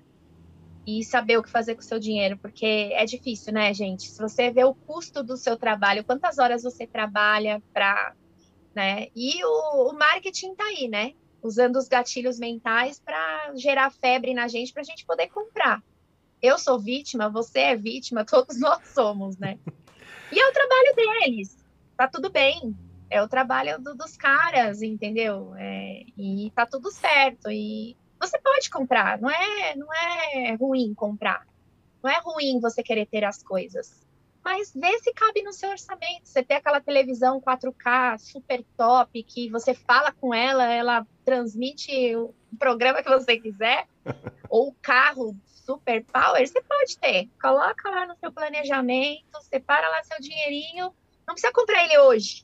e 0.88 1.04
saber 1.04 1.38
o 1.38 1.44
que 1.44 1.52
fazer 1.52 1.76
com 1.76 1.82
o 1.82 1.86
seu 1.86 2.00
dinheiro, 2.00 2.40
porque 2.40 2.66
é 2.66 3.06
difícil, 3.06 3.54
né, 3.54 3.72
gente? 3.74 4.10
Se 4.10 4.20
você 4.20 4.50
vê 4.50 4.64
o 4.64 4.74
custo 4.74 5.24
do 5.24 5.38
seu 5.38 5.56
trabalho, 5.56 6.04
quantas 6.04 6.40
horas 6.40 6.64
você 6.64 6.88
trabalha 6.88 7.62
para, 7.72 8.16
né? 8.74 9.08
E 9.16 9.44
o, 9.46 9.92
o 9.92 9.94
marketing 9.94 10.56
tá 10.56 10.64
aí, 10.64 10.88
né? 10.88 11.14
Usando 11.44 11.76
os 11.76 11.88
gatilhos 11.88 12.40
mentais 12.40 13.00
para 13.00 13.54
gerar 13.56 13.92
febre 13.92 14.34
na 14.34 14.48
gente 14.48 14.74
para 14.74 14.82
a 14.82 14.86
gente 14.86 15.06
poder 15.06 15.28
comprar. 15.28 15.84
Eu 16.42 16.58
sou 16.58 16.80
vítima, 16.80 17.30
você 17.30 17.60
é 17.60 17.76
vítima, 17.76 18.24
todos 18.26 18.60
nós 18.60 18.88
somos, 18.88 19.38
né? 19.38 19.60
E 20.32 20.40
é 20.40 20.48
o 20.48 20.54
trabalho 20.54 20.96
deles, 20.96 21.58
tá 21.98 22.08
tudo 22.08 22.30
bem. 22.30 22.76
É 23.10 23.24
o 23.24 23.28
trabalho 23.28 23.80
do, 23.82 23.96
dos 23.96 24.16
caras, 24.16 24.84
entendeu? 24.84 25.56
É, 25.58 26.04
e 26.16 26.52
tá 26.54 26.66
tudo 26.66 26.92
certo. 26.92 27.50
E 27.50 27.98
você 28.20 28.38
pode 28.38 28.70
comprar, 28.70 29.20
não 29.20 29.30
é, 29.30 29.76
não 29.76 29.88
é 29.92 30.54
ruim 30.54 30.94
comprar. 30.94 31.48
Não 32.04 32.10
é 32.10 32.20
ruim 32.20 32.60
você 32.60 32.84
querer 32.84 33.08
ter 33.08 33.24
as 33.24 33.42
coisas. 33.42 34.08
Mas 34.44 34.72
vê 34.74 34.98
se 35.00 35.12
cabe 35.14 35.42
no 35.42 35.52
seu 35.52 35.70
orçamento. 35.70 36.22
Você 36.24 36.44
tem 36.44 36.58
aquela 36.58 36.80
televisão 36.80 37.42
4K 37.42 38.18
super 38.20 38.64
top 38.78 39.22
que 39.24 39.50
você 39.50 39.74
fala 39.74 40.12
com 40.12 40.34
ela, 40.34 40.72
ela 40.72 41.06
transmite 41.26 42.16
o 42.16 42.34
programa 42.58 43.04
que 43.04 43.10
você 43.10 43.38
quiser, 43.38 43.88
ou 44.50 44.70
o 44.70 44.76
carro 44.82 45.36
super 45.70 46.04
power, 46.06 46.48
você 46.48 46.62
pode 46.64 46.98
ter. 46.98 47.30
Coloca 47.40 47.90
lá 47.92 48.08
no 48.08 48.16
seu 48.16 48.32
planejamento, 48.32 49.40
separa 49.44 49.88
lá 49.88 50.04
seu 50.04 50.20
dinheirinho. 50.20 50.92
Não 51.28 51.36
precisa 51.36 51.54
comprar 51.54 51.86
ele 51.86 52.00
hoje 52.00 52.44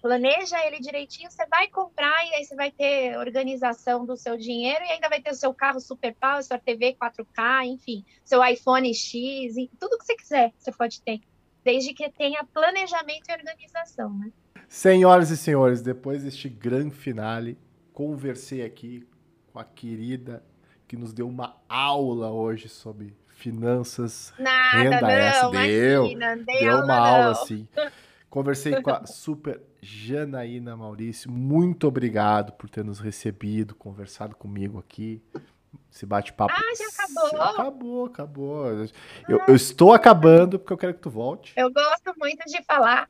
planeja 0.00 0.56
ele 0.66 0.80
direitinho, 0.80 1.30
você 1.30 1.46
vai 1.46 1.68
comprar 1.68 2.26
e 2.26 2.34
aí 2.34 2.44
você 2.44 2.54
vai 2.54 2.70
ter 2.70 3.18
organização 3.18 4.04
do 4.06 4.16
seu 4.16 4.36
dinheiro 4.36 4.82
e 4.82 4.92
ainda 4.92 5.08
vai 5.08 5.20
ter 5.20 5.30
o 5.30 5.34
seu 5.34 5.52
carro 5.52 5.78
super 5.78 6.14
power, 6.14 6.42
sua 6.42 6.58
TV 6.58 6.96
4K, 7.00 7.66
enfim, 7.66 8.04
seu 8.24 8.42
iPhone 8.44 8.92
X, 8.94 9.54
tudo 9.78 9.98
que 9.98 10.04
você 10.06 10.16
quiser, 10.16 10.52
você 10.58 10.72
pode 10.72 11.02
ter, 11.02 11.20
desde 11.62 11.92
que 11.92 12.08
tenha 12.10 12.42
planejamento 12.44 13.28
e 13.28 13.32
organização, 13.32 14.10
né? 14.18 14.32
Senhoras 14.68 15.30
e 15.30 15.36
senhores, 15.36 15.82
depois 15.82 16.22
deste 16.22 16.48
grande 16.48 16.94
finale, 16.94 17.58
conversei 17.92 18.64
aqui 18.64 19.06
com 19.52 19.58
a 19.58 19.64
querida 19.64 20.42
que 20.90 20.96
nos 20.96 21.12
deu 21.12 21.28
uma 21.28 21.54
aula 21.68 22.32
hoje 22.32 22.68
sobre 22.68 23.16
finanças, 23.28 24.34
Nada, 24.36 24.76
renda 24.76 25.00
não, 25.00 25.08
essa. 25.08 25.50
Deu, 25.50 26.08
deu 26.44 26.74
uma 26.78 26.84
não. 26.84 26.94
aula 26.94 27.30
assim. 27.30 27.68
Conversei 28.28 28.82
com 28.82 28.90
a 28.90 29.06
super 29.06 29.60
Janaína 29.80 30.76
Maurício. 30.76 31.30
Muito 31.30 31.86
obrigado 31.86 32.54
por 32.54 32.68
ter 32.68 32.84
nos 32.84 32.98
recebido, 32.98 33.72
conversado 33.76 34.34
comigo 34.34 34.80
aqui. 34.80 35.22
Esse 35.92 36.04
bate-papo. 36.04 36.52
Ah, 36.52 36.74
já 36.76 36.88
acabou? 36.88 37.40
Acabou, 37.40 38.06
acabou. 38.06 38.66
Eu, 39.28 39.40
eu, 39.46 39.54
estou 39.54 39.92
acabando 39.92 40.58
porque 40.58 40.72
eu 40.72 40.78
quero 40.78 40.94
que 40.94 41.00
tu 41.00 41.10
volte. 41.10 41.52
Eu 41.56 41.72
gosto 41.72 42.12
muito 42.18 42.44
de 42.46 42.60
falar. 42.64 43.06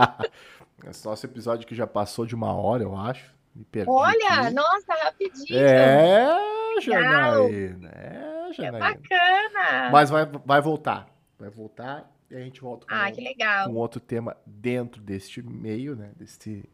Esse 0.88 1.04
nosso 1.04 1.26
episódio 1.26 1.66
que 1.66 1.74
já 1.74 1.86
passou 1.86 2.24
de 2.24 2.34
uma 2.34 2.54
hora, 2.54 2.82
eu 2.82 2.96
acho. 2.96 3.33
Me 3.54 3.64
perdi. 3.64 3.90
Olha, 3.90 4.50
nossa, 4.50 4.94
rapidinho. 5.04 5.58
É, 5.58 6.80
Janaína. 6.80 7.88
É, 7.88 8.52
Janaína. 8.52 8.76
É 8.78 8.94
bacana. 8.94 9.90
Mas 9.92 10.10
vai, 10.10 10.26
vai 10.44 10.60
voltar. 10.60 11.06
Vai 11.38 11.50
voltar 11.50 12.10
E 12.30 12.36
a 12.36 12.40
gente 12.40 12.60
volta 12.60 12.86
com, 12.86 12.94
ah, 12.94 13.10
que 13.10 13.20
legal. 13.20 13.68
com 13.68 13.74
outro 13.76 14.00
tema 14.00 14.36
dentro 14.46 15.00
deste 15.00 15.42
meio, 15.42 15.94
né? 15.94 16.10
Deste 16.16 16.64
é, 16.64 16.68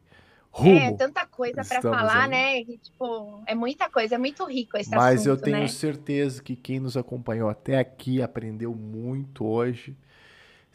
rumo. 0.50 0.78
É, 0.78 0.92
tanta 0.96 1.26
coisa 1.26 1.64
para 1.64 1.82
falar, 1.82 2.24
aí. 2.24 2.30
né? 2.30 2.64
Que, 2.64 2.78
tipo, 2.78 3.42
é 3.46 3.54
muita 3.54 3.88
coisa, 3.90 4.14
é 4.14 4.18
muito 4.18 4.44
rico 4.44 4.76
esse 4.76 4.90
Mas 4.90 5.20
assunto, 5.20 5.28
eu 5.28 5.36
tenho 5.42 5.58
né? 5.58 5.68
certeza 5.68 6.42
que 6.42 6.56
quem 6.56 6.80
nos 6.80 6.96
acompanhou 6.96 7.48
até 7.48 7.78
aqui 7.78 8.22
aprendeu 8.22 8.74
muito 8.74 9.46
hoje. 9.46 9.96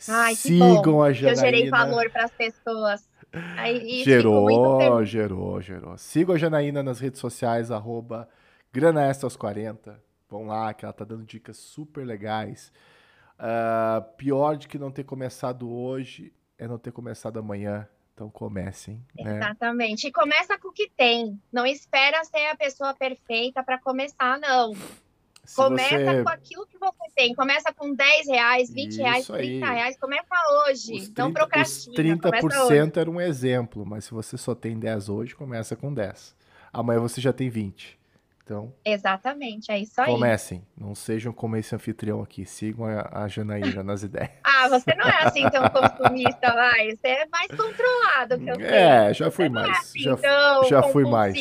Ai, 0.09 0.35
Sigam 0.35 0.81
bom, 0.83 1.01
a 1.03 1.13
Janaína. 1.13 1.39
eu 1.39 1.45
gerei 1.45 1.69
valor 1.69 2.09
para 2.11 2.25
as 2.25 2.31
pessoas. 2.31 3.07
Aí, 3.57 4.03
gerou, 4.03 5.03
gerou, 5.05 5.61
gerou. 5.61 5.97
Sigam 5.97 6.35
a 6.35 6.37
Janaína 6.37 6.81
nas 6.81 6.99
redes 6.99 7.19
sociais, 7.19 7.71
arroba 7.71 8.29
granaextras40. 8.73 9.97
Vão 10.29 10.47
lá, 10.47 10.73
que 10.73 10.85
ela 10.85 10.93
tá 10.93 11.05
dando 11.05 11.23
dicas 11.23 11.57
super 11.57 12.05
legais. 12.05 12.71
Uh, 13.37 14.01
pior 14.15 14.55
de 14.55 14.67
que 14.67 14.79
não 14.79 14.91
ter 14.91 15.03
começado 15.03 15.69
hoje 15.69 16.33
é 16.57 16.67
não 16.67 16.77
ter 16.77 16.91
começado 16.91 17.37
amanhã. 17.37 17.87
Então 18.13 18.29
comecem. 18.29 19.05
Né? 19.13 19.37
Exatamente. 19.37 20.07
E 20.07 20.11
começa 20.11 20.57
com 20.57 20.69
o 20.69 20.71
que 20.71 20.89
tem. 20.89 21.39
Não 21.51 21.65
espera 21.65 22.23
ser 22.23 22.47
a 22.47 22.55
pessoa 22.55 22.93
perfeita 22.93 23.61
para 23.61 23.77
começar, 23.77 24.39
não. 24.39 24.71
Se 25.45 25.55
começa 25.55 25.97
você... 25.97 26.23
com 26.23 26.29
aquilo 26.29 26.67
que 26.67 26.77
você 26.77 27.11
tem. 27.15 27.35
Começa 27.35 27.73
com 27.73 27.93
10 27.93 28.27
reais, 28.27 28.69
20 28.69 28.89
Isso 28.91 29.01
reais, 29.01 29.27
30 29.27 29.37
aí. 29.37 29.59
reais. 29.75 29.97
Começa 29.99 30.35
hoje. 30.67 30.91
30, 30.93 31.23
não 31.23 31.33
procrastina. 31.33 31.93
Os 31.93 32.21
30% 32.21 32.97
era 32.97 33.09
um 33.09 33.21
exemplo, 33.21 33.85
mas 33.85 34.05
se 34.05 34.11
você 34.11 34.37
só 34.37 34.55
tem 34.55 34.77
10 34.77 35.09
hoje, 35.09 35.35
começa 35.35 35.75
com 35.75 35.93
10. 35.93 36.35
Amanhã 36.73 36.99
você 36.99 37.21
já 37.21 37.31
tem 37.31 37.49
20. 37.49 37.97
Então, 38.45 38.71
Exatamente, 38.85 39.71
é 39.71 39.79
isso 39.79 39.99
aí. 39.99 40.05
Comecem, 40.05 40.63
não 40.77 40.93
sejam 40.93 41.33
como 41.33 41.57
esse 41.57 41.73
anfitrião 41.73 42.21
aqui, 42.21 42.45
sigam 42.45 42.85
a, 42.85 43.23
a 43.23 43.27
Janaína 43.27 43.81
nas 43.81 44.03
ideias. 44.05 44.29
Ah, 44.43 44.69
você 44.69 44.93
não 44.93 45.07
é 45.07 45.23
assim 45.23 45.49
tão 45.49 45.67
consumista, 45.67 46.53
vai. 46.53 46.91
Você 46.91 47.07
é 47.07 47.25
mais 47.25 47.47
controlado 47.47 48.37
que 48.37 48.47
eu 48.47 48.55
sei. 48.55 48.65
É, 48.65 49.13
já 49.15 49.31
fui 49.31 49.49
você 49.49 49.49
é 49.49 49.49
mais. 49.49 49.67
É 49.67 49.71
assim, 49.71 49.99
já, 49.99 50.15
já 50.69 50.83
fui 50.83 51.03
mais. 51.05 51.35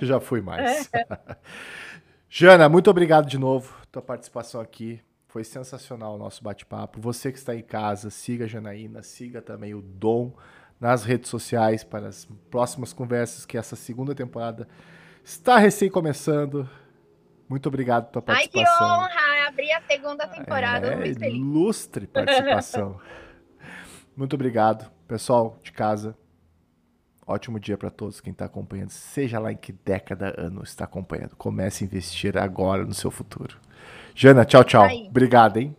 Já 0.00 0.18
fui 0.18 0.40
mais. 0.40 0.90
Jana, 2.28 2.68
muito 2.68 2.90
obrigado 2.90 3.26
de 3.26 3.38
novo. 3.38 3.74
Tua 3.90 4.02
participação 4.02 4.60
aqui. 4.60 5.00
Foi 5.28 5.44
sensacional 5.44 6.14
o 6.14 6.18
nosso 6.18 6.42
bate-papo. 6.42 7.00
Você 7.00 7.30
que 7.30 7.38
está 7.38 7.54
em 7.54 7.62
casa, 7.62 8.10
siga 8.10 8.44
a 8.44 8.48
Janaína, 8.48 9.02
siga 9.02 9.42
também 9.42 9.74
o 9.74 9.82
Dom 9.82 10.32
nas 10.80 11.04
redes 11.04 11.30
sociais 11.30 11.84
para 11.84 12.08
as 12.08 12.26
próximas 12.50 12.92
conversas 12.92 13.46
que 13.46 13.56
essa 13.56 13.76
segunda 13.76 14.14
temporada 14.14 14.66
Está 15.26 15.58
recém 15.58 15.90
começando. 15.90 16.70
Muito 17.48 17.66
obrigado 17.66 18.12
pela 18.12 18.22
participação. 18.22 18.72
Ai, 18.72 19.08
que 19.08 19.16
honra 19.16 19.48
abrir 19.48 19.72
a 19.72 19.80
segunda 19.82 20.28
temporada. 20.28 21.04
É, 21.04 21.28
ilustre 21.28 22.06
participação. 22.06 23.00
Muito 24.16 24.34
obrigado, 24.34 24.88
pessoal 25.08 25.58
de 25.64 25.72
casa. 25.72 26.16
Ótimo 27.26 27.58
dia 27.58 27.76
para 27.76 27.90
todos 27.90 28.20
quem 28.20 28.30
está 28.30 28.44
acompanhando, 28.44 28.90
seja 28.90 29.40
lá 29.40 29.50
em 29.50 29.56
que 29.56 29.72
década, 29.72 30.32
ano 30.38 30.62
está 30.62 30.84
acompanhando. 30.84 31.34
Comece 31.36 31.82
a 31.82 31.86
investir 31.86 32.38
agora 32.38 32.84
no 32.84 32.94
seu 32.94 33.10
futuro. 33.10 33.56
Jana, 34.14 34.44
tchau, 34.44 34.62
tchau. 34.62 34.84
Aí. 34.84 35.06
Obrigado, 35.08 35.56
hein? 35.56 35.74